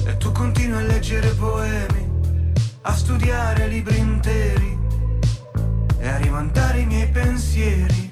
E 0.06 0.16
tu 0.18 0.30
continui 0.30 0.84
a 0.84 0.86
leggere 0.86 1.30
poemi, 1.30 2.52
a 2.82 2.94
studiare 2.94 3.66
libri 3.66 3.98
interi 3.98 4.78
e 5.98 6.08
a 6.08 6.16
rimandare 6.18 6.78
i 6.78 6.86
miei 6.86 7.08
pensieri. 7.08 8.11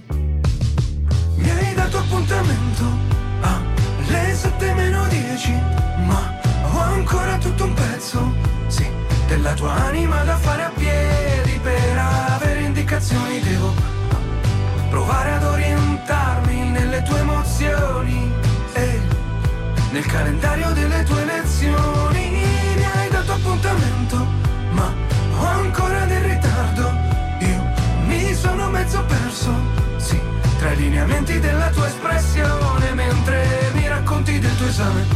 Mi 1.40 1.50
hai 1.50 1.74
dato 1.74 1.98
appuntamento. 1.98 2.84
Ah, 3.40 3.60
Alle 4.06 4.34
7 4.34 4.74
meno 4.74 5.06
10, 5.08 5.52
ma 6.06 6.38
ho 6.72 6.78
ancora 6.80 7.36
tutto 7.38 7.64
un 7.64 7.74
pezzo, 7.74 8.34
sì, 8.68 8.86
della 9.26 9.52
tua 9.54 9.72
anima 9.72 10.22
da 10.24 10.36
fare 10.36 10.62
a 10.64 10.70
piedi 10.74 11.58
per 11.62 11.98
avere 11.98 12.60
indicazioni. 12.60 13.40
Devo 13.40 13.68
ah, 13.68 14.88
provare 14.90 15.32
ad 15.32 15.44
orientarmi 15.44 16.70
nelle 16.70 17.02
tue 17.02 17.18
emozioni 17.18 18.32
e 18.74 19.00
nel 19.92 20.06
calendario 20.06 20.72
delle 20.72 21.02
tue 21.04 21.24
lezioni. 21.24 22.28
Mi 22.76 22.84
hai 22.84 23.08
dato 23.10 23.32
appuntamento, 23.32 24.26
ma 24.72 24.92
ho 25.38 25.44
ancora 25.46 26.04
del 26.04 26.22
ritardo, 26.22 26.92
io 27.40 27.62
mi 28.06 28.34
sono 28.34 28.68
mezzo 28.68 29.02
perso 29.04 29.89
lineamenti 30.68 31.40
della 31.40 31.70
tua 31.70 31.86
espressione 31.86 32.92
mentre 32.92 33.70
mi 33.72 33.88
racconti 33.88 34.38
del 34.38 34.56
tuo 34.56 34.66
esame 34.66 35.06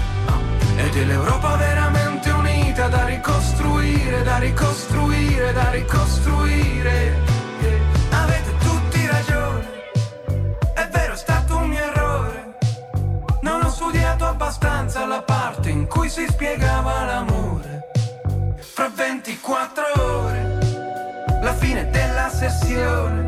e 0.76 0.88
dell'Europa 0.90 1.56
veramente 1.56 2.30
unita 2.30 2.88
da 2.88 3.04
ricostruire, 3.04 4.22
da 4.22 4.38
ricostruire, 4.38 5.52
da 5.52 5.70
ricostruire. 5.70 7.20
Avete 8.10 8.56
tutti 8.58 9.06
ragione, 9.06 9.66
è 10.74 10.88
vero, 10.90 11.12
è 11.12 11.16
stato 11.16 11.56
un 11.58 11.68
mio 11.68 11.82
errore. 11.82 12.56
Non 13.42 13.62
ho 13.62 13.70
studiato 13.70 14.24
abbastanza 14.24 15.06
la 15.06 15.22
parte 15.22 15.68
in 15.70 15.86
cui 15.86 16.08
si 16.08 16.26
spiegava 16.26 17.04
l'amore. 17.04 17.90
Fra 18.58 18.90
24 18.94 19.84
ore, 19.96 20.58
la 21.42 21.54
fine 21.54 21.90
della 21.90 22.28
sessione. 22.28 23.24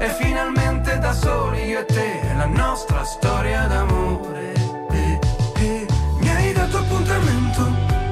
E 0.00 0.08
finalmente 0.10 0.77
da 0.96 1.12
soli 1.12 1.64
io 1.66 1.80
e 1.80 1.84
te, 1.84 2.20
la 2.36 2.46
nostra 2.46 3.04
storia 3.04 3.66
d'amore. 3.66 4.52
E, 4.90 5.18
e 5.56 5.86
mi 6.20 6.28
hai 6.30 6.52
dato 6.52 6.78
appuntamento 6.78 7.62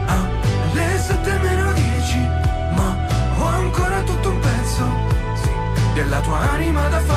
alle 0.07 0.99
7 0.99 1.39
meno 1.39 1.73
10, 1.73 2.19
ma 2.75 2.97
ho 3.39 3.47
ancora 3.47 4.03
tutto 4.03 4.29
un 4.29 4.39
pezzo 4.41 4.85
della 5.95 6.21
tua 6.21 6.39
anima 6.51 6.89
da 6.89 7.01
fare 7.01 7.16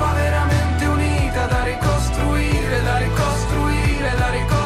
dell'Europa 0.00 0.12
veramente 0.14 0.84
unita 0.86 1.46
da 1.46 1.62
ricostruire, 1.62 2.82
da 2.82 2.96
ricostruire, 2.96 4.16
da 4.16 4.30
ricostruire. 4.30 4.58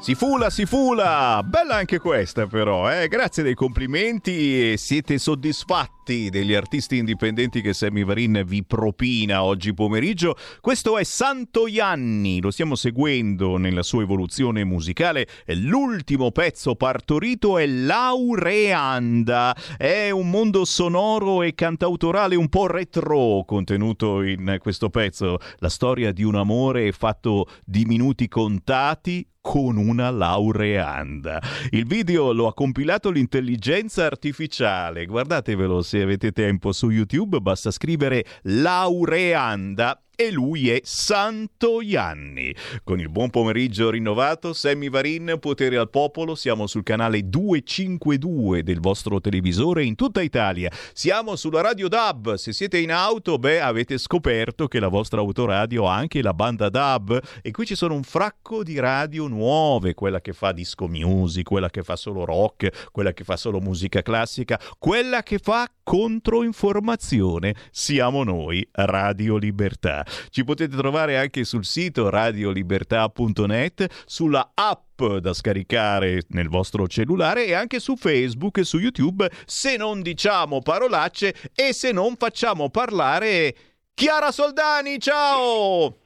Si 0.00 0.14
fula, 0.16 0.50
si 0.50 0.66
fula! 0.66 1.40
Bella 1.44 1.76
anche 1.76 1.98
questa 1.98 2.46
però, 2.46 2.90
eh? 2.90 3.06
Grazie 3.06 3.42
dei 3.42 3.54
complimenti 3.54 4.72
e 4.72 4.76
siete 4.76 5.18
soddisfatti 5.18 5.99
degli 6.10 6.54
artisti 6.54 6.96
indipendenti 6.96 7.60
che 7.60 7.72
Sammy 7.72 8.02
Varin 8.02 8.42
vi 8.44 8.64
propina 8.64 9.44
oggi 9.44 9.72
pomeriggio. 9.72 10.36
Questo 10.60 10.98
è 10.98 11.04
Santo 11.04 11.68
Ianni, 11.68 12.40
lo 12.40 12.50
stiamo 12.50 12.74
seguendo 12.74 13.56
nella 13.58 13.84
sua 13.84 14.02
evoluzione 14.02 14.64
musicale. 14.64 15.28
L'ultimo 15.46 16.32
pezzo 16.32 16.74
partorito 16.74 17.58
è 17.58 17.66
Laureanda. 17.66 19.54
È 19.76 20.10
un 20.10 20.30
mondo 20.30 20.64
sonoro 20.64 21.42
e 21.42 21.54
cantautorale 21.54 22.34
un 22.34 22.48
po' 22.48 22.66
retro 22.66 23.44
contenuto 23.46 24.22
in 24.22 24.56
questo 24.58 24.90
pezzo. 24.90 25.38
La 25.58 25.68
storia 25.68 26.10
di 26.10 26.24
un 26.24 26.34
amore 26.34 26.90
fatto 26.90 27.46
di 27.64 27.84
minuti 27.84 28.26
contati 28.26 29.24
con 29.42 29.78
una 29.78 30.10
laureanda. 30.10 31.40
Il 31.70 31.86
video 31.86 32.32
lo 32.32 32.46
ha 32.46 32.52
compilato 32.52 33.10
l'intelligenza 33.10 34.04
artificiale. 34.04 35.06
Guardatevelo 35.06 35.80
se 35.80 35.99
avete 36.02 36.32
tempo 36.32 36.72
su 36.72 36.90
YouTube, 36.90 37.40
basta 37.40 37.70
scrivere 37.70 38.24
laureanda 38.42 40.00
e 40.20 40.30
lui 40.30 40.68
è 40.68 40.82
Santo 40.84 41.80
Ianni. 41.80 42.54
Con 42.84 43.00
il 43.00 43.08
buon 43.08 43.30
pomeriggio 43.30 43.88
rinnovato, 43.88 44.52
Sammy 44.52 44.90
Varin, 44.90 45.38
Potere 45.40 45.78
al 45.78 45.88
Popolo, 45.88 46.34
siamo 46.34 46.66
sul 46.66 46.82
canale 46.82 47.26
252 47.26 48.62
del 48.62 48.80
vostro 48.80 49.18
televisore 49.22 49.82
in 49.82 49.94
tutta 49.94 50.20
Italia. 50.20 50.70
Siamo 50.92 51.36
sulla 51.36 51.62
Radio 51.62 51.88
DAB. 51.88 52.34
Se 52.34 52.52
siete 52.52 52.76
in 52.76 52.92
auto, 52.92 53.38
beh, 53.38 53.62
avete 53.62 53.96
scoperto 53.96 54.68
che 54.68 54.78
la 54.78 54.88
vostra 54.88 55.20
autoradio 55.20 55.88
ha 55.88 55.94
anche 55.94 56.20
la 56.20 56.34
banda 56.34 56.68
DAB 56.68 57.18
e 57.40 57.50
qui 57.50 57.64
ci 57.64 57.74
sono 57.74 57.94
un 57.94 58.02
fracco 58.02 58.62
di 58.62 58.78
radio 58.78 59.26
nuove, 59.26 59.94
quella 59.94 60.20
che 60.20 60.34
fa 60.34 60.52
disco 60.52 60.86
music, 60.86 61.48
quella 61.48 61.70
che 61.70 61.82
fa 61.82 61.96
solo 61.96 62.26
rock, 62.26 62.90
quella 62.92 63.14
che 63.14 63.24
fa 63.24 63.38
solo 63.38 63.58
musica 63.58 64.02
classica, 64.02 64.60
quella 64.78 65.22
che 65.22 65.38
fa 65.38 65.66
controinformazione. 65.82 67.54
Siamo 67.70 68.22
noi, 68.22 68.68
Radio 68.72 69.38
Libertà. 69.38 70.04
Ci 70.30 70.44
potete 70.44 70.76
trovare 70.76 71.18
anche 71.18 71.44
sul 71.44 71.64
sito 71.64 72.08
radiolibertà.net, 72.10 73.86
sulla 74.06 74.52
app 74.54 75.02
da 75.02 75.32
scaricare 75.32 76.22
nel 76.28 76.48
vostro 76.48 76.86
cellulare 76.86 77.46
e 77.46 77.54
anche 77.54 77.80
su 77.80 77.96
Facebook 77.96 78.58
e 78.58 78.64
su 78.64 78.78
YouTube 78.78 79.30
se 79.46 79.76
non 79.76 80.02
diciamo 80.02 80.60
parolacce 80.60 81.34
e 81.54 81.72
se 81.72 81.92
non 81.92 82.16
facciamo 82.16 82.68
parlare 82.70 83.54
Chiara 83.94 84.32
Soldani. 84.32 84.98
Ciao! 84.98 85.99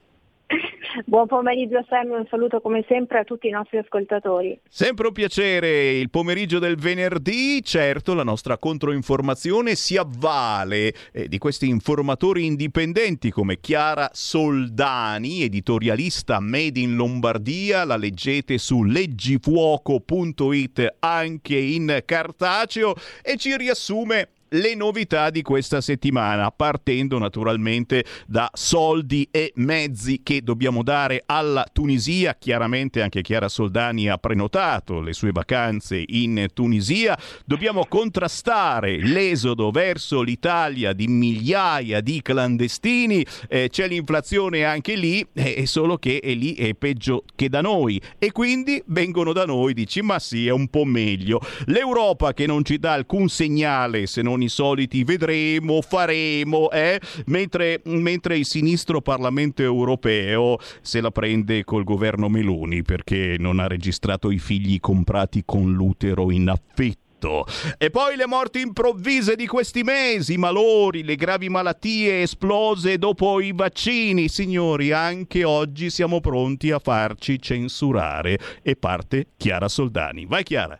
Buon 1.05 1.27
pomeriggio 1.27 1.85
Sammy, 1.89 2.15
un 2.15 2.25
saluto 2.29 2.61
come 2.61 2.85
sempre 2.87 3.19
a 3.19 3.23
tutti 3.23 3.47
i 3.47 3.51
nostri 3.51 3.77
ascoltatori. 3.77 4.59
Sempre 4.69 5.07
un 5.07 5.13
piacere, 5.13 5.97
il 5.97 6.09
pomeriggio 6.09 6.59
del 6.59 6.75
venerdì, 6.75 7.61
certo 7.63 8.13
la 8.13 8.23
nostra 8.23 8.57
controinformazione 8.57 9.75
si 9.75 9.97
avvale 9.97 10.93
eh, 11.11 11.27
di 11.27 11.37
questi 11.37 11.67
informatori 11.67 12.45
indipendenti 12.45 13.31
come 13.31 13.59
Chiara 13.59 14.09
Soldani, 14.13 15.43
editorialista 15.43 16.39
Made 16.39 16.79
in 16.79 16.95
Lombardia, 16.95 17.83
la 17.83 17.97
leggete 17.97 18.57
su 18.57 18.83
leggifuoco.it 18.83 20.95
anche 20.99 21.57
in 21.57 22.01
cartaceo. 22.05 22.93
E 23.23 23.35
ci 23.37 23.57
riassume 23.57 24.29
le 24.55 24.75
novità 24.75 25.29
di 25.29 25.41
questa 25.41 25.81
settimana, 25.81 26.51
partendo 26.51 27.17
naturalmente 27.17 28.05
da 28.27 28.49
soldi 28.53 29.27
e 29.31 29.51
mezzi 29.55 30.21
che 30.23 30.41
dobbiamo 30.41 30.83
dare 30.83 31.23
alla 31.25 31.65
Tunisia. 31.71 32.35
Chiaramente 32.37 33.01
anche 33.01 33.21
Chiara 33.21 33.49
Soldani 33.49 34.09
ha 34.09 34.17
prenotato 34.17 35.01
le 35.01 35.13
sue 35.13 35.31
vacanze 35.31 36.03
in 36.05 36.47
Tunisia. 36.53 37.17
Dobbiamo 37.45 37.85
contrastare 37.87 38.97
l'esodo 38.97 39.71
verso 39.71 40.21
l'Italia 40.21 40.93
di 40.93 41.07
migliaia 41.07 42.01
di 42.01 42.21
clandestini. 42.21 43.25
Eh, 43.47 43.69
c'è 43.69 43.87
l'inflazione 43.87 44.63
anche 44.63 44.95
lì, 44.95 45.25
eh, 45.33 45.65
solo 45.65 45.97
che 45.97 46.19
è 46.19 46.33
lì 46.33 46.53
è 46.55 46.73
peggio 46.73 47.23
che 47.35 47.49
da 47.49 47.61
noi. 47.61 48.01
E 48.17 48.31
quindi 48.31 48.81
vengono 48.87 49.33
da 49.33 49.45
noi, 49.45 49.73
dici, 49.73 50.01
ma 50.01 50.19
sì, 50.19 50.47
è 50.47 50.51
un 50.51 50.67
po' 50.67 50.85
meglio. 50.85 51.39
L'Europa 51.65 52.33
che 52.33 52.45
non 52.45 52.63
ci 52.63 52.77
dà 52.77 52.93
alcun 52.93 53.27
segnale 53.27 54.07
se 54.07 54.21
non 54.21 54.41
i 54.45 54.49
soliti 54.49 55.03
vedremo, 55.03 55.81
faremo, 55.81 56.71
eh? 56.71 56.99
mentre, 57.25 57.81
mentre 57.85 58.37
il 58.37 58.45
sinistro 58.45 59.01
Parlamento 59.01 59.61
europeo 59.61 60.57
se 60.81 61.01
la 61.01 61.11
prende 61.11 61.63
col 61.63 61.83
governo 61.83 62.29
Meloni 62.29 62.81
perché 62.81 63.35
non 63.37 63.59
ha 63.59 63.67
registrato 63.67 64.31
i 64.31 64.39
figli 64.39 64.79
comprati 64.79 65.43
con 65.45 65.73
l'utero 65.73 66.31
in 66.31 66.49
affetto. 66.49 67.45
E 67.77 67.89
poi 67.89 68.15
le 68.15 68.27
morti 68.27 68.59
improvvise 68.59 69.35
di 69.35 69.47
questi 69.47 69.81
mesi, 69.81 70.33
i 70.33 70.37
malori, 70.37 71.03
le 71.03 71.15
gravi 71.15 71.49
malattie 71.49 72.21
esplose 72.21 72.97
dopo 72.97 73.39
i 73.39 73.51
vaccini. 73.51 74.27
Signori, 74.27 74.91
anche 74.91 75.43
oggi 75.43 75.89
siamo 75.89 76.19
pronti 76.19 76.69
a 76.71 76.79
farci 76.79 77.41
censurare. 77.41 78.37
E 78.61 78.75
parte 78.75 79.29
Chiara 79.37 79.67
Soldani. 79.67 80.25
Vai 80.25 80.43
Chiara. 80.43 80.79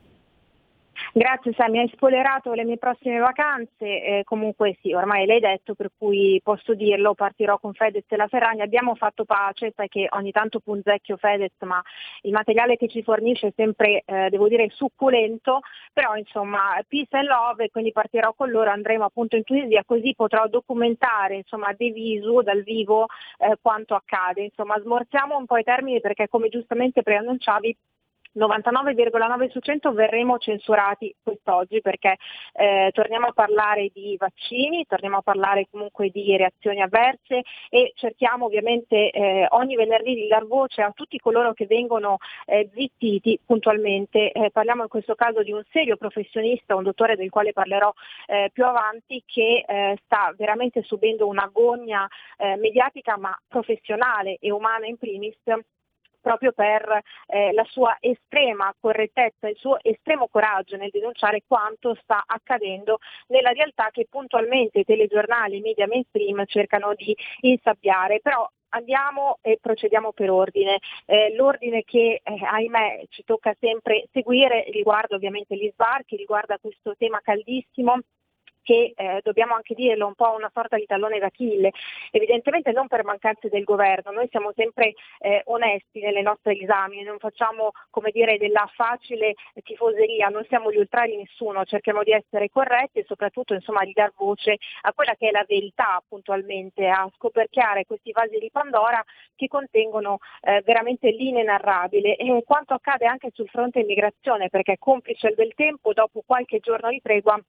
Grazie 1.18 1.54
Sammy, 1.54 1.80
hai 1.80 1.90
spoilerato 1.94 2.52
le 2.52 2.66
mie 2.66 2.78
prossime 2.78 3.20
vacanze, 3.20 3.86
eh, 3.86 4.24
comunque 4.26 4.78
sì, 4.82 4.92
ormai 4.92 5.26
l'hai 5.26 5.40
detto, 5.40 5.74
per 5.74 5.92
cui 5.98 6.42
posso 6.44 6.74
dirlo, 6.74 7.14
partirò 7.14 7.58
con 7.58 7.72
Fedez 7.72 8.04
e 8.10 8.18
la 8.18 8.28
Ferragni, 8.28 8.60
abbiamo 8.60 8.96
fatto 8.96 9.24
pace, 9.24 9.72
sai 9.74 9.88
che 9.88 10.10
ogni 10.10 10.32
tanto 10.32 10.60
punzecchio 10.60 11.16
Fedez, 11.16 11.54
ma 11.60 11.82
il 12.24 12.34
materiale 12.34 12.76
che 12.76 12.90
ci 12.90 13.02
fornisce 13.02 13.48
è 13.48 13.54
sempre, 13.56 14.04
eh, 14.06 14.30
devo 14.30 14.50
dire, 14.50 14.68
succulento, 14.74 15.62
però 15.94 16.18
insomma, 16.18 16.84
peace 16.86 17.16
and 17.16 17.28
love, 17.30 17.70
quindi 17.70 17.94
partirò 17.94 18.34
con 18.34 18.50
loro, 18.50 18.70
andremo 18.72 19.06
appunto 19.06 19.38
in 19.38 19.44
Tunisia, 19.46 19.86
così 19.86 20.14
potrò 20.18 20.50
documentare, 20.50 21.36
insomma, 21.38 21.72
de 21.72 21.92
visu, 21.92 22.42
dal 22.42 22.62
vivo, 22.62 23.06
eh, 23.38 23.56
quanto 23.62 23.96
accade. 23.96 24.44
Insomma, 24.44 24.78
smorziamo 24.82 25.38
un 25.38 25.46
po' 25.46 25.56
i 25.56 25.64
termini 25.64 26.02
perché 26.02 26.28
come 26.28 26.50
giustamente 26.50 27.04
preannunciavi, 27.04 27.78
99,9 28.36 29.50
su 29.50 29.60
100 29.60 29.94
verremo 29.94 30.38
censurati 30.38 31.14
quest'oggi 31.24 31.82
perché 31.82 32.18
eh, 32.54 32.92
torniamo 32.94 33.28
a 33.28 33.32
parlare 33.32 33.90
di 33.94 34.16
vaccini, 34.18 34.86
torniamo 34.86 35.18
a 35.18 35.22
parlare 35.22 35.68
comunque 35.72 36.10
di 36.10 36.36
reazioni 36.36 36.82
avverse 36.82 37.42
e 37.70 37.94
cerchiamo 37.96 38.46
ovviamente 38.46 39.10
eh, 39.10 39.48
ogni 39.52 39.76
venerdì 39.76 40.16
di 40.16 40.28
dar 40.28 40.46
voce 40.46 40.82
a 40.82 40.92
tutti 40.92 41.18
coloro 41.18 41.54
che 41.54 41.66
vengono 41.66 42.18
eh, 42.46 42.70
zittiti 42.74 43.40
puntualmente. 43.46 44.32
Eh, 44.32 44.52
parliamo 44.52 44.84
in 44.84 44.90
questo 44.90 45.16
caso 45.16 45.42
di 45.42 45.52
un 45.52 45.64
serio 45.72 45.96
professionista, 45.96 46.76
un 46.76 46.84
dottore 46.84 47.16
del 47.16 47.30
quale 47.30 47.54
parlerò 47.54 47.92
eh, 48.28 48.50
più 48.52 48.66
avanti, 48.66 49.24
che 49.26 49.64
eh, 49.66 49.98
sta 50.04 50.34
veramente 50.38 50.84
subendo 50.84 51.28
un'agonia 51.28 52.08
mediatica 52.58 53.18
ma 53.18 53.38
professionale 53.48 54.38
e 54.40 54.52
umana 54.52 54.86
in 54.88 54.98
primis 54.98 55.38
proprio 56.26 56.54
per 56.54 57.04
eh, 57.28 57.54
la 57.54 57.64
sua 57.66 57.96
estrema 58.00 58.74
correttezza, 58.80 59.48
il 59.48 59.58
suo 59.58 59.78
estremo 59.84 60.28
coraggio 60.28 60.76
nel 60.76 60.90
denunciare 60.90 61.44
quanto 61.46 61.94
sta 62.02 62.24
accadendo 62.26 62.98
nella 63.28 63.52
realtà 63.52 63.90
che 63.92 64.08
puntualmente 64.10 64.80
i 64.80 64.84
telegiornali, 64.84 65.58
i 65.58 65.62
media 65.62 65.86
mainstream 65.86 66.44
cercano 66.48 66.96
di 66.96 67.16
insabbiare. 67.42 68.22
Però 68.22 68.50
andiamo 68.70 69.38
e 69.44 69.60
procediamo 69.62 70.14
per 70.14 70.32
ordine. 70.32 70.80
Eh, 71.06 71.36
l'ordine 71.36 71.84
che 71.84 72.22
eh, 72.24 72.40
ahimè 72.44 73.04
ci 73.10 73.24
tocca 73.24 73.56
sempre 73.60 74.08
seguire 74.12 74.66
riguarda 74.72 75.16
ovviamente 75.16 75.56
gli 75.56 75.70
sbarchi, 75.74 76.16
riguarda 76.16 76.58
questo 76.58 76.96
tema 76.98 77.20
caldissimo 77.22 78.00
che 78.66 78.94
eh, 78.96 79.22
dobbiamo 79.24 79.54
anche 79.54 79.76
dirlo 79.76 80.08
un 80.08 80.16
po' 80.16 80.34
una 80.34 80.50
sorta 80.52 80.76
di 80.76 80.88
tallone 80.88 81.20
d'Achille, 81.20 81.72
evidentemente 82.10 82.72
non 82.72 82.88
per 82.88 83.06
mancanze 83.06 83.48
del 83.48 83.64
governo, 83.64 84.12
noi 84.12 84.28
siamo 84.32 84.52
sempre 84.56 84.96
eh, 85.20 85.44
onesti 85.46 86.02
nelle 86.02 86.24
nostre 86.24 86.58
esami, 86.60 87.04
non 87.04 87.20
facciamo 87.20 87.72
come 87.92 88.10
dire 88.10 88.38
della 88.40 88.68
facile 88.74 89.36
tifoseria, 89.64 90.30
non 90.30 90.44
siamo 90.50 90.72
gli 90.72 90.78
ultra 90.78 91.06
di 91.06 91.16
nessuno, 91.16 91.64
cerchiamo 91.64 92.02
di 92.02 92.12
essere 92.12 92.50
corretti 92.50 93.00
e 93.00 93.06
soprattutto 93.06 93.54
insomma 93.54 93.86
di 93.86 93.94
dar 93.94 94.12
voce 94.18 94.58
a 94.82 94.94
quella 94.94 95.14
che 95.14 95.28
è 95.28 95.32
la 95.32 95.46
verità 95.48 96.04
puntualmente, 96.08 96.88
a 96.88 97.08
scoperchiare 97.16 97.86
questi 97.86 98.12
vasi 98.12 98.40
di 98.40 98.50
Pandora 98.52 99.04
che 99.36 99.48
contengono 99.48 100.18
eh, 100.42 100.64
veramente 100.66 101.12
l'inenarrabile 101.12 102.16
e 102.16 102.44
quanto 102.44 102.74
accade 102.74 103.06
anche 103.06 103.30
sul 103.32 103.48
fronte 103.48 103.82
immigrazione 103.82 104.50
perché 104.50 104.78
complice 104.80 105.28
il 105.28 105.36
bel 105.36 105.54
tempo 105.54 105.94
dopo 105.94 106.24
qualche 106.26 106.58
giorno 106.60 106.90
di 106.90 107.00
tregua 107.00 107.40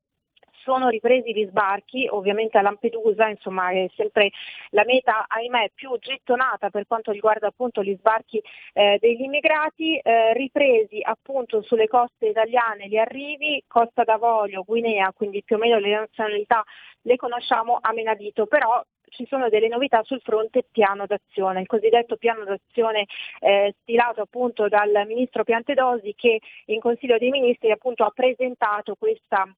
sono 0.67 0.89
ripresi 0.89 1.33
gli 1.33 1.47
sbarchi, 1.47 2.09
ovviamente 2.11 2.59
a 2.59 2.63
Lampedusa, 2.63 3.29
insomma 3.29 3.71
è 3.71 3.89
sempre 3.95 4.31
la 4.71 4.83
meta 4.85 5.27
ahimè 5.29 5.71
più 5.73 5.97
gettonata 5.97 6.71
per 6.71 6.89
quanto 6.89 7.13
riguarda 7.13 7.47
appunto 7.47 7.85
gli 7.85 7.95
sbarchi 7.97 8.43
eh, 8.73 8.99
degli 9.01 9.23
immigrati, 9.23 9.97
eh, 9.97 10.33
ripresi 10.33 10.99
appunto 11.01 11.63
sulle 11.63 11.87
coste 11.87 12.27
italiane 12.27 12.89
gli 12.89 12.97
arrivi, 12.97 13.63
Costa 13.69 14.03
d'Avorio, 14.03 14.65
Guinea, 14.65 15.13
quindi 15.13 15.45
più 15.45 15.55
o 15.55 15.59
meno 15.61 15.79
le 15.79 15.95
nazionalità 15.95 16.65
le 17.03 17.15
conosciamo 17.15 17.79
a 17.81 17.93
menadito, 17.93 18.47
però 18.47 18.83
ci 19.11 19.25
sono 19.29 19.49
delle 19.49 19.69
novità 19.69 20.03
sul 20.03 20.21
fronte 20.21 20.67
piano 20.69 21.07
d'azione, 21.07 21.61
il 21.61 21.69
cosiddetto 21.69 22.17
piano 22.17 22.43
d'azione 22.43 23.07
eh, 23.39 23.73
stilato 23.83 24.23
appunto 24.23 24.67
dal 24.67 25.05
ministro 25.07 25.45
Piantedosi 25.45 26.13
che 26.17 26.41
in 26.67 26.81
Consiglio 26.81 27.19
dei 27.19 27.31
Ministri 27.31 27.71
appunto 27.71 28.03
ha 28.03 28.11
presentato 28.11 28.97
questa 28.97 29.49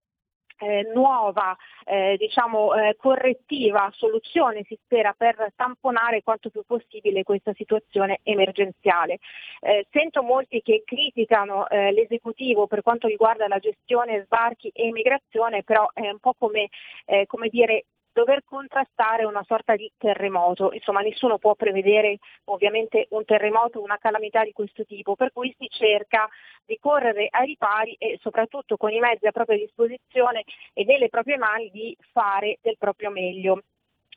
eh, 0.58 0.90
nuova 0.94 1.56
eh, 1.84 2.16
diciamo, 2.18 2.74
eh, 2.74 2.96
correttiva 2.96 3.90
soluzione 3.94 4.64
si 4.64 4.78
spera 4.82 5.14
per 5.16 5.52
tamponare 5.56 6.22
quanto 6.22 6.50
più 6.50 6.62
possibile 6.66 7.22
questa 7.22 7.52
situazione 7.54 8.20
emergenziale. 8.22 9.18
Eh, 9.60 9.86
sento 9.90 10.22
molti 10.22 10.60
che 10.62 10.82
criticano 10.84 11.68
eh, 11.68 11.92
l'esecutivo 11.92 12.66
per 12.66 12.82
quanto 12.82 13.06
riguarda 13.06 13.48
la 13.48 13.58
gestione 13.58 14.22
sbarchi 14.24 14.70
e 14.74 14.86
immigrazione, 14.86 15.62
però 15.62 15.88
è 15.92 16.08
un 16.08 16.18
po' 16.18 16.34
come, 16.38 16.68
eh, 17.06 17.26
come 17.26 17.48
dire 17.48 17.84
dover 18.18 18.42
contrastare 18.44 19.24
una 19.24 19.44
sorta 19.46 19.76
di 19.76 19.88
terremoto. 19.96 20.72
Insomma, 20.72 21.02
nessuno 21.02 21.38
può 21.38 21.54
prevedere 21.54 22.18
ovviamente 22.46 23.06
un 23.10 23.24
terremoto, 23.24 23.80
una 23.80 23.96
calamità 23.98 24.42
di 24.42 24.50
questo 24.50 24.84
tipo, 24.84 25.14
per 25.14 25.30
cui 25.32 25.54
si 25.56 25.68
cerca 25.68 26.28
di 26.66 26.76
correre 26.80 27.28
ai 27.30 27.46
ripari 27.46 27.94
e 27.96 28.18
soprattutto 28.20 28.76
con 28.76 28.90
i 28.90 28.98
mezzi 28.98 29.28
a 29.28 29.30
propria 29.30 29.56
disposizione 29.56 30.42
e 30.72 30.84
nelle 30.84 31.08
proprie 31.08 31.36
mani 31.36 31.70
di 31.70 31.96
fare 32.12 32.58
del 32.60 32.76
proprio 32.76 33.10
meglio. 33.10 33.62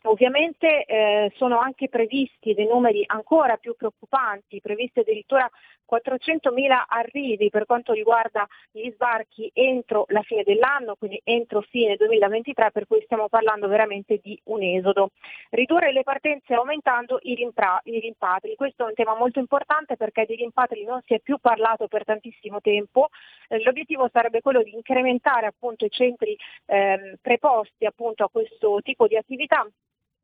Ovviamente 0.03 0.85
eh, 0.85 1.31
sono 1.35 1.59
anche 1.59 1.87
previsti 1.87 2.55
dei 2.55 2.65
numeri 2.65 3.03
ancora 3.05 3.57
più 3.57 3.75
preoccupanti, 3.75 4.59
previsti 4.59 4.99
addirittura 4.99 5.47
400.000 5.91 6.85
arrivi 6.87 7.49
per 7.49 7.65
quanto 7.65 7.91
riguarda 7.91 8.47
gli 8.71 8.89
sbarchi 8.91 9.51
entro 9.53 10.05
la 10.07 10.21
fine 10.21 10.43
dell'anno, 10.43 10.95
quindi 10.95 11.19
entro 11.23 11.61
fine 11.61 11.97
2023, 11.97 12.71
per 12.71 12.87
cui 12.87 13.01
stiamo 13.03 13.27
parlando 13.27 13.67
veramente 13.67 14.19
di 14.23 14.39
un 14.45 14.63
esodo. 14.63 15.09
Ridurre 15.49 15.91
le 15.91 16.03
partenze 16.03 16.53
aumentando 16.53 17.19
i, 17.23 17.35
rimpra- 17.35 17.81
i 17.83 17.99
rimpatri, 17.99 18.55
questo 18.55 18.85
è 18.85 18.87
un 18.87 18.95
tema 18.95 19.15
molto 19.15 19.39
importante 19.39 19.97
perché 19.97 20.25
di 20.25 20.35
rimpatri 20.35 20.83
non 20.83 21.01
si 21.05 21.13
è 21.13 21.19
più 21.19 21.37
parlato 21.39 21.87
per 21.87 22.05
tantissimo 22.05 22.61
tempo, 22.61 23.09
eh, 23.49 23.61
l'obiettivo 23.61 24.09
sarebbe 24.11 24.41
quello 24.41 24.63
di 24.63 24.73
incrementare 24.73 25.45
appunto 25.45 25.85
i 25.85 25.91
centri 25.91 26.35
eh, 26.65 27.17
preposti 27.21 27.85
appunto 27.85 28.23
a 28.23 28.29
questo 28.29 28.79
tipo 28.81 29.07
di 29.07 29.17
attività 29.17 29.67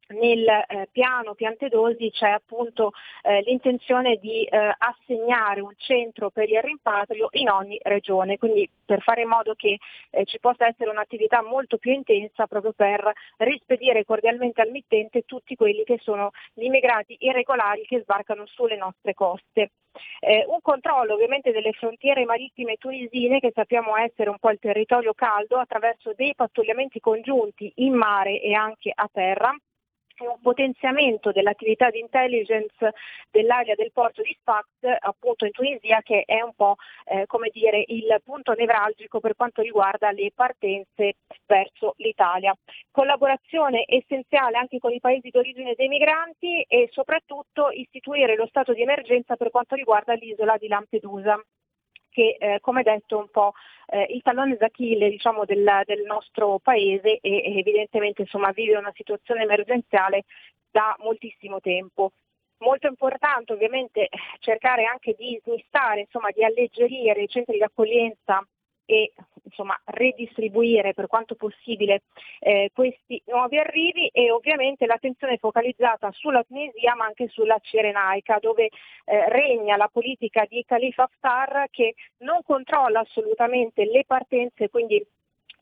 nel 0.09 0.47
eh, 0.47 0.87
piano 0.91 1.33
Piantedosi 1.33 2.11
c'è 2.11 2.29
appunto 2.29 2.91
eh, 3.23 3.41
l'intenzione 3.41 4.17
di 4.17 4.43
eh, 4.43 4.75
assegnare 4.77 5.61
un 5.61 5.73
centro 5.77 6.29
per 6.29 6.49
il 6.49 6.61
rimpatrio 6.61 7.27
in 7.31 7.49
ogni 7.49 7.79
regione, 7.83 8.37
quindi 8.37 8.69
per 8.85 9.01
fare 9.01 9.21
in 9.21 9.27
modo 9.27 9.53
che 9.55 9.77
eh, 10.11 10.25
ci 10.25 10.39
possa 10.39 10.67
essere 10.67 10.89
un'attività 10.89 11.43
molto 11.43 11.77
più 11.77 11.91
intensa 11.91 12.47
proprio 12.47 12.71
per 12.73 13.11
rispedire 13.37 14.05
cordialmente 14.05 14.61
al 14.61 14.71
mittente 14.71 15.23
tutti 15.23 15.55
quelli 15.55 15.83
che 15.83 15.99
sono 16.01 16.31
gli 16.53 16.63
immigrati 16.63 17.17
irregolari 17.19 17.83
che 17.85 18.01
sbarcano 18.01 18.45
sulle 18.45 18.77
nostre 18.77 19.13
coste. 19.13 19.71
Eh, 20.19 20.45
un 20.47 20.59
controllo 20.61 21.13
ovviamente 21.13 21.51
delle 21.51 21.71
frontiere 21.71 22.23
marittime 22.23 22.75
tunisine 22.75 23.39
che 23.39 23.51
sappiamo 23.53 23.97
essere 23.97 24.29
un 24.29 24.37
po' 24.37 24.51
il 24.51 24.59
territorio 24.59 25.13
caldo 25.13 25.57
attraverso 25.57 26.13
dei 26.15 26.35
pattugliamenti 26.35 26.99
congiunti 26.99 27.71
in 27.77 27.93
mare 27.93 28.39
e 28.39 28.53
anche 28.53 28.91
a 28.93 29.09
terra 29.11 29.55
e 30.19 30.27
un 30.27 30.39
potenziamento 30.41 31.31
dell'attività 31.31 31.89
di 31.89 31.99
intelligence 31.99 32.93
dell'area 33.29 33.75
del 33.75 33.91
porto 33.91 34.21
di 34.21 34.35
Sfax 34.39 34.65
appunto 34.99 35.45
in 35.45 35.51
Tunisia 35.51 36.01
che 36.01 36.23
è 36.25 36.41
un 36.41 36.53
po' 36.55 36.75
eh, 37.05 37.25
come 37.27 37.49
dire 37.51 37.83
il 37.87 38.19
punto 38.23 38.53
nevralgico 38.53 39.19
per 39.19 39.35
quanto 39.35 39.61
riguarda 39.61 40.11
le 40.11 40.31
partenze 40.33 41.15
verso 41.45 41.93
l'Italia. 41.97 42.55
Collaborazione 42.91 43.83
essenziale 43.87 44.57
anche 44.57 44.79
con 44.79 44.91
i 44.91 44.99
paesi 44.99 45.29
d'origine 45.29 45.75
dei 45.75 45.87
migranti 45.87 46.61
e 46.67 46.89
soprattutto 46.91 47.69
istituire 47.69 48.35
lo 48.35 48.47
stato 48.47 48.73
di 48.73 48.81
emergenza 48.81 49.35
per 49.35 49.51
quanto 49.51 49.75
riguarda 49.75 50.13
l'isola 50.13 50.57
di 50.57 50.67
Lampedusa 50.67 51.39
che 52.17 52.35
eh, 52.39 52.59
come 52.61 52.81
detto 52.81 53.19
un 53.19 53.29
po' 53.29 53.53
eh, 53.89 54.07
il 54.09 54.23
tallone 54.23 54.55
d'Achille 54.55 55.07
diciamo, 55.07 55.45
del, 55.45 55.83
del, 55.85 56.01
nostro 56.03 56.57
paese 56.57 57.19
e 57.21 57.59
evidentemente 57.59 58.23
insomma, 58.23 58.49
vive 58.49 58.75
una 58.75 58.91
situazione 58.95 59.43
emergenziale 59.43 60.23
da 60.71 60.95
moltissimo 60.99 61.61
tempo. 61.61 62.13
Molto 62.59 62.87
importante 62.87 63.53
ovviamente 63.53 64.09
cercare 64.39 64.85
anche 64.85 65.13
di 65.15 65.39
smistare, 65.43 66.01
insomma, 66.01 66.31
di 66.31 66.43
alleggerire 66.43 67.21
i 67.21 67.27
centri 67.27 67.57
di 67.57 67.63
accoglienza 67.63 68.43
e 68.87 69.11
insomma, 69.43 69.79
redistribuire 69.85 70.93
per 70.93 71.07
quanto 71.07 71.35
possibile 71.35 72.03
eh, 72.39 72.71
questi 72.73 73.21
nuovi 73.27 73.57
arrivi 73.57 74.07
e 74.07 74.31
ovviamente 74.31 74.85
l'attenzione 74.85 75.37
focalizzata 75.37 76.11
sulla 76.11 76.43
Tunisia 76.43 76.95
ma 76.95 77.05
anche 77.05 77.27
sulla 77.29 77.59
Cirenaica 77.61 78.39
dove 78.39 78.65
eh, 79.05 79.29
regna 79.29 79.77
la 79.77 79.89
politica 79.91 80.45
di 80.47 80.63
Khalifa 80.65 81.03
Haftar 81.03 81.67
che 81.69 81.95
non 82.19 82.41
controlla 82.43 83.01
assolutamente 83.01 83.85
le 83.85 84.03
partenze, 84.05 84.69
quindi 84.69 85.05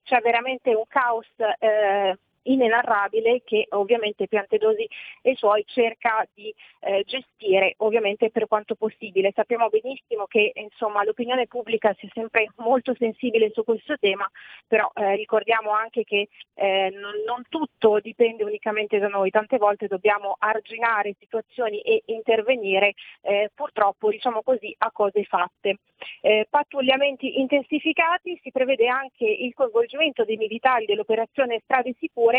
c'è 0.04 0.20
veramente 0.22 0.74
un 0.74 0.86
caos 0.88 1.28
eh, 1.60 2.18
inenarrabile 2.46 3.42
che 3.44 3.68
ovviamente 3.70 4.28
Piantedosi 4.28 4.88
e 5.22 5.32
i 5.32 5.36
suoi 5.36 5.64
cerca 5.68 6.28
di 6.34 6.54
eh, 6.82 7.04
gestire 7.06 7.76
ovviamente 7.78 8.30
per 8.30 8.48
quanto 8.48 8.76
possibile. 8.76 9.32
Sappiamo 9.34 9.70
benissimo 9.70 10.26
che 10.26 10.52
insomma, 10.56 11.04
l'opinione 11.04 11.48
pubblica 11.48 11.94
sia 11.98 12.10
sempre 12.14 12.50
molto 12.58 12.94
sensibile 12.98 13.52
su 13.54 13.64
questo 13.64 13.98
tema, 13.98 14.30
però 14.68 14.90
eh, 14.96 15.16
ricordiamo 15.16 15.72
anche 15.72 16.04
che 16.04 16.30
eh, 16.54 16.90
non, 16.92 17.14
non, 17.26 17.44
tutto 17.50 18.00
dipende 18.00 18.44
unicamente 18.44 18.98
da 19.00 19.08
noi, 19.08 19.30
tante 19.30 19.58
volte 19.58 19.88
dobbiamo 19.88 20.36
arginare 20.40 21.16
situazioni 21.20 21.80
e 21.82 22.04
intervenire 22.06 22.94
eh, 23.22 23.52
purtroppo 23.54 24.10
diciamo 24.10 24.42
così 24.42 24.74
a 24.80 24.92
cose 24.92 25.24
fatte. 25.24 25.78
Eh, 26.22 26.46
pattugliamenti 26.50 27.40
intensificati, 27.40 28.40
si 28.42 28.52
prevede 28.52 28.88
anche 28.88 29.26
il 29.26 29.54
coinvolgimento 29.54 30.24
dei 30.24 30.38
militari 30.38 30.86
dell'operazione 30.86 31.62
Strade 31.64 31.96
Sicure 31.98 32.35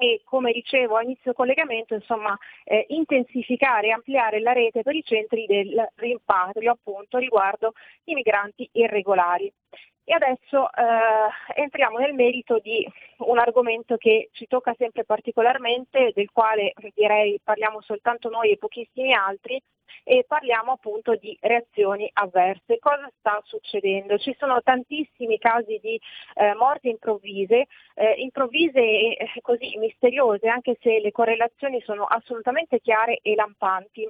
e 0.00 0.22
come 0.24 0.52
dicevo 0.52 0.96
a 0.96 1.02
inizio 1.02 1.32
collegamento, 1.32 1.94
insomma, 1.94 2.38
eh, 2.64 2.84
intensificare 2.90 3.88
e 3.88 3.92
ampliare 3.92 4.40
la 4.40 4.52
rete 4.52 4.82
per 4.82 4.94
i 4.94 5.02
centri 5.04 5.44
del 5.46 5.90
rimpatrio 5.96 6.72
appunto 6.72 7.18
riguardo 7.18 7.72
i 8.04 8.14
migranti 8.14 8.68
irregolari. 8.72 9.52
E 10.08 10.14
adesso 10.14 10.72
eh, 10.72 11.60
entriamo 11.60 11.98
nel 11.98 12.14
merito 12.14 12.58
di 12.60 12.82
un 13.18 13.38
argomento 13.38 13.98
che 13.98 14.30
ci 14.32 14.46
tocca 14.46 14.74
sempre 14.78 15.04
particolarmente, 15.04 16.12
del 16.14 16.30
quale 16.32 16.72
direi 16.94 17.38
parliamo 17.44 17.82
soltanto 17.82 18.30
noi 18.30 18.50
e 18.52 18.56
pochissimi 18.56 19.12
altri, 19.12 19.62
e 20.04 20.24
parliamo 20.26 20.72
appunto 20.72 21.14
di 21.16 21.36
reazioni 21.42 22.08
avverse. 22.14 22.78
Cosa 22.78 23.10
sta 23.18 23.38
succedendo? 23.44 24.16
Ci 24.16 24.34
sono 24.38 24.62
tantissimi 24.62 25.36
casi 25.36 25.78
di 25.78 26.00
eh, 26.36 26.54
morti 26.54 26.88
improvvise, 26.88 27.66
eh, 27.94 28.14
improvvise 28.16 28.80
e 28.80 29.28
così 29.42 29.76
misteriose, 29.76 30.48
anche 30.48 30.78
se 30.80 31.00
le 31.00 31.12
correlazioni 31.12 31.82
sono 31.82 32.04
assolutamente 32.04 32.80
chiare 32.80 33.18
e 33.20 33.34
lampanti. 33.34 34.08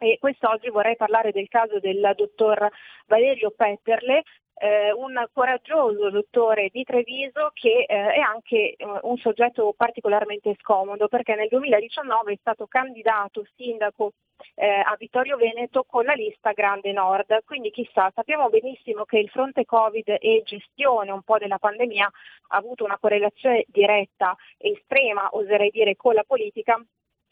E 0.00 0.18
quest'oggi 0.20 0.68
vorrei 0.68 0.94
parlare 0.94 1.32
del 1.32 1.48
caso 1.48 1.80
del 1.80 2.12
dottor 2.16 2.68
Valerio 3.06 3.50
Petterle, 3.50 4.22
eh, 4.58 4.92
un 4.92 5.24
coraggioso 5.32 6.10
dottore 6.10 6.68
di 6.72 6.82
Treviso 6.84 7.50
che 7.54 7.84
eh, 7.88 8.12
è 8.12 8.18
anche 8.18 8.74
eh, 8.74 8.86
un 9.02 9.16
soggetto 9.18 9.74
particolarmente 9.76 10.56
scomodo 10.60 11.08
perché 11.08 11.34
nel 11.34 11.48
2019 11.48 12.32
è 12.32 12.38
stato 12.40 12.66
candidato 12.66 13.44
sindaco 13.56 14.12
eh, 14.54 14.66
a 14.68 14.94
Vittorio 14.98 15.36
Veneto 15.36 15.84
con 15.84 16.04
la 16.04 16.14
lista 16.14 16.52
Grande 16.52 16.92
Nord. 16.92 17.44
Quindi 17.44 17.70
chissà, 17.70 18.10
sappiamo 18.14 18.48
benissimo 18.48 19.04
che 19.04 19.18
il 19.18 19.28
fronte 19.28 19.64
Covid 19.64 20.16
e 20.20 20.42
gestione 20.44 21.10
un 21.10 21.22
po' 21.22 21.38
della 21.38 21.58
pandemia 21.58 22.10
ha 22.48 22.56
avuto 22.56 22.84
una 22.84 22.98
correlazione 22.98 23.64
diretta 23.68 24.36
e 24.56 24.72
estrema, 24.72 25.28
oserei 25.32 25.70
dire, 25.70 25.96
con 25.96 26.14
la 26.14 26.24
politica 26.26 26.80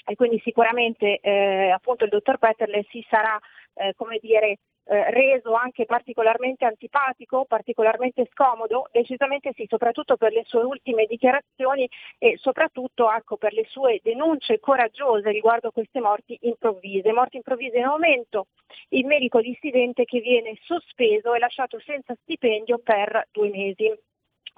e 0.08 0.14
quindi 0.14 0.40
sicuramente 0.44 1.18
eh, 1.18 1.70
appunto 1.70 2.04
il 2.04 2.10
dottor 2.10 2.38
Petterle 2.38 2.86
si 2.90 3.04
sarà 3.08 3.36
eh, 3.74 3.92
come 3.96 4.18
dire 4.20 4.58
eh, 4.88 5.10
reso 5.10 5.54
anche 5.54 5.84
particolarmente 5.84 6.64
antipatico, 6.64 7.44
particolarmente 7.44 8.28
scomodo, 8.32 8.88
decisamente 8.92 9.52
sì, 9.54 9.66
soprattutto 9.68 10.16
per 10.16 10.32
le 10.32 10.44
sue 10.46 10.62
ultime 10.62 11.06
dichiarazioni 11.06 11.88
e 12.18 12.36
soprattutto 12.38 13.10
ecco, 13.10 13.36
per 13.36 13.52
le 13.52 13.64
sue 13.68 14.00
denunce 14.02 14.60
coraggiose 14.60 15.30
riguardo 15.30 15.70
queste 15.70 16.00
morti 16.00 16.38
improvvise, 16.42 17.12
morti 17.12 17.36
improvvise 17.36 17.78
in 17.78 17.84
aumento, 17.84 18.46
il 18.90 19.06
medico 19.06 19.40
dissidente 19.40 20.04
che 20.04 20.20
viene 20.20 20.56
sospeso 20.62 21.34
e 21.34 21.38
lasciato 21.38 21.80
senza 21.80 22.14
stipendio 22.22 22.78
per 22.78 23.28
due 23.32 23.50
mesi. 23.50 24.05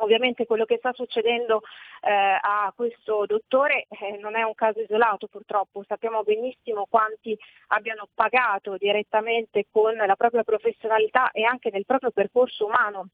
Ovviamente 0.01 0.47
quello 0.47 0.65
che 0.65 0.77
sta 0.79 0.93
succedendo 0.93 1.63
eh, 2.03 2.11
a 2.11 2.73
questo 2.75 3.25
dottore 3.27 3.87
eh, 3.89 4.17
non 4.19 4.37
è 4.37 4.43
un 4.43 4.55
caso 4.55 4.81
isolato 4.81 5.27
purtroppo, 5.27 5.85
sappiamo 5.87 6.23
benissimo 6.23 6.87
quanti 6.89 7.37
abbiano 7.69 8.09
pagato 8.15 8.77
direttamente 8.77 9.67
con 9.71 9.95
la 9.95 10.17
propria 10.17 10.45
professionalità 10.45 11.31
e 11.33 11.45
anche 11.45 11.71
nel 11.71 11.85
proprio 11.85 12.11
percorso 12.11 12.67
umano 12.67 13.09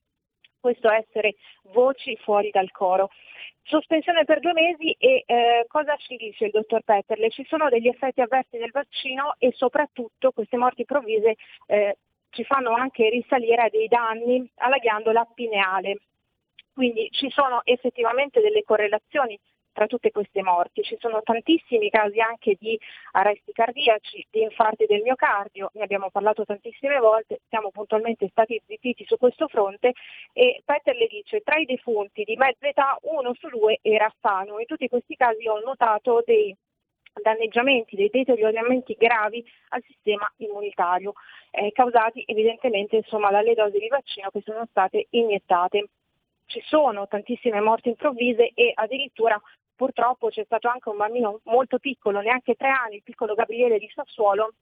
questo 0.60 0.90
essere 0.90 1.34
voci 1.72 2.16
fuori 2.16 2.50
dal 2.50 2.70
coro. 2.70 3.10
Sospensione 3.62 4.24
per 4.24 4.40
due 4.40 4.54
mesi 4.54 4.92
e 4.98 5.22
eh, 5.26 5.64
cosa 5.68 5.94
ci 5.96 6.16
dice 6.16 6.46
il 6.46 6.50
dottor 6.52 6.82
Petterle? 6.82 7.28
Ci 7.28 7.44
sono 7.46 7.68
degli 7.68 7.88
effetti 7.88 8.22
avversi 8.22 8.56
del 8.56 8.70
vaccino 8.70 9.34
e 9.38 9.52
soprattutto 9.54 10.32
queste 10.32 10.56
morti 10.56 10.80
improvvise 10.80 11.34
eh, 11.66 11.98
ci 12.30 12.44
fanno 12.44 12.72
anche 12.72 13.10
risalire 13.10 13.62
a 13.62 13.68
dei 13.68 13.88
danni 13.88 14.50
alla 14.56 14.78
ghiandola 14.78 15.26
pineale. 15.34 15.98
Quindi 16.74 17.08
ci 17.12 17.30
sono 17.30 17.60
effettivamente 17.64 18.40
delle 18.40 18.64
correlazioni 18.64 19.38
tra 19.74 19.86
tutte 19.86 20.10
queste 20.10 20.42
morti. 20.42 20.82
Ci 20.82 20.96
sono 20.98 21.20
tantissimi 21.22 21.90
casi 21.90 22.20
anche 22.20 22.56
di 22.58 22.78
arresti 23.12 23.52
cardiaci, 23.52 24.26
di 24.30 24.42
infarti 24.42 24.86
del 24.86 25.02
miocardio, 25.02 25.70
ne 25.74 25.82
abbiamo 25.82 26.10
parlato 26.10 26.44
tantissime 26.44 26.98
volte, 26.98 27.40
siamo 27.48 27.70
puntualmente 27.70 28.28
stati 28.28 28.60
zittiti 28.66 29.04
su 29.04 29.18
questo 29.18 29.48
fronte 29.48 29.92
e 30.32 30.62
Peter 30.64 30.96
le 30.96 31.06
dice 31.08 31.40
tra 31.40 31.56
i 31.56 31.64
defunti 31.64 32.22
di 32.24 32.36
mezza 32.36 32.66
età 32.66 32.96
uno 33.02 33.34
su 33.34 33.48
due 33.48 33.78
era 33.82 34.12
sano. 34.20 34.58
In 34.60 34.66
tutti 34.66 34.88
questi 34.88 35.16
casi 35.16 35.46
ho 35.48 35.58
notato 35.58 36.22
dei 36.24 36.56
danneggiamenti, 37.20 37.96
dei 37.96 38.10
deterioramenti 38.10 38.94
gravi 38.94 39.44
al 39.68 39.82
sistema 39.86 40.30
immunitario, 40.38 41.12
eh, 41.50 41.70
causati 41.72 42.24
evidentemente 42.26 42.96
insomma, 42.96 43.30
dalle 43.30 43.54
dosi 43.54 43.78
di 43.78 43.88
vaccino 43.88 44.30
che 44.30 44.40
sono 44.44 44.66
state 44.70 45.06
iniettate 45.10 45.88
ci 46.46 46.62
sono 46.64 47.06
tantissime 47.08 47.60
morti 47.60 47.88
improvvise 47.88 48.50
e 48.54 48.72
addirittura 48.74 49.40
purtroppo 49.74 50.28
c'è 50.28 50.44
stato 50.44 50.68
anche 50.68 50.88
un 50.88 50.96
bambino 50.96 51.40
molto 51.44 51.78
piccolo, 51.78 52.20
neanche 52.20 52.54
tre 52.54 52.68
anni, 52.68 52.96
il 52.96 53.02
piccolo 53.02 53.34
Gabriele 53.34 53.78
di 53.78 53.90
Sassuolo, 53.92 54.52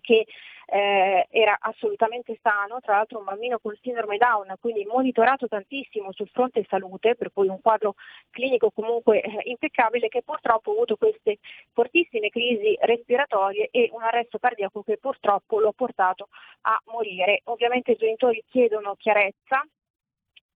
che 0.00 0.26
eh, 0.68 1.26
era 1.30 1.56
assolutamente 1.60 2.38
sano, 2.42 2.80
tra 2.80 2.96
l'altro 2.96 3.18
un 3.18 3.24
bambino 3.24 3.58
con 3.58 3.76
sindrome 3.80 4.16
Down, 4.18 4.54
quindi 4.60 4.84
monitorato 4.84 5.46
tantissimo 5.46 6.12
sul 6.12 6.28
fronte 6.28 6.64
salute, 6.68 7.14
per 7.14 7.30
cui 7.32 7.48
un 7.48 7.60
quadro 7.60 7.94
clinico 8.30 8.70
comunque 8.70 9.20
eh, 9.20 9.40
impeccabile, 9.44 10.08
che 10.08 10.22
purtroppo 10.22 10.70
ha 10.70 10.74
avuto 10.74 10.96
queste 10.96 11.38
fortissime 11.72 12.30
crisi 12.30 12.76
respiratorie 12.80 13.68
e 13.70 13.90
un 13.92 14.02
arresto 14.02 14.38
cardiaco 14.38 14.82
che 14.82 14.98
purtroppo 14.98 15.60
lo 15.60 15.68
ha 15.68 15.74
portato 15.74 16.28
a 16.62 16.80
morire. 16.86 17.42
Ovviamente 17.44 17.92
i 17.92 17.96
genitori 17.96 18.42
chiedono 18.48 18.96
chiarezza, 18.96 19.64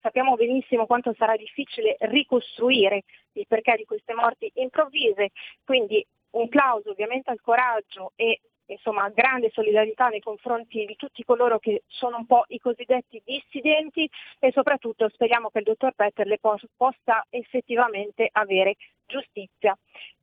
Sappiamo 0.00 0.34
benissimo 0.34 0.86
quanto 0.86 1.12
sarà 1.16 1.36
difficile 1.36 1.96
ricostruire 2.00 3.02
il 3.32 3.46
perché 3.46 3.74
di 3.76 3.84
queste 3.84 4.14
morti 4.14 4.50
improvvise, 4.54 5.30
quindi 5.64 6.04
un 6.30 6.48
plauso 6.48 6.90
ovviamente 6.90 7.30
al 7.30 7.40
coraggio 7.40 8.12
e 8.16 8.40
insomma 8.66 9.08
grande 9.10 9.50
solidarietà 9.50 10.08
nei 10.08 10.20
confronti 10.20 10.84
di 10.86 10.96
tutti 10.96 11.24
coloro 11.24 11.58
che 11.58 11.82
sono 11.86 12.18
un 12.18 12.26
po' 12.26 12.44
i 12.48 12.58
cosiddetti 12.58 13.20
dissidenti 13.24 14.08
e 14.38 14.52
soprattutto 14.52 15.08
speriamo 15.08 15.50
che 15.50 15.58
il 15.58 15.64
dottor 15.64 15.92
Petterle 15.92 16.38
pos- 16.38 16.66
possa 16.76 17.26
effettivamente 17.28 18.28
avere 18.32 18.76
giustizia. 19.06 19.76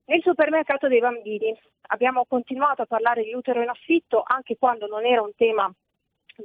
Nel 0.06 0.22
supermercato 0.22 0.88
dei 0.88 1.02
bambini 1.02 1.56
abbiamo 1.90 2.26
continuato 2.26 2.82
a 2.82 2.86
parlare 2.86 3.24
di 3.24 3.34
utero 3.34 3.62
in 3.62 3.70
affitto 3.70 4.24
anche 4.26 4.58
quando 4.58 4.88
non 4.88 5.06
era 5.06 5.22
un 5.22 5.36
tema 5.36 5.72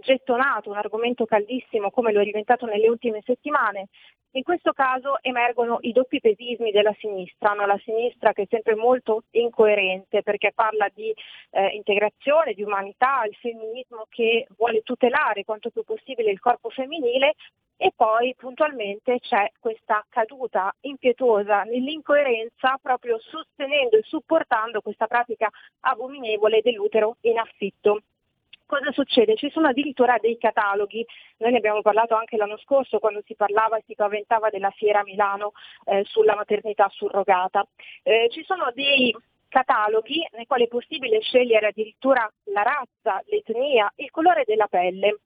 gettonato, 0.00 0.70
un 0.70 0.76
argomento 0.76 1.24
caldissimo 1.26 1.90
come 1.90 2.12
lo 2.12 2.20
è 2.20 2.24
diventato 2.24 2.66
nelle 2.66 2.88
ultime 2.88 3.20
settimane. 3.24 3.88
In 4.34 4.44
questo 4.44 4.72
caso 4.72 5.18
emergono 5.20 5.76
i 5.82 5.92
doppi 5.92 6.18
pesismi 6.18 6.70
della 6.70 6.94
sinistra, 6.98 7.52
no? 7.52 7.66
la 7.66 7.78
sinistra 7.84 8.32
che 8.32 8.42
è 8.42 8.46
sempre 8.48 8.74
molto 8.74 9.24
incoerente 9.32 10.22
perché 10.22 10.52
parla 10.54 10.88
di 10.94 11.12
eh, 11.50 11.66
integrazione, 11.74 12.54
di 12.54 12.62
umanità, 12.62 13.24
il 13.28 13.34
femminismo 13.34 14.06
che 14.08 14.46
vuole 14.56 14.80
tutelare 14.80 15.44
quanto 15.44 15.68
più 15.68 15.82
possibile 15.84 16.30
il 16.30 16.40
corpo 16.40 16.70
femminile 16.70 17.34
e 17.76 17.92
poi 17.94 18.34
puntualmente 18.34 19.18
c'è 19.18 19.50
questa 19.58 20.02
caduta 20.08 20.74
impietosa 20.80 21.64
nell'incoerenza 21.64 22.78
proprio 22.80 23.18
sostenendo 23.18 23.98
e 23.98 24.02
supportando 24.02 24.80
questa 24.80 25.06
pratica 25.06 25.50
abominevole 25.80 26.62
dell'utero 26.62 27.16
in 27.22 27.38
affitto 27.38 28.00
cosa 28.72 28.90
succede? 28.92 29.36
Ci 29.36 29.50
sono 29.50 29.68
addirittura 29.68 30.16
dei 30.18 30.38
cataloghi, 30.38 31.04
noi 31.38 31.50
ne 31.50 31.58
abbiamo 31.58 31.82
parlato 31.82 32.14
anche 32.14 32.38
l'anno 32.38 32.56
scorso 32.56 33.00
quando 33.00 33.20
si 33.26 33.34
parlava 33.34 33.76
e 33.76 33.82
si 33.86 33.94
paventava 33.94 34.48
della 34.48 34.70
fiera 34.70 35.02
Milano 35.02 35.52
eh, 35.84 36.04
sulla 36.04 36.34
maternità 36.34 36.88
surrogata. 36.88 37.66
Eh, 38.02 38.28
ci 38.30 38.42
sono 38.44 38.70
dei 38.72 39.14
cataloghi 39.48 40.26
nei 40.32 40.46
quali 40.46 40.64
è 40.64 40.68
possibile 40.68 41.20
scegliere 41.20 41.66
addirittura 41.66 42.26
la 42.44 42.62
razza, 42.62 43.22
l'etnia, 43.26 43.92
il 43.96 44.10
colore 44.10 44.44
della 44.46 44.68
pelle. 44.68 45.18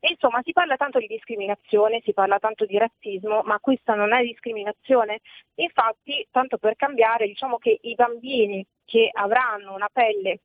E 0.00 0.10
insomma 0.10 0.40
si 0.42 0.52
parla 0.52 0.76
tanto 0.76 0.98
di 0.98 1.06
discriminazione, 1.06 2.00
si 2.02 2.12
parla 2.12 2.40
tanto 2.40 2.64
di 2.64 2.78
razzismo, 2.78 3.42
ma 3.44 3.60
questa 3.60 3.94
non 3.94 4.12
è 4.12 4.22
discriminazione. 4.24 5.20
Infatti, 5.54 6.26
tanto 6.32 6.58
per 6.58 6.74
cambiare, 6.74 7.26
diciamo 7.26 7.58
che 7.58 7.78
i 7.80 7.94
bambini 7.94 8.64
che 8.84 9.08
avranno 9.12 9.74
una 9.74 9.88
pelle 9.92 10.40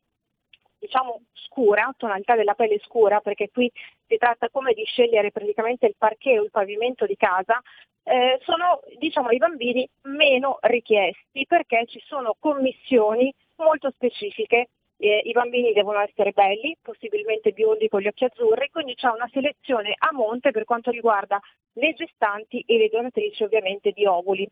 diciamo 0.83 1.21
scura, 1.31 1.93
tonalità 1.97 2.35
della 2.35 2.55
pelle 2.55 2.79
scura, 2.79 3.21
perché 3.21 3.49
qui 3.49 3.71
si 4.05 4.17
tratta 4.17 4.49
come 4.49 4.73
di 4.73 4.83
scegliere 4.83 5.31
praticamente 5.31 5.85
il 5.85 5.95
parquet 5.97 6.39
o 6.39 6.43
il 6.43 6.51
pavimento 6.51 7.05
di 7.05 7.15
casa, 7.15 7.61
eh, 8.03 8.37
sono 8.43 8.81
diciamo, 8.99 9.29
i 9.31 9.37
bambini 9.37 9.87
meno 10.03 10.57
richiesti 10.61 11.45
perché 11.47 11.85
ci 11.87 12.01
sono 12.05 12.35
commissioni 12.37 13.33
molto 13.55 13.89
specifiche. 13.91 14.67
Eh, 14.97 15.21
I 15.23 15.31
bambini 15.31 15.73
devono 15.73 15.99
essere 15.99 16.31
belli, 16.31 16.77
possibilmente 16.81 17.51
biondi 17.51 17.87
con 17.87 18.01
gli 18.01 18.07
occhi 18.07 18.25
azzurri, 18.25 18.69
quindi 18.69 18.95
c'è 18.95 19.09
una 19.09 19.29
selezione 19.31 19.95
a 19.97 20.11
monte 20.11 20.51
per 20.51 20.65
quanto 20.65 20.91
riguarda 20.91 21.39
le 21.73 21.93
gestanti 21.93 22.63
e 22.67 22.77
le 22.77 22.89
donatrici 22.89 23.43
ovviamente 23.43 23.91
di 23.91 24.05
ovuli. 24.05 24.47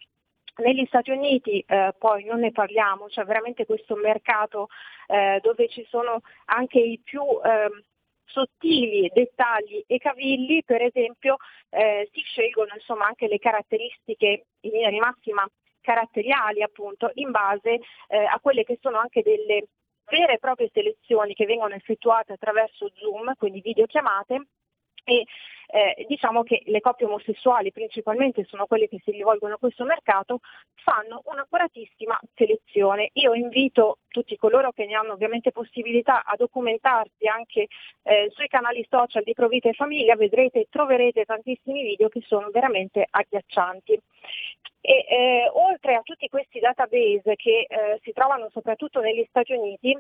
Negli 0.58 0.86
Stati 0.86 1.12
Uniti 1.12 1.64
eh, 1.66 1.94
poi 1.98 2.26
non 2.26 2.40
ne 2.40 2.52
parliamo, 2.52 3.06
c'è 3.06 3.24
veramente 3.24 3.66
questo 3.66 3.96
mercato 3.96 4.68
eh, 5.08 5.40
dove 5.42 5.68
ci 5.70 5.86
sono 5.90 6.22
anche 6.46 6.80
i 6.80 7.00
più 7.04 7.22
eh, 7.22 7.84
sottili 8.26 9.10
dettagli 9.14 9.84
e 9.88 9.98
cavilli, 9.98 10.64
per 10.64 10.82
esempio 10.82 11.38
eh, 11.70 12.10
si 12.12 12.22
scelgono 12.22 12.72
insomma, 12.74 13.06
anche 13.06 13.28
le 13.28 13.40
caratteristiche 13.40 14.46
in 14.62 14.72
linea 14.72 14.90
di 14.90 15.00
massima 15.00 15.48
caratteriali 15.82 16.62
appunto 16.62 17.10
in 17.16 17.32
base 17.32 17.80
eh, 18.08 18.18
a 18.18 18.40
quelle 18.40 18.64
che 18.64 18.78
sono 18.82 18.98
anche 19.00 19.22
delle 19.24 19.68
vere 20.10 20.34
e 20.34 20.40
proprie 20.40 20.70
selezioni 20.74 21.34
che 21.34 21.46
vengono 21.46 21.74
effettuate 21.74 22.34
attraverso 22.34 22.92
Zoom, 22.96 23.34
quindi 23.38 23.62
videochiamate 23.62 24.46
e 25.04 25.26
eh, 25.74 26.06
diciamo 26.08 26.44
che 26.44 26.64
le 26.66 26.82
coppie 26.82 27.06
omosessuali 27.06 27.72
principalmente 27.72 28.44
sono 28.44 28.66
quelle 28.66 28.90
che 28.90 29.00
si 29.04 29.12
rivolgono 29.12 29.54
a 29.54 29.58
questo 29.58 29.86
mercato, 29.86 30.40
fanno 30.76 31.22
un'accuratissima 31.26 32.20
selezione. 32.36 33.10
Io 33.14 33.34
invito 33.34 34.00
tutti 34.10 34.36
coloro 34.36 34.72
che 34.72 34.86
ne 34.86 34.96
hanno 34.96 35.14
ovviamente 35.14 35.52
possibilità 35.52 36.24
a 36.26 36.36
documentarsi 36.36 37.26
anche 37.28 37.68
eh, 38.04 38.30
sui 38.34 38.48
canali 38.48 38.86
social 38.90 39.24
di 39.24 39.34
Provita 39.34 39.70
e 39.70 39.74
Famiglia, 39.74 40.16
vedrete 40.16 40.60
e 40.60 40.68
troverete 40.70 41.24
tantissimi 41.24 41.84
video 41.84 42.10
che 42.10 42.22
sono 42.26 42.50
veramente 42.50 43.08
agghiaccianti. 43.10 43.98
E, 44.84 45.06
eh, 45.08 45.50
oltre 45.54 45.96
a 45.96 46.02
tutti 46.02 46.28
questi 46.28 46.60
database 46.60 47.36
che 47.36 47.66
eh, 47.70 48.00
si 48.02 48.12
trovano 48.12 48.50
soprattutto 48.52 49.00
negli 49.00 49.24
Stati 49.30 49.54
Uniti, 49.54 49.96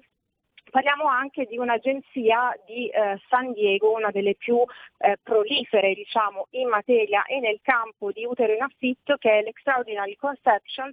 Parliamo 0.70 1.06
anche 1.08 1.46
di 1.46 1.58
un'agenzia 1.58 2.58
di 2.66 2.88
eh, 2.88 3.20
San 3.28 3.52
Diego, 3.52 3.92
una 3.92 4.12
delle 4.12 4.36
più 4.36 4.64
eh, 5.00 5.18
prolifere 5.22 5.94
diciamo, 5.94 6.48
in 6.52 6.70
materia 6.70 7.24
e 7.24 7.40
nel 7.40 7.60
campo 7.62 8.12
di 8.12 8.26
utero 8.26 8.54
in 8.54 8.62
affitto, 8.62 9.18
che 9.18 9.40
è 9.40 9.42
l'Extraordinary 9.42 10.16
Conception, 10.16 10.92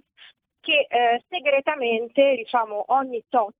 che 0.59 0.85
eh, 0.89 1.23
segretamente 1.29 2.35
diciamo, 2.35 2.83
ogni 2.87 3.23
tot 3.29 3.53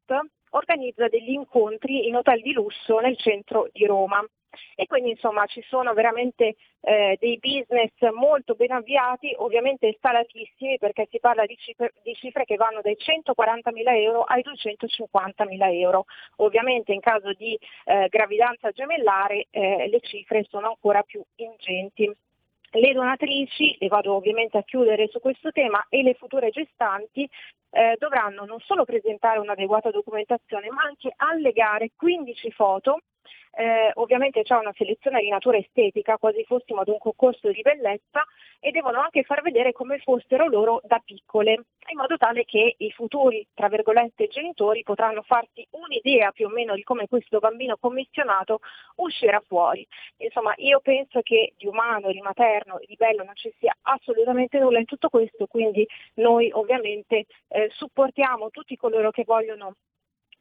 organizza 0.52 1.08
degli 1.08 1.32
incontri 1.32 2.08
in 2.08 2.16
hotel 2.16 2.42
di 2.42 2.54
lusso 2.54 3.00
nel 3.00 3.18
centro 3.18 3.70
di 3.72 3.86
Roma. 3.86 4.24
E 4.76 4.88
quindi 4.88 5.12
insomma 5.12 5.46
ci 5.46 5.62
sono 5.68 5.94
veramente 5.94 6.56
eh, 6.82 7.18
dei 7.20 7.38
business 7.40 7.92
molto 8.14 8.56
ben 8.56 8.72
avviati, 8.72 9.34
ovviamente 9.38 9.88
instalatissimi 9.88 10.78
perché 10.78 11.08
si 11.12 11.20
parla 11.20 11.46
di 11.46 11.56
cifre, 11.58 11.94
di 12.04 12.14
cifre 12.16 12.46
che 12.46 12.56
vanno 12.56 12.82
dai 12.82 12.98
140 12.98 13.72
mila 13.72 13.96
euro 13.96 14.24
ai 14.24 14.42
250 14.42 15.46
mila 15.46 15.70
euro. 15.70 16.06
Ovviamente 16.38 16.94
in 16.94 17.02
caso 17.02 17.34
di 17.34 17.58
eh, 17.86 18.08
gravidanza 18.10 18.72
gemellare 18.72 19.48
eh, 19.52 19.88
le 19.90 20.00
cifre 20.02 20.46
sono 20.50 20.68
ancora 20.68 21.04
più 21.04 21.22
ingenti. 21.36 22.12
Le 22.72 22.94
donatrici, 22.94 23.78
e 23.80 23.88
vado 23.88 24.14
ovviamente 24.14 24.60
a 24.60 24.64
chiudere 24.64 25.08
su 25.08 25.20
questo 25.20 25.52
tema, 25.52 25.84
e 25.90 26.04
le 26.04 26.14
future 26.14 26.52
gestanti 26.52 27.28
eh, 27.72 27.96
dovranno 28.00 28.46
non 28.46 28.60
solo 28.60 28.86
presentare 28.86 29.40
un'adeguata 29.40 29.92
documentazione, 29.92 30.70
ma 30.70 30.84
anche 30.84 31.14
allegare 31.16 31.92
15 31.96 32.52
foto 32.52 33.00
eh, 33.52 33.92
ovviamente 33.96 34.44
c'è 34.44 34.56
una 34.56 34.74
selezione 34.76 35.22
di 35.22 35.30
natura 35.30 35.58
estetica, 35.58 36.18
quasi 36.18 36.44
fossimo 36.46 36.82
ad 36.82 36.88
un 36.88 36.98
concorso 36.98 37.52
di 37.52 37.62
bellezza, 37.62 38.24
e 38.60 38.72
devono 38.72 39.00
anche 39.00 39.24
far 39.24 39.42
vedere 39.42 39.72
come 39.72 40.00
fossero 40.00 40.48
loro 40.48 40.82
da 40.86 41.02
piccole, 41.04 41.52
in 41.52 41.98
modo 41.98 42.18
tale 42.18 42.46
che 42.46 42.76
i 42.78 42.92
futuri, 42.92 43.46
tra 43.54 43.68
virgolette, 43.68 44.28
genitori 44.28 44.84
potranno 44.84 45.22
farsi 45.24 45.66
un'idea 45.72 46.32
più 46.32 46.48
o 46.48 46.50
meno 46.50 46.76
di 46.76 46.84
come 46.84 47.08
questo 47.08 47.40
bambino 47.40 47.78
commissionato 47.78 48.60
uscirà 48.96 49.42
fuori. 49.46 49.86
Insomma, 50.18 50.54
io 50.58 50.80
penso 50.82 51.22
che 51.22 51.54
di 51.58 51.68
umano, 51.68 52.12
di 52.12 52.22
materno 52.22 52.80
di 52.86 52.96
bello 52.96 53.24
non 53.24 53.36
ci 53.36 53.54
sia 53.60 53.76
assolutamente 53.82 54.60
nulla 54.60 54.80
in 54.80 54.86
tutto 54.86 55.10
questo, 55.10 55.48
quindi 55.48 55.88
noi 56.16 56.52
ovviamente 56.52 57.26
eh, 57.48 57.59
supportiamo 57.72 58.50
tutti 58.50 58.78
coloro 58.78 59.12
che 59.12 59.24
vogliono 59.26 59.76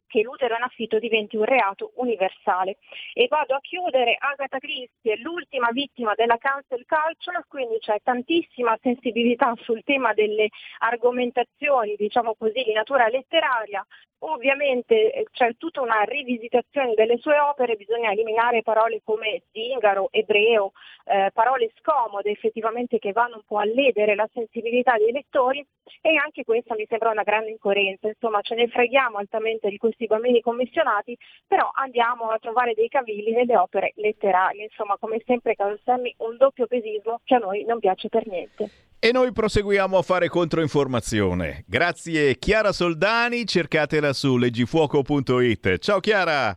che 0.08 0.22
l'utero 0.22 0.56
in 0.56 0.62
affitto 0.62 0.98
diventi 0.98 1.36
un 1.36 1.44
reato 1.44 1.92
universale. 1.96 2.78
E 3.12 3.28
vado 3.28 3.54
a 3.54 3.60
chiudere, 3.60 4.16
Agatha 4.18 4.58
Christie 4.58 5.12
è 5.12 5.16
l'ultima 5.18 5.68
vittima 5.70 6.14
della 6.14 6.38
cancel 6.38 6.84
culture, 6.86 7.44
quindi 7.46 7.78
c'è 7.78 7.98
tantissima 8.02 8.76
sensibilità 8.82 9.54
sul 9.60 9.84
tema 9.84 10.12
delle 10.14 10.48
argomentazioni, 10.78 11.94
diciamo 11.96 12.34
così, 12.34 12.64
di 12.64 12.72
natura 12.72 13.06
letteraria, 13.08 13.86
Ovviamente 14.20 15.12
eh, 15.12 15.26
c'è 15.30 15.54
tutta 15.56 15.80
una 15.80 16.02
rivisitazione 16.02 16.94
delle 16.94 17.18
sue 17.18 17.38
opere, 17.38 17.76
bisogna 17.76 18.10
eliminare 18.10 18.62
parole 18.62 19.00
come 19.04 19.42
zingaro, 19.52 20.08
ebreo, 20.10 20.72
eh, 21.04 21.30
parole 21.32 21.70
scomode 21.78 22.30
effettivamente 22.30 22.98
che 22.98 23.12
vanno 23.12 23.36
un 23.36 23.42
po' 23.46 23.58
a 23.58 23.64
ledere 23.64 24.16
la 24.16 24.28
sensibilità 24.32 24.96
dei 24.96 25.12
lettori 25.12 25.64
e 26.00 26.16
anche 26.16 26.42
questa 26.42 26.74
mi 26.74 26.84
sembra 26.88 27.10
una 27.10 27.22
grande 27.22 27.50
incoerenza, 27.50 28.08
insomma 28.08 28.40
ce 28.40 28.56
ne 28.56 28.66
freghiamo 28.66 29.18
altamente 29.18 29.68
di 29.68 29.76
questi 29.98 30.06
bambini 30.06 30.40
commissionati, 30.40 31.18
però 31.46 31.68
andiamo 31.74 32.30
a 32.30 32.38
trovare 32.38 32.74
dei 32.74 32.88
cavilli 32.88 33.32
nelle 33.32 33.56
opere 33.56 33.92
letterarie, 33.96 34.64
insomma 34.64 34.96
come 34.98 35.20
sempre 35.26 35.56
caro 35.56 35.76
Sammy 35.84 36.14
un 36.18 36.36
doppio 36.36 36.66
pesismo 36.66 37.20
che 37.24 37.34
a 37.34 37.38
noi 37.38 37.64
non 37.64 37.80
piace 37.80 38.08
per 38.08 38.26
niente. 38.28 38.70
E 39.00 39.12
noi 39.12 39.32
proseguiamo 39.32 39.98
a 39.98 40.02
fare 40.02 40.28
controinformazione. 40.28 41.64
Grazie 41.66 42.36
Chiara 42.38 42.72
Soldani, 42.72 43.44
cercatela 43.44 44.12
su 44.12 44.36
leggifuoco.it. 44.36 45.78
Ciao 45.78 46.00
Chiara! 46.00 46.56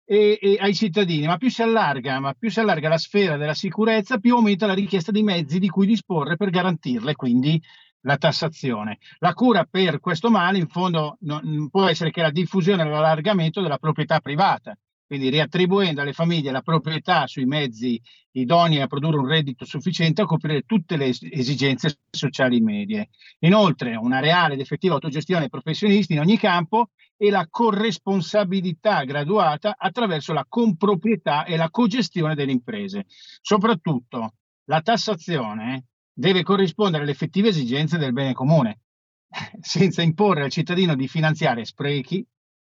e, 0.05 0.39
e 0.41 0.57
ai 0.61 0.75
cittadini, 0.75 1.27
ma 1.27 1.37
più 1.37 1.51
allarga, 1.59 2.21
ma 2.21 2.35
più 2.35 2.51
si 2.51 2.61
allarga 2.61 2.89
la 2.89 2.99
sfera 2.99 3.37
della 3.37 3.55
sicurezza, 3.55 4.19
più 4.19 4.35
aumenta 4.35 4.67
la 4.67 4.75
richiesta 4.75 5.11
di 5.11 5.23
mezzi 5.23 5.59
di 5.59 5.69
cui 5.69 5.87
disporre 5.87 6.37
per 6.37 6.51
garantirle, 6.51 7.15
quindi 7.15 7.61
la 8.01 8.17
tassazione. 8.17 8.99
La 9.19 9.33
cura 9.33 9.65
per 9.65 10.01
questo 10.01 10.31
male 10.31 10.59
in 10.59 10.69
fondo 10.69 11.17
non, 11.21 11.69
può 11.71 11.87
essere 11.87 12.11
che 12.11 12.21
la 12.21 12.31
diffusione 12.31 12.83
e 12.83 12.87
l'allargamento 12.87 13.63
della 13.63 13.79
proprietà 13.79 14.21
privata, 14.21 14.77
quindi 15.07 15.29
riattribuendo 15.29 16.01
alle 16.01 16.13
famiglie 16.13 16.51
la 16.51 16.63
proprietà 16.63 17.27
sui 17.27 17.45
mezzi 17.45 18.01
idonei 18.33 18.81
a 18.81 18.87
produrre 18.87 19.19
un 19.19 19.27
reddito 19.27 19.65
sufficiente 19.65 20.23
a 20.23 20.27
coprire 20.27 20.63
tutte 20.63 20.97
le 20.97 21.07
esigenze 21.07 21.99
sociali 22.11 22.61
medie. 22.61 23.11
Inoltre, 23.41 23.97
una 23.97 24.21
reale 24.21 24.55
ed 24.55 24.61
effettiva 24.61 24.95
autogestione 24.95 25.49
professionisti 25.49 26.15
in 26.15 26.21
ogni 26.21 26.39
campo 26.39 26.91
e 27.17 27.31
la 27.31 27.47
corresponsabilità 27.49 29.05
graduata 29.05 29.77
attraverso 29.79 30.33
la 30.33 30.45
comproprietà 30.49 31.45
e 31.45 31.57
la 31.57 31.71
cogestione 31.71 32.35
delle 32.35 32.53
imprese. 32.53 33.07
Soprattutto, 33.41 34.35
la 34.65 34.81
tassazione 34.81 35.87
deve 36.13 36.43
corrispondere 36.43 37.03
alle 37.03 37.13
effettive 37.13 37.49
esigenze 37.49 37.99
del 37.99 38.13
bene 38.13 38.33
comune, 38.33 38.81
senza 39.61 40.03
imporre 40.03 40.43
al 40.43 40.51
cittadino 40.51 40.97
di 40.97 41.09
finanziare 41.09 41.65
sprechi, 41.65 42.25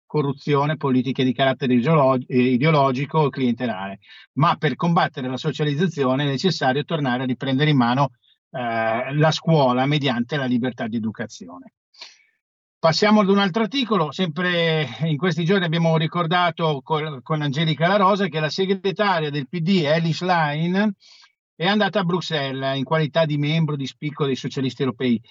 corruzione, 0.09 0.75
politiche 0.75 1.23
di 1.23 1.33
carattere 1.33 1.75
ideologico 1.75 3.19
o 3.19 3.29
clientelare. 3.29 3.99
Ma 4.33 4.55
per 4.55 4.75
combattere 4.75 5.29
la 5.29 5.37
socializzazione 5.37 6.23
è 6.23 6.27
necessario 6.27 6.83
tornare 6.83 7.23
a 7.23 7.25
riprendere 7.27 7.69
in 7.69 7.77
mano 7.77 8.13
eh, 8.49 9.13
la 9.13 9.31
scuola 9.31 9.85
mediante 9.85 10.35
la 10.35 10.45
libertà 10.45 10.87
di 10.87 10.95
educazione. 10.95 11.73
Passiamo 12.79 13.21
ad 13.21 13.29
un 13.29 13.37
altro 13.37 13.61
articolo, 13.61 14.11
sempre 14.11 14.87
in 15.01 15.17
questi 15.17 15.45
giorni 15.45 15.65
abbiamo 15.65 15.95
ricordato 15.95 16.81
con, 16.81 17.19
con 17.21 17.43
Angelica 17.43 17.87
La 17.87 17.97
Rosa 17.97 18.27
che 18.27 18.39
la 18.39 18.49
segretaria 18.49 19.29
del 19.29 19.47
PD, 19.47 19.83
Ellis 19.85 20.21
Line, 20.23 20.95
è 21.53 21.67
andata 21.67 21.99
a 21.99 22.03
Bruxelles 22.03 22.77
in 22.77 22.83
qualità 22.83 23.25
di 23.25 23.37
membro 23.37 23.75
di 23.75 23.85
spicco 23.85 24.25
dei 24.25 24.37
socialisti 24.37 24.81
europei, 24.81 25.21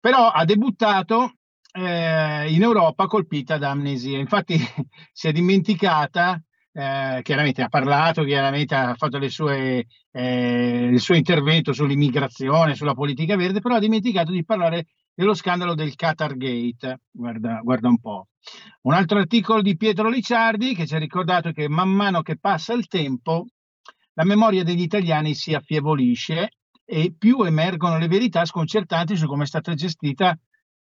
però 0.00 0.28
ha 0.28 0.44
debuttato 0.46 1.34
eh, 1.76 2.52
in 2.52 2.62
Europa 2.62 3.06
colpita 3.06 3.58
da 3.58 3.70
amnesia. 3.70 4.18
Infatti 4.18 4.56
si 5.12 5.28
è 5.28 5.32
dimenticata 5.32 6.40
eh, 6.76 7.20
chiaramente 7.22 7.62
ha 7.62 7.68
parlato, 7.68 8.24
chiaramente 8.24 8.74
ha 8.74 8.94
fatto 8.96 9.28
sue, 9.28 9.86
eh, 10.10 10.88
il 10.90 11.00
suo 11.00 11.14
intervento 11.14 11.72
sull'immigrazione, 11.72 12.74
sulla 12.74 12.94
politica 12.94 13.36
verde, 13.36 13.60
però 13.60 13.76
ha 13.76 13.80
dimenticato 13.80 14.32
di 14.32 14.44
parlare 14.44 14.86
dello 15.14 15.34
scandalo 15.34 15.74
del 15.74 15.94
Qatar 15.94 16.36
Gate. 16.36 17.02
Guarda, 17.10 17.60
guarda 17.62 17.88
un 17.88 18.00
po'. 18.00 18.28
Un 18.82 18.92
altro 18.92 19.18
articolo 19.18 19.62
di 19.62 19.76
Pietro 19.76 20.08
Licciardi 20.08 20.74
che 20.74 20.86
ci 20.86 20.94
ha 20.94 20.98
ricordato 20.98 21.52
che 21.52 21.68
man 21.68 21.90
mano 21.90 22.22
che 22.22 22.38
passa 22.38 22.72
il 22.72 22.88
tempo 22.88 23.46
la 24.14 24.24
memoria 24.24 24.62
degli 24.64 24.82
italiani 24.82 25.34
si 25.34 25.54
affievolisce 25.54 26.50
e 26.84 27.14
più 27.16 27.42
emergono 27.42 27.98
le 27.98 28.08
verità 28.08 28.44
sconcertanti 28.44 29.16
su 29.16 29.26
come 29.26 29.44
è 29.44 29.46
stata 29.46 29.74
gestita 29.74 30.36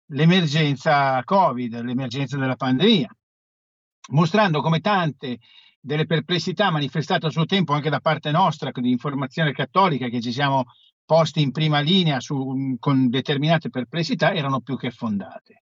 l'emergenza 0.08 1.22
Covid, 1.24 1.82
l'emergenza 1.82 2.38
della 2.38 2.56
pandemia, 2.56 3.10
mostrando 4.12 4.62
come 4.62 4.80
tante 4.80 5.40
delle 5.80 6.06
perplessità 6.06 6.72
manifestate 6.72 7.28
a 7.28 7.30
suo 7.30 7.46
tempo 7.46 7.74
anche 7.74 7.90
da 7.90 8.00
parte 8.00 8.32
nostra 8.32 8.72
di 8.74 8.92
informazione 8.92 9.52
cattolica 9.52 10.08
che 10.08 10.22
ci 10.22 10.32
siamo 10.32 10.64
posti 11.06 11.42
in 11.42 11.52
prima 11.52 11.80
linea 11.80 12.20
su, 12.20 12.78
con 12.80 13.10
determinate 13.10 13.70
perplessità 13.70 14.34
erano 14.34 14.62
più 14.62 14.78
che 14.78 14.92
fondate. 14.92 15.63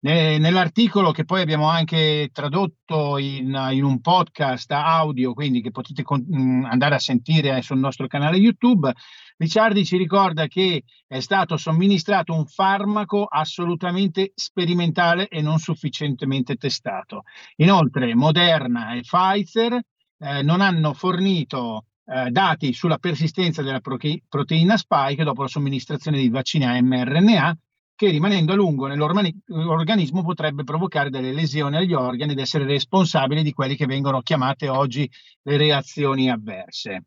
Nell'articolo 0.00 1.10
che 1.10 1.24
poi 1.24 1.40
abbiamo 1.40 1.68
anche 1.68 2.30
tradotto 2.32 3.18
in, 3.18 3.68
in 3.72 3.82
un 3.82 4.00
podcast 4.00 4.70
audio, 4.70 5.34
quindi 5.34 5.60
che 5.60 5.72
potete 5.72 6.02
con, 6.02 6.24
andare 6.70 6.94
a 6.94 7.00
sentire 7.00 7.62
sul 7.62 7.78
nostro 7.78 8.06
canale 8.06 8.36
YouTube, 8.36 8.92
Ricciardi 9.40 9.84
ci 9.84 9.96
ricorda 9.96 10.48
che 10.48 10.82
è 11.06 11.20
stato 11.20 11.56
somministrato 11.56 12.34
un 12.34 12.44
farmaco 12.46 13.24
assolutamente 13.24 14.32
sperimentale 14.34 15.28
e 15.28 15.40
non 15.42 15.60
sufficientemente 15.60 16.56
testato. 16.56 17.22
Inoltre 17.58 18.16
Moderna 18.16 18.94
e 18.94 19.02
Pfizer 19.02 19.80
eh, 20.18 20.42
non 20.42 20.60
hanno 20.60 20.92
fornito 20.92 21.84
eh, 22.04 22.30
dati 22.30 22.72
sulla 22.72 22.98
persistenza 22.98 23.62
della 23.62 23.80
proteina 23.80 24.76
spike 24.76 25.22
dopo 25.22 25.42
la 25.42 25.48
somministrazione 25.48 26.18
di 26.18 26.30
vaccini 26.30 26.64
a 26.64 26.82
mRNA 26.82 27.56
che 27.98 28.10
rimanendo 28.10 28.52
a 28.52 28.54
lungo 28.54 28.86
nell'organismo 28.86 30.22
potrebbe 30.22 30.62
provocare 30.62 31.10
delle 31.10 31.32
lesioni 31.32 31.78
agli 31.78 31.94
organi 31.94 32.30
ed 32.30 32.38
essere 32.38 32.64
responsabile 32.64 33.42
di 33.42 33.52
quelle 33.52 33.74
che 33.74 33.86
vengono 33.86 34.20
chiamate 34.20 34.68
oggi 34.68 35.10
le 35.42 35.56
reazioni 35.56 36.30
avverse. 36.30 37.06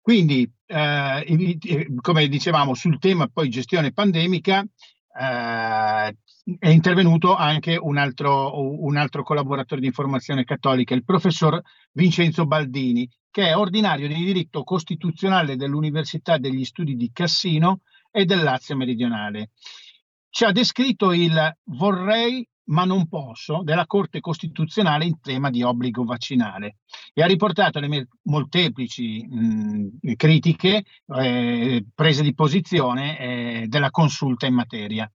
Quindi, 0.00 0.50
eh, 0.64 1.86
come 2.00 2.28
dicevamo, 2.28 2.72
sul 2.72 2.98
tema 2.98 3.28
poi 3.28 3.50
gestione 3.50 3.92
pandemica 3.92 4.62
eh, 4.62 6.16
è 6.58 6.68
intervenuto 6.70 7.36
anche 7.36 7.76
un 7.76 7.98
altro, 7.98 8.82
un 8.82 8.96
altro 8.96 9.22
collaboratore 9.22 9.82
di 9.82 9.86
informazione 9.88 10.44
cattolica, 10.44 10.94
il 10.94 11.04
professor 11.04 11.60
Vincenzo 11.92 12.46
Baldini, 12.46 13.06
che 13.30 13.48
è 13.48 13.54
ordinario 13.54 14.08
di 14.08 14.14
diritto 14.14 14.64
costituzionale 14.64 15.56
dell'Università 15.56 16.38
degli 16.38 16.64
Studi 16.64 16.96
di 16.96 17.10
Cassino 17.12 17.80
e 18.16 18.24
del 18.24 18.42
Lazio 18.42 18.76
meridionale. 18.76 19.50
Ci 20.30 20.44
ha 20.44 20.50
descritto 20.50 21.12
il 21.12 21.54
vorrei 21.64 22.48
ma 22.68 22.84
non 22.84 23.06
posso 23.08 23.62
della 23.62 23.86
Corte 23.86 24.20
Costituzionale 24.20 25.04
in 25.04 25.20
tema 25.20 25.50
di 25.50 25.62
obbligo 25.62 26.02
vaccinale 26.02 26.78
e 27.12 27.22
ha 27.22 27.26
riportato 27.26 27.78
le 27.78 28.08
molteplici 28.22 29.24
mh, 29.24 30.14
critiche, 30.16 30.84
eh, 31.14 31.84
prese 31.94 32.22
di 32.22 32.34
posizione 32.34 33.18
eh, 33.18 33.64
della 33.68 33.90
consulta 33.90 34.46
in 34.46 34.54
materia. 34.54 35.08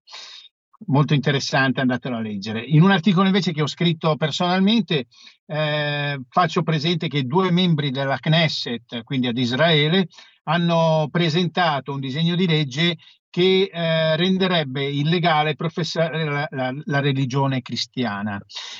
Molto 0.86 1.12
interessante, 1.12 1.80
andatelo 1.80 2.16
a 2.16 2.20
leggere. 2.20 2.64
In 2.64 2.82
un 2.82 2.90
articolo 2.90 3.26
invece 3.26 3.52
che 3.52 3.62
ho 3.62 3.68
scritto 3.68 4.16
personalmente 4.16 5.06
eh, 5.46 6.20
faccio 6.28 6.62
presente 6.62 7.08
che 7.08 7.24
due 7.24 7.50
membri 7.50 7.90
della 7.90 8.16
Knesset, 8.16 9.02
quindi 9.04 9.26
ad 9.26 9.36
Israele, 9.38 10.06
hanno 10.44 11.08
presentato 11.10 11.92
un 11.92 12.00
disegno 12.00 12.34
di 12.34 12.46
legge 12.46 12.96
che 13.32 13.70
eh, 13.72 14.16
renderebbe 14.16 14.84
illegale 14.84 15.54
professare 15.54 16.24
la, 16.24 16.46
la, 16.50 16.72
la 16.84 17.00
religione 17.00 17.62
cristiana. 17.62 18.38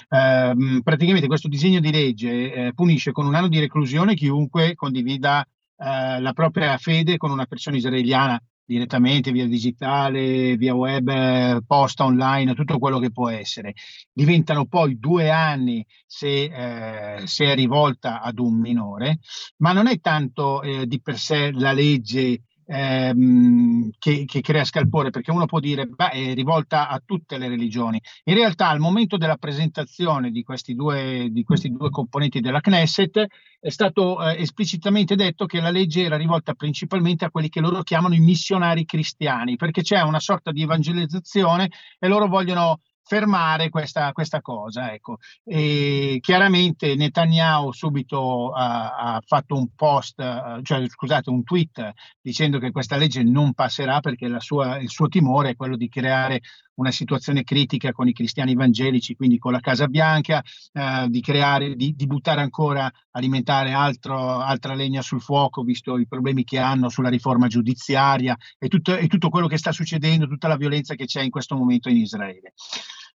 Eh, 0.09 0.80
praticamente 0.84 1.26
questo 1.26 1.48
disegno 1.48 1.80
di 1.80 1.90
legge 1.90 2.52
eh, 2.52 2.72
punisce 2.74 3.12
con 3.12 3.26
un 3.26 3.34
anno 3.34 3.48
di 3.48 3.59
reclusione 3.59 4.14
chiunque 4.14 4.74
condivida 4.74 5.43
eh, 5.43 6.20
la 6.20 6.32
propria 6.34 6.76
fede 6.76 7.16
con 7.16 7.30
una 7.30 7.47
persona 7.47 7.76
israeliana 7.76 8.39
direttamente 8.72 9.32
via 9.32 9.46
digitale, 9.46 10.56
via 10.56 10.74
web, 10.74 11.62
posta 11.66 12.04
online, 12.04 12.54
tutto 12.54 12.78
quello 12.78 12.98
che 12.98 13.12
può 13.12 13.28
essere. 13.28 13.74
Diventano 14.12 14.66
poi 14.66 14.98
due 14.98 15.30
anni 15.30 15.84
se, 16.06 16.44
eh, 16.44 17.26
se 17.26 17.44
è 17.46 17.54
rivolta 17.54 18.20
ad 18.22 18.38
un 18.38 18.58
minore, 18.58 19.18
ma 19.58 19.72
non 19.72 19.88
è 19.88 20.00
tanto 20.00 20.62
eh, 20.62 20.86
di 20.86 21.00
per 21.00 21.18
sé 21.18 21.52
la 21.52 21.72
legge 21.72 22.42
ehm, 22.66 23.90
che, 23.98 24.24
che, 24.24 24.40
crea 24.40 24.64
scalpore, 24.64 25.10
perché 25.10 25.30
uno 25.30 25.47
può 25.47 25.60
dire 25.60 25.86
beh, 25.86 26.10
è 26.10 26.34
rivolta 26.34 26.89
a 26.89 27.01
tutte 27.05 27.39
le 27.39 27.48
religioni. 27.48 28.01
In 28.24 28.34
realtà 28.34 28.68
al 28.68 28.78
momento 28.78 29.16
della 29.16 29.36
presentazione 29.36 30.30
di 30.30 30.43
questi 30.43 30.74
due, 30.74 31.28
di 31.30 31.43
questi 31.44 31.70
due 31.70 31.90
componenti 31.90 32.40
della 32.40 32.60
Knesset 32.60 33.26
è 33.60 33.70
stato 33.70 34.22
eh, 34.22 34.40
esplicitamente 34.40 35.14
detto 35.14 35.47
che 35.47 35.60
la 35.60 35.70
legge 35.70 36.02
era 36.02 36.16
rivolta 36.16 36.55
principalmente 36.55 37.24
a 37.24 37.30
quelli 37.30 37.48
che 37.48 37.60
loro 37.60 37.82
chiamano 37.82 38.14
i 38.14 38.20
missionari 38.20 38.84
cristiani, 38.84 39.56
perché 39.56 39.82
c'è 39.82 40.01
una 40.02 40.20
sorta 40.20 40.51
di 40.51 40.62
evangelizzazione 40.62 41.70
e 41.98 42.09
loro 42.09 42.26
vogliono 42.26 42.80
fermare 43.12 43.68
questa, 43.68 44.10
questa 44.12 44.40
cosa. 44.40 44.94
Ecco. 44.94 45.18
E 45.44 46.16
chiaramente 46.22 46.94
Netanyahu 46.94 47.70
subito 47.70 48.52
ha, 48.52 49.16
ha 49.16 49.22
fatto 49.22 49.55
un 49.55 49.68
post, 49.74 50.16
cioè 50.62 50.89
scusate, 50.89 51.28
un 51.28 51.44
tweet 51.44 51.93
dicendo 52.22 52.59
che 52.59 52.70
questa 52.70 52.97
legge 52.97 53.22
non 53.22 53.52
passerà 53.52 54.01
perché 54.01 54.34
sua, 54.40 54.78
il 54.78 54.89
suo 54.89 55.09
timore 55.09 55.51
è 55.51 55.56
quello 55.56 55.76
di 55.76 55.90
creare 55.90 56.40
una 56.74 56.90
situazione 56.90 57.43
critica 57.44 57.93
con 57.93 58.09
i 58.09 58.12
cristiani 58.14 58.52
evangelici, 58.52 59.14
quindi 59.14 59.39
con 59.39 59.52
la 59.52 59.60
Casa 59.60 59.89
Bianca, 59.89 60.43
eh, 60.72 61.06
di 61.09 61.20
creare, 61.20 61.74
di, 61.74 61.94
di, 61.94 62.06
buttare 62.06 62.40
ancora, 62.40 62.90
alimentare 63.10 63.72
altro, 63.72 64.39
altra 64.39 64.74
legna 64.74 65.02
sul 65.02 65.20
fuoco, 65.20 65.62
visto 65.62 65.98
i 65.98 66.06
problemi 66.06 66.44
che 66.44 66.59
hanno 66.59 66.89
sulla 66.89 67.10
riforma 67.10 67.47
giudiziaria 67.47 68.36
e 68.59 68.68
tutto, 68.68 68.97
e 68.97 69.06
tutto 69.06 69.28
quello 69.28 69.48
che 69.48 69.59
sta 69.59 69.72
succedendo, 69.72 70.26
tutta 70.26 70.48
la 70.48 70.56
violenza 70.56 70.94
che 70.94 71.05
c'è 71.05 71.22
in 71.22 71.30
questo 71.30 71.56
momento 71.56 71.90
in 71.90 71.98
Israele. 71.98 72.55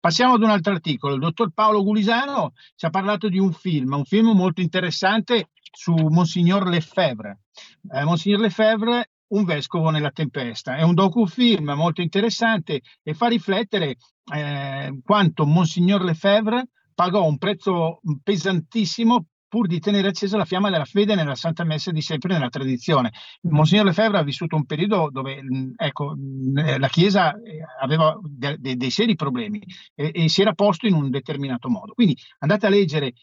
Passiamo 0.03 0.33
ad 0.33 0.43
un 0.43 0.49
altro 0.49 0.73
articolo. 0.73 1.13
Il 1.13 1.21
dottor 1.21 1.51
Paolo 1.53 1.81
Gulisano 1.81 2.51
ci 2.75 2.85
ha 2.85 2.89
parlato 2.89 3.29
di 3.29 3.39
un 3.39 3.53
film, 3.53 3.93
un 3.93 4.03
film 4.03 4.35
molto 4.35 4.59
interessante 4.59 5.51
su 5.71 5.93
Monsignor 5.93 6.67
Lefebvre. 6.67 7.43
Eh, 7.89 8.03
Monsignor 8.03 8.41
Lefebvre 8.41 9.11
un 9.27 9.45
vescovo 9.45 9.91
nella 9.91 10.11
tempesta. 10.11 10.75
È 10.75 10.81
un 10.81 10.93
docufilm 10.93 11.71
molto 11.71 12.01
interessante 12.01 12.81
e 13.01 13.13
fa 13.13 13.27
riflettere 13.27 13.95
eh, 14.35 14.99
quanto 15.05 15.45
Monsignor 15.45 16.03
Lefebvre 16.03 16.67
pagò 16.93 17.23
un 17.23 17.37
prezzo 17.37 18.01
pesantissimo 18.21 19.27
pur 19.53 19.67
di 19.67 19.79
tenere 19.79 20.07
accesa 20.07 20.35
la 20.35 20.45
fiamma 20.45 20.71
della 20.71 20.83
fede 20.83 21.13
nella 21.13 21.35
Santa 21.35 21.63
Messa 21.63 21.91
di 21.91 22.01
sempre 22.01 22.33
nella 22.33 22.49
tradizione. 22.49 23.11
Monsignor 23.41 23.85
Lefebvre 23.85 24.17
ha 24.17 24.23
vissuto 24.23 24.55
un 24.55 24.65
periodo 24.65 25.09
dove 25.11 25.43
ecco, 25.77 26.15
la 26.55 26.87
Chiesa 26.87 27.39
eh, 27.39 27.59
aveva 27.79 28.17
de- 28.23 28.57
de- 28.57 28.75
dei 28.75 28.89
seri 28.89 29.13
problemi 29.13 29.61
e-, 29.93 30.09
e 30.11 30.27
si 30.27 30.41
era 30.41 30.53
posto 30.53 30.87
in 30.87 30.95
un 30.95 31.11
determinato 31.11 31.69
modo. 31.69 31.93
Quindi 31.93 32.17
andate 32.39 32.65
a 32.65 32.69
leggere 32.69 33.13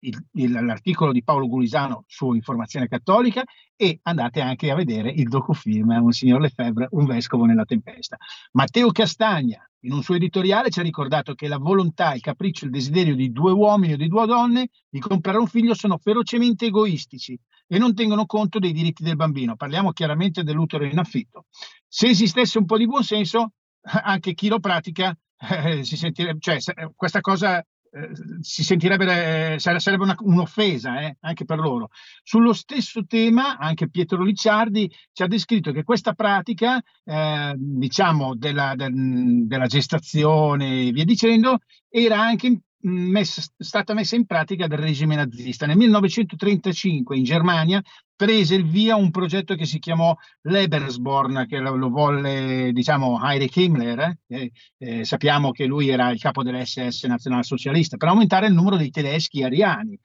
il, 0.00 0.26
il, 0.32 0.52
l'articolo 0.52 1.12
di 1.12 1.22
Paolo 1.22 1.48
Gulisano 1.48 2.04
su 2.06 2.32
Informazione 2.32 2.88
Cattolica 2.88 3.42
e 3.76 3.98
andate 4.02 4.40
anche 4.40 4.70
a 4.70 4.74
vedere 4.74 5.10
il 5.10 5.28
docufilm 5.28 5.90
Un 5.90 6.12
signor 6.12 6.40
Lefebvre, 6.40 6.88
un 6.92 7.06
vescovo 7.06 7.44
nella 7.44 7.64
tempesta. 7.64 8.16
Matteo 8.52 8.90
Castagna, 8.90 9.68
in 9.80 9.92
un 9.92 10.02
suo 10.02 10.14
editoriale, 10.14 10.70
ci 10.70 10.80
ha 10.80 10.82
ricordato 10.82 11.34
che 11.34 11.48
la 11.48 11.58
volontà, 11.58 12.14
il 12.14 12.20
capriccio, 12.20 12.66
il 12.66 12.70
desiderio 12.70 13.14
di 13.14 13.32
due 13.32 13.52
uomini 13.52 13.94
o 13.94 13.96
di 13.96 14.08
due 14.08 14.26
donne 14.26 14.68
di 14.88 15.00
comprare 15.00 15.38
un 15.38 15.46
figlio 15.46 15.74
sono 15.74 15.98
ferocemente 15.98 16.66
egoistici 16.66 17.38
e 17.66 17.78
non 17.78 17.94
tengono 17.94 18.26
conto 18.26 18.58
dei 18.58 18.72
diritti 18.72 19.02
del 19.02 19.16
bambino. 19.16 19.56
Parliamo 19.56 19.92
chiaramente 19.92 20.42
dell'utero 20.42 20.84
in 20.84 20.98
affitto. 20.98 21.46
Se 21.86 22.08
esistesse 22.08 22.58
un 22.58 22.66
po' 22.66 22.76
di 22.76 22.86
buonsenso, 22.86 23.52
anche 23.82 24.34
chi 24.34 24.48
lo 24.48 24.60
pratica 24.60 25.16
eh, 25.38 25.84
si 25.84 25.96
sentirebbe, 25.96 26.40
cioè 26.40 26.58
questa 26.94 27.20
cosa 27.20 27.64
eh, 27.92 28.10
si 28.40 28.62
sentirebbe, 28.62 29.58
sarebbe 29.58 30.02
una, 30.02 30.16
un'offesa 30.20 31.00
eh, 31.00 31.16
anche 31.20 31.44
per 31.44 31.58
loro. 31.58 31.88
Sullo 32.22 32.52
stesso 32.52 33.04
tema, 33.04 33.58
anche 33.58 33.90
Pietro 33.90 34.22
Licciardi 34.22 34.90
ci 35.12 35.22
ha 35.22 35.26
descritto 35.26 35.72
che 35.72 35.82
questa 35.82 36.12
pratica, 36.12 36.80
eh, 37.04 37.54
diciamo, 37.56 38.36
della, 38.36 38.74
del, 38.76 39.46
della 39.46 39.66
gestazione 39.66 40.86
e 40.86 40.90
via 40.92 41.04
dicendo, 41.04 41.58
era 41.88 42.20
anche 42.20 42.60
messa, 42.82 43.42
stata 43.58 43.92
messa 43.94 44.16
in 44.16 44.26
pratica 44.26 44.66
dal 44.66 44.78
regime 44.78 45.16
nazista. 45.16 45.66
Nel 45.66 45.76
1935 45.76 47.16
in 47.16 47.24
Germania 47.24 47.82
prese 48.20 48.54
il 48.54 48.66
via 48.66 48.96
un 48.96 49.10
progetto 49.10 49.54
che 49.54 49.64
si 49.64 49.78
chiamò 49.78 50.14
Lebensborn, 50.42 51.46
che 51.48 51.56
lo, 51.56 51.74
lo 51.74 51.88
volle, 51.88 52.70
diciamo, 52.70 53.18
Heinrich 53.18 53.56
Himmler, 53.56 54.18
eh? 54.28 54.52
Eh, 54.76 55.04
sappiamo 55.06 55.52
che 55.52 55.64
lui 55.64 55.88
era 55.88 56.10
il 56.10 56.20
capo 56.20 56.42
dell'SS 56.42 57.04
nazionalsocialista, 57.04 57.96
per 57.96 58.08
aumentare 58.08 58.48
il 58.48 58.52
numero 58.52 58.76
dei 58.76 58.90
tedeschi 58.90 59.42
ariani. 59.42 59.98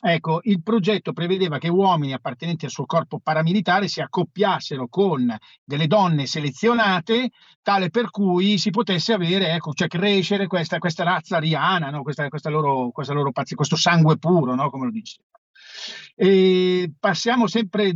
Ecco, 0.00 0.38
il 0.44 0.62
progetto 0.62 1.12
prevedeva 1.12 1.58
che 1.58 1.66
uomini 1.66 2.12
appartenenti 2.12 2.66
al 2.66 2.70
suo 2.70 2.86
corpo 2.86 3.18
paramilitare 3.18 3.88
si 3.88 4.00
accoppiassero 4.00 4.86
con 4.86 5.36
delle 5.64 5.88
donne 5.88 6.26
selezionate, 6.26 7.30
tale 7.62 7.90
per 7.90 8.10
cui 8.10 8.58
si 8.58 8.70
potesse 8.70 9.12
avere, 9.12 9.50
ecco, 9.50 9.72
cioè 9.72 9.88
crescere 9.88 10.46
questa, 10.46 10.78
questa 10.78 11.02
razza 11.02 11.38
ariana, 11.38 11.90
no? 11.90 12.02
questa, 12.02 12.28
questa 12.28 12.48
loro, 12.48 12.92
loro 12.94 13.32
pazzi, 13.32 13.56
questo 13.56 13.74
sangue 13.74 14.18
puro, 14.18 14.54
no? 14.54 14.70
come 14.70 14.84
lo 14.84 14.92
diceva. 14.92 15.24
E 16.14 16.92
passiamo 16.98 17.46
sempre, 17.46 17.92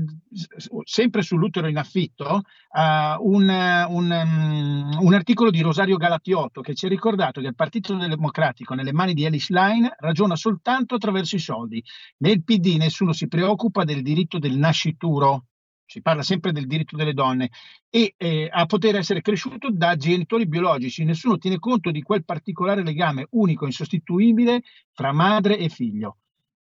sempre 0.85 1.23
sull'utero 1.23 1.69
in 1.69 1.79
affitto 1.79 2.43
a 2.73 3.17
un, 3.19 3.49
un, 3.49 4.11
um, 4.11 4.99
un, 5.01 5.15
articolo 5.15 5.51
di 5.51 5.63
Rosario 5.63 5.97
Galattiotto 5.97 6.61
che 6.61 6.75
ci 6.75 6.87
ha 6.87 6.89
ricordato 6.91 7.41
che 7.41 7.47
il 7.47 7.55
Partito 7.55 7.95
Democratico 7.95 8.75
nelle 8.75 8.93
mani 8.93 9.15
di 9.15 9.25
Alice 9.25 9.53
Line 9.53 9.95
ragiona 9.99 10.37
soltanto 10.37 10.97
attraverso 10.97 11.37
i 11.37 11.41
soldi. 11.41 11.83
Nel 12.19 12.45
PD 12.45 12.77
nessuno 12.77 13.13
si 13.13 13.27
preoccupa 13.27 13.85
del 13.85 14.03
diritto 14.03 14.39
del 14.39 14.57
nascituro, 14.57 15.47
si 15.87 16.03
parla 16.03 16.23
sempre 16.23 16.53
del 16.53 16.67
diritto 16.67 16.97
delle 16.97 17.15
donne, 17.15 17.51
e 17.89 18.15
eh, 18.17 18.49
a 18.53 18.65
poter 18.67 18.97
essere 18.97 19.23
cresciuto 19.23 19.71
da 19.73 19.97
genitori 19.97 20.47
biologici. 20.47 21.05
Nessuno 21.05 21.39
tiene 21.39 21.59
conto 21.59 21.91
di 21.91 22.03
quel 22.03 22.25
particolare 22.25 22.85
legame 22.85 23.27
unico, 23.31 23.67
insostituibile 23.67 24.63
fra 24.93 25.13
madre 25.13 25.59
e 25.59 25.69
figlio. 25.69 26.19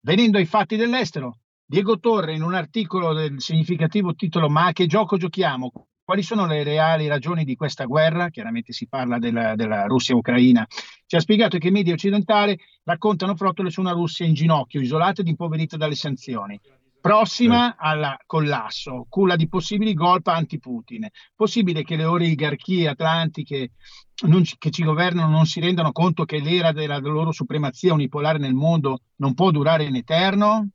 Venendo 0.04 0.36
ai 0.36 0.44
fatti 0.44 0.76
dell'estero, 0.76 1.38
Diego 1.64 1.98
Torre 1.98 2.34
in 2.34 2.42
un 2.42 2.52
articolo 2.52 3.14
del 3.14 3.40
significativo 3.40 4.12
titolo 4.14 4.50
Ma 4.50 4.66
a 4.66 4.72
che 4.72 4.84
gioco 4.84 5.16
giochiamo? 5.16 5.72
Quali 6.04 6.22
sono 6.22 6.44
le 6.44 6.62
reali 6.62 7.08
ragioni 7.08 7.42
di 7.42 7.56
questa 7.56 7.86
guerra? 7.86 8.28
Chiaramente 8.28 8.74
si 8.74 8.86
parla 8.86 9.18
della, 9.18 9.54
della 9.54 9.86
Russia-Ucraina. 9.86 10.66
Ci 11.06 11.16
ha 11.16 11.20
spiegato 11.20 11.56
che 11.56 11.68
i 11.68 11.70
media 11.70 11.94
occidentali 11.94 12.54
raccontano 12.82 13.34
frottole 13.34 13.70
su 13.70 13.80
una 13.80 13.92
Russia 13.92 14.26
in 14.26 14.34
ginocchio, 14.34 14.82
isolata 14.82 15.22
ed 15.22 15.28
impoverita 15.28 15.78
dalle 15.78 15.94
sanzioni 15.94 16.60
prossima 17.04 17.76
al 17.76 18.16
collasso, 18.24 19.04
culla 19.10 19.36
di 19.36 19.46
possibili 19.46 19.92
golpe 19.92 20.30
anti-Putin. 20.30 21.06
Possibile 21.34 21.82
che 21.82 21.96
le 21.96 22.04
oligarchie 22.04 22.88
atlantiche 22.88 23.72
ci, 24.14 24.56
che 24.58 24.70
ci 24.70 24.84
governano 24.84 25.30
non 25.30 25.46
si 25.46 25.60
rendano 25.60 25.92
conto 25.92 26.24
che 26.24 26.40
l'era 26.40 26.72
della, 26.72 26.98
loro 26.98 27.32
supremazia 27.32 27.92
unipolare 27.92 28.38
nel 28.38 28.54
mondo 28.54 29.00
non 29.16 29.34
può 29.34 29.50
durare 29.50 29.84
in 29.84 29.96
eterno? 29.96 30.68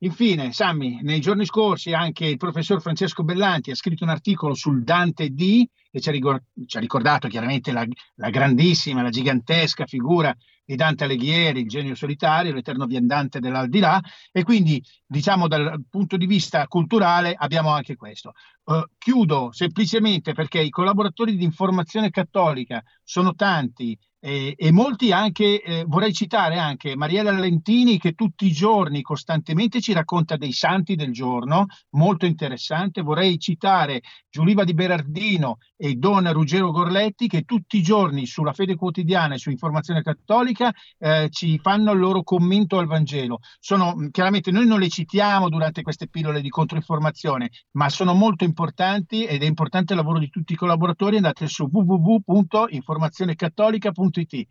Infine, 0.00 0.52
Sammy, 0.52 1.00
nei 1.02 1.20
giorni 1.20 1.44
scorsi 1.44 1.92
anche 1.92 2.24
il 2.26 2.36
professor 2.36 2.80
Francesco 2.80 3.24
Bellanti 3.24 3.72
ha 3.72 3.74
scritto 3.74 4.04
un 4.04 4.10
articolo 4.10 4.54
sul 4.54 4.84
Dante 4.84 5.30
D 5.30 5.66
e 5.90 6.00
ci 6.00 6.08
ha, 6.08 6.12
ricor- 6.12 6.42
ci 6.66 6.76
ha 6.76 6.80
ricordato 6.80 7.26
chiaramente 7.26 7.72
la, 7.72 7.84
la, 8.14 8.30
grandissima, 8.30 9.02
la 9.02 9.10
gigantesca 9.10 9.86
figura 9.86 10.34
di 10.68 10.76
Dante 10.76 11.04
Alighieri, 11.04 11.60
il 11.60 11.68
genio 11.68 11.94
solitario, 11.94 12.52
l'eterno 12.52 12.84
viandante 12.84 13.40
dell'aldilà 13.40 13.98
e 14.30 14.42
quindi 14.42 14.84
diciamo 15.06 15.48
dal 15.48 15.82
punto 15.88 16.18
di 16.18 16.26
vista 16.26 16.66
culturale 16.66 17.34
abbiamo 17.34 17.70
anche 17.70 17.96
questo. 17.96 18.34
Uh, 18.64 18.82
chiudo 18.98 19.50
semplicemente 19.50 20.34
perché 20.34 20.60
i 20.60 20.68
collaboratori 20.68 21.36
di 21.38 21.44
informazione 21.44 22.10
cattolica 22.10 22.84
sono 23.02 23.34
tanti 23.34 23.98
e, 24.20 24.54
e, 24.56 24.72
molti 24.72 25.12
anche, 25.12 25.62
eh, 25.62 25.84
vorrei 25.86 26.12
citare 26.12 26.58
anche 26.58 26.96
Mariella 26.96 27.30
Lentini 27.30 27.98
che 27.98 28.14
tutti 28.14 28.46
i 28.46 28.52
giorni 28.52 29.00
costantemente 29.00 29.80
ci 29.80 29.92
racconta 29.92 30.36
dei 30.36 30.50
santi 30.52 30.96
del 30.96 31.12
giorno, 31.12 31.66
molto 31.90 32.26
interessante. 32.26 33.02
Vorrei 33.02 33.38
citare 33.38 34.02
Giuliva 34.28 34.64
di 34.64 34.74
Berardino 34.74 35.58
e 35.76 35.94
Don 35.94 36.32
Ruggero 36.32 36.72
Gorletti 36.72 37.28
che 37.28 37.42
tutti 37.42 37.76
i 37.76 37.82
giorni 37.82 38.26
sulla 38.26 38.52
fede 38.52 38.74
quotidiana 38.74 39.34
e 39.34 39.38
su 39.38 39.50
Informazione 39.50 40.02
Cattolica 40.02 40.74
eh, 40.98 41.28
ci 41.30 41.60
fanno 41.60 41.92
il 41.92 42.00
loro 42.00 42.24
commento 42.24 42.78
al 42.78 42.86
Vangelo. 42.86 43.38
Sono, 43.60 43.94
chiaramente 44.10 44.50
noi 44.50 44.66
non 44.66 44.80
le 44.80 44.88
citiamo 44.88 45.48
durante 45.48 45.82
queste 45.82 46.08
pillole 46.08 46.40
di 46.40 46.48
controinformazione, 46.48 47.50
ma 47.72 47.88
sono 47.88 48.14
molto 48.14 48.42
importanti 48.42 49.24
ed 49.24 49.44
è 49.44 49.46
importante 49.46 49.92
il 49.92 50.00
lavoro 50.00 50.18
di 50.18 50.28
tutti 50.28 50.54
i 50.54 50.56
collaboratori. 50.56 51.16
Andate 51.16 51.46
su 51.46 51.68
www.informazionecattolica.com 51.70 54.06
www.radioticino.it. 54.08 54.48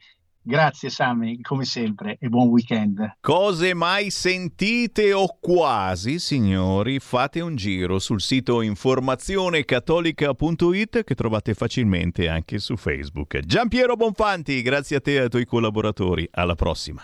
Grazie 0.47 0.89
Sammy, 0.89 1.41
come 1.41 1.65
sempre, 1.65 2.15
e 2.21 2.29
buon 2.29 2.47
weekend. 2.47 3.17
Cose 3.19 3.73
mai 3.73 4.09
sentite 4.09 5.11
o 5.11 5.37
quasi, 5.41 6.19
signori, 6.19 6.99
fate 6.99 7.41
un 7.41 7.57
giro 7.57 7.99
sul 7.99 8.21
sito 8.21 8.61
informazionecattolica.it 8.61 11.03
che 11.03 11.15
trovate 11.15 11.53
facilmente 11.53 12.29
anche 12.29 12.59
su 12.59 12.77
Facebook. 12.77 13.39
Giampiero 13.39 13.97
Bonfanti, 13.97 14.61
grazie 14.61 14.95
a 14.95 15.01
te 15.01 15.15
e 15.15 15.19
ai 15.19 15.29
tuoi 15.29 15.45
collaboratori. 15.45 16.25
Alla 16.31 16.55
prossima. 16.55 17.03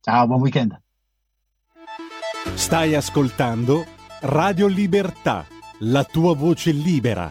Ciao, 0.00 0.26
buon 0.26 0.40
weekend. 0.40 0.80
Stai 2.54 2.94
ascoltando 2.94 3.84
Radio 4.20 4.68
Libertà, 4.68 5.44
la 5.80 6.02
tua 6.04 6.34
voce 6.34 6.72
libera 6.72 7.30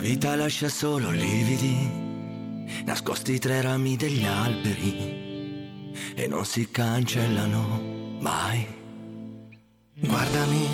La 0.00 0.06
vita 0.06 0.34
lascia 0.34 0.70
solo 0.70 1.10
lividi, 1.10 1.76
nascosti 2.86 3.38
tra 3.38 3.58
i 3.58 3.60
rami 3.60 3.96
degli 3.96 4.24
alberi 4.24 4.96
e 6.14 6.26
non 6.26 6.46
si 6.46 6.70
cancellano 6.70 8.16
mai. 8.18 8.66
Guardami, 9.96 10.68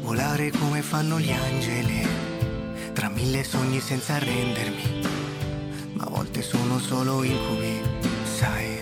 volare 0.00 0.50
come 0.50 0.82
fanno 0.82 1.20
gli 1.20 1.30
angeli, 1.30 2.04
tra 2.94 3.08
mille 3.10 3.44
sogni 3.44 3.78
senza 3.78 4.14
arrendermi, 4.14 5.02
ma 5.92 6.02
a 6.02 6.10
volte 6.10 6.42
sono 6.42 6.80
solo 6.80 7.22
incubi, 7.22 7.80
sai. 8.24 8.76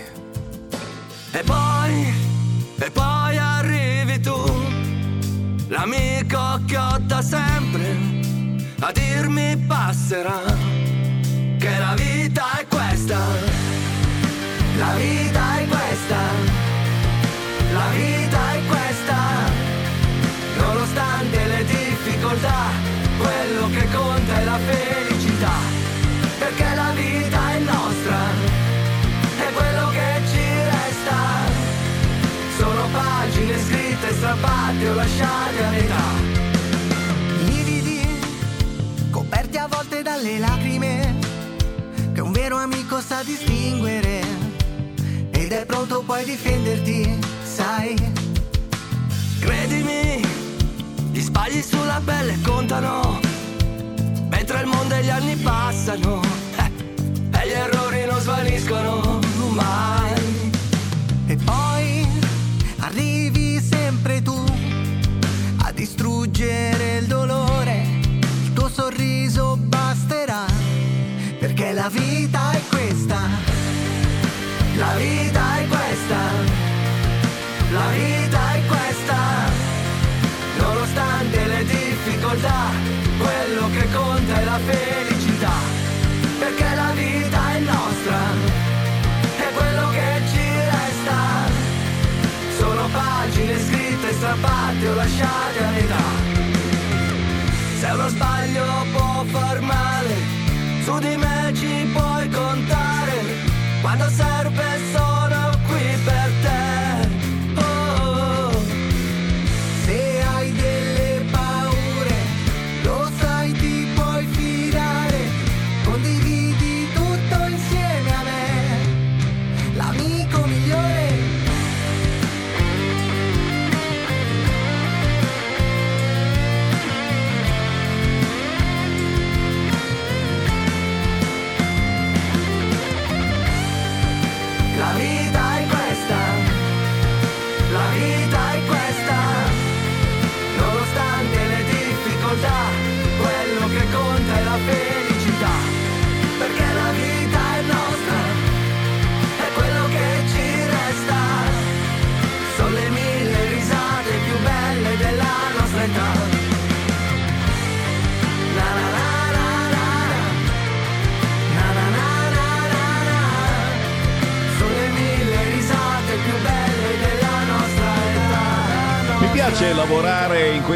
E 1.33 1.43
poi, 1.43 2.13
e 2.79 2.89
poi 2.89 3.37
arrivi 3.37 4.19
tu, 4.21 4.41
l'amico 5.67 6.63
che 6.65 6.77
ho 6.77 6.97
da 7.05 7.21
sempre 7.21 8.18
a 8.81 8.91
dirmi 8.91 9.57
passerà 9.67 10.41
che 11.57 11.77
la 11.77 11.93
vita 11.95 12.59
è 12.59 12.67
questa, 12.67 13.19
la 14.77 14.93
vita 14.95 15.59
è 15.59 15.67
questa, 15.67 16.17
la 17.73 17.89
vita 17.93 18.53
è 18.53 18.59
questa, 18.67 19.17
nonostante 20.57 21.45
le 21.45 21.65
difficoltà, 21.65 22.65
quello 23.17 23.69
che 23.69 23.87
conta 23.93 24.39
è 24.39 24.43
la 24.45 24.57
felicità, 24.57 25.57
perché 26.37 26.75
la 26.75 26.91
vita 26.91 27.51
è 27.51 27.59
nostra, 27.59 28.19
è 29.37 29.51
quello 29.53 29.89
che 29.89 30.21
ci 30.31 30.45
resta, 30.73 31.17
sono 32.57 32.87
pagine 32.91 33.59
scritte, 33.59 34.13
strappate 34.13 34.89
o 34.89 34.93
lasciate 34.93 35.63
a 35.65 35.69
metà 35.69 36.18
a 39.59 39.67
volte 39.67 40.01
dalle 40.01 40.39
lacrime, 40.39 41.15
che 42.13 42.21
un 42.21 42.31
vero 42.31 42.55
amico 42.57 43.01
sa 43.01 43.21
distinguere 43.23 44.21
ed 45.31 45.51
è 45.51 45.65
pronto 45.65 46.01
poi 46.05 46.21
a 46.21 46.25
difenderti, 46.25 47.19
sai. 47.43 47.95
Credimi, 49.39 50.21
gli 51.11 51.21
spazi 51.21 51.61
sulla 51.61 52.01
pelle 52.03 52.39
contano, 52.41 53.19
mentre 54.29 54.61
il 54.61 54.67
mondo 54.67 54.95
e 54.95 55.03
gli 55.03 55.09
anni 55.09 55.35
passano, 55.35 56.21
eh, 56.55 56.71
e 57.41 57.47
gli 57.47 57.51
errori 57.51 58.05
non 58.05 58.19
svaniscono 58.21 59.19
mai. 59.49 60.51
E 61.27 61.35
poi 61.35 62.07
arrivi 62.79 63.59
sempre 63.61 64.21
tu 64.21 64.41
a 65.63 65.71
distruggere 65.71 66.97
il 66.97 67.07
dolore, 67.07 67.98
sorriso 68.89 69.55
basterà, 69.55 70.45
perché 71.39 71.73
la 71.73 71.89
vita 71.89 72.51
è 72.51 72.61
questa, 72.69 73.19
La 74.77 74.95
vita 74.95 75.57
è 75.59 75.67
questa, 75.67 76.21
la 77.71 77.89
vita 77.91 78.53
è 78.53 78.61
questa, 78.65 79.17
nonostante 80.57 81.45
le 81.45 81.65
difficoltà, 81.65 82.61
quello 83.19 83.69
che 83.75 83.87
conta 83.93 84.39
è 84.39 84.43
la 84.43 84.59
felicità, 84.65 85.57
perché 86.39 86.75
la 86.75 86.91
vita 86.95 87.39
è 87.51 87.59
nostra, 87.59 88.19
è 89.37 89.53
quello 89.53 89.89
che 89.89 90.21
ci 90.31 90.45
resta, 90.73 91.17
sono 92.57 92.87
pagine 92.91 93.59
scritte, 93.59 94.13
strappate 94.13 94.87
o 94.87 94.93
lasciate 94.95 95.58
di 100.99 101.15
me 101.15 101.51
ci 101.53 101.87
puoi 101.93 102.29
contare. 102.29 103.47
Quando 103.81 104.09
serve 104.09 104.88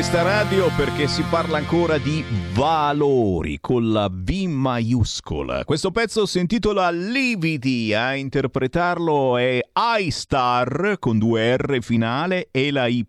questa 0.04 0.22
radio 0.22 0.70
perché 0.76 1.08
si 1.08 1.24
parla 1.30 1.58
ancora 1.58 1.98
di 1.98 2.26
valori 2.52 3.60
con 3.62 3.90
la 3.90 4.10
V 4.12 4.30
maiuscola. 4.48 5.64
Questo 5.64 5.92
pezzo 5.92 6.26
si 6.26 6.40
intitola 6.40 6.92
Lividi, 6.92 7.94
a 7.94 8.14
interpretarlo 8.14 9.38
è 9.38 9.62
iStar 10.00 10.98
con 11.00 11.18
due 11.18 11.56
R 11.56 11.78
finale 11.80 12.50
e 12.52 12.72
la 12.72 12.88
Y, 12.88 13.06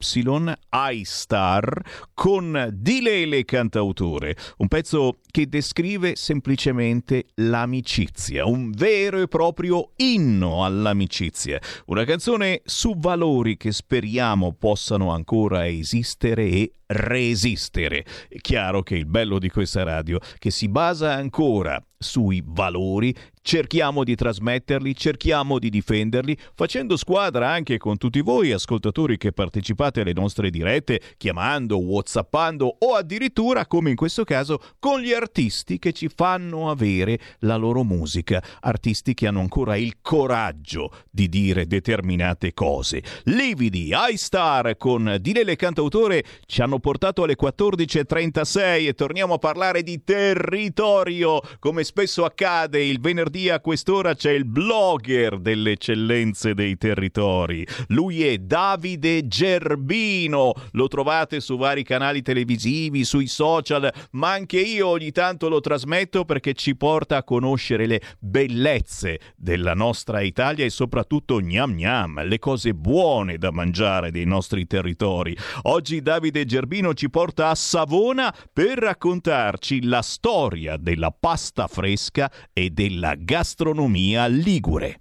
iStar 0.92 1.82
con 2.14 2.68
Dilele 2.72 3.44
cantautore. 3.44 4.36
Un 4.58 4.68
pezzo 4.68 5.18
che 5.32 5.48
descrive 5.48 6.14
semplicemente 6.14 7.24
l'amicizia, 7.34 8.46
un 8.46 8.70
vero 8.70 9.20
e 9.20 9.26
proprio 9.26 9.90
inno 9.96 10.64
all'amicizia. 10.64 11.60
Una 11.86 12.04
canzone 12.04 12.62
su 12.64 12.94
valori 12.96 13.56
che 13.56 13.72
speriamo 13.72 14.52
possano 14.52 15.10
ancora 15.10 15.66
esistere 15.66 16.44
e 16.44 16.72
resistere. 16.86 18.04
È 18.28 18.36
chiaro 18.38 18.82
che 18.82 18.96
il 18.96 19.06
bello 19.06 19.38
di 19.38 19.48
questa 19.48 19.82
radio 19.82 20.18
che 20.38 20.50
si 20.50 20.68
basa 20.68 21.12
ancora 21.14 21.82
sui 22.04 22.42
valori, 22.44 23.14
cerchiamo 23.40 24.04
di 24.04 24.14
trasmetterli, 24.14 24.94
cerchiamo 24.94 25.58
di 25.58 25.70
difenderli, 25.70 26.36
facendo 26.54 26.96
squadra 26.96 27.50
anche 27.50 27.78
con 27.78 27.96
tutti 27.96 28.20
voi 28.20 28.52
ascoltatori 28.52 29.16
che 29.16 29.32
partecipate 29.32 30.02
alle 30.02 30.12
nostre 30.12 30.50
dirette, 30.50 31.00
chiamando, 31.16 31.78
whatsappando 31.78 32.76
o 32.80 32.94
addirittura, 32.94 33.66
come 33.66 33.90
in 33.90 33.96
questo 33.96 34.24
caso, 34.24 34.60
con 34.78 35.00
gli 35.00 35.12
artisti 35.12 35.78
che 35.78 35.92
ci 35.92 36.10
fanno 36.14 36.70
avere 36.70 37.18
la 37.40 37.56
loro 37.56 37.82
musica, 37.84 38.42
artisti 38.60 39.14
che 39.14 39.26
hanno 39.26 39.40
ancora 39.40 39.76
il 39.76 39.96
coraggio 40.02 40.92
di 41.10 41.28
dire 41.28 41.66
determinate 41.66 42.52
cose. 42.52 43.02
Lividi, 43.24 43.90
iStar 44.10 44.76
con 44.76 45.16
Dilele 45.20 45.56
Cantautore 45.56 46.22
ci 46.46 46.60
hanno 46.60 46.73
portato 46.78 47.22
alle 47.22 47.36
14.36 47.40 48.88
e 48.88 48.94
torniamo 48.94 49.34
a 49.34 49.38
parlare 49.38 49.82
di 49.82 50.02
territorio, 50.04 51.40
come 51.58 51.84
spesso 51.84 52.24
accade 52.24 52.82
il 52.82 53.00
venerdì 53.00 53.48
a 53.48 53.60
quest'ora 53.60 54.14
c'è 54.14 54.32
il 54.32 54.44
blogger 54.44 55.38
delle 55.38 55.72
eccellenze 55.72 56.54
dei 56.54 56.76
territori. 56.76 57.66
Lui 57.88 58.26
è 58.26 58.38
Davide 58.38 59.26
Gerbino. 59.26 60.52
Lo 60.72 60.88
trovate 60.88 61.40
su 61.40 61.56
vari 61.56 61.82
canali 61.82 62.22
televisivi, 62.22 63.04
sui 63.04 63.26
social, 63.26 63.92
ma 64.12 64.32
anche 64.32 64.60
io 64.60 64.88
ogni 64.88 65.12
tanto 65.12 65.48
lo 65.48 65.60
trasmetto 65.60 66.24
perché 66.24 66.54
ci 66.54 66.76
porta 66.76 67.18
a 67.18 67.24
conoscere 67.24 67.86
le 67.86 68.00
bellezze 68.18 69.20
della 69.36 69.74
nostra 69.74 70.20
Italia 70.20 70.64
e 70.64 70.70
soprattutto 70.70 71.40
gnam 71.40 71.74
gnam, 71.74 72.24
le 72.24 72.38
cose 72.38 72.74
buone 72.74 73.38
da 73.38 73.50
mangiare 73.50 74.10
dei 74.10 74.24
nostri 74.24 74.66
territori. 74.66 75.36
Oggi 75.62 76.00
Davide 76.02 76.44
Gerbino 76.44 76.63
ci 76.94 77.10
porta 77.10 77.50
a 77.50 77.54
Savona 77.54 78.34
per 78.52 78.78
raccontarci 78.78 79.82
la 79.84 80.02
storia 80.02 80.76
della 80.76 81.10
pasta 81.10 81.66
fresca 81.66 82.30
e 82.52 82.70
della 82.70 83.14
gastronomia 83.16 84.26
ligure. 84.26 85.00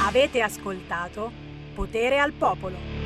Avete 0.00 0.40
ascoltato 0.40 1.30
Potere 1.74 2.18
al 2.18 2.32
Popolo. 2.32 2.97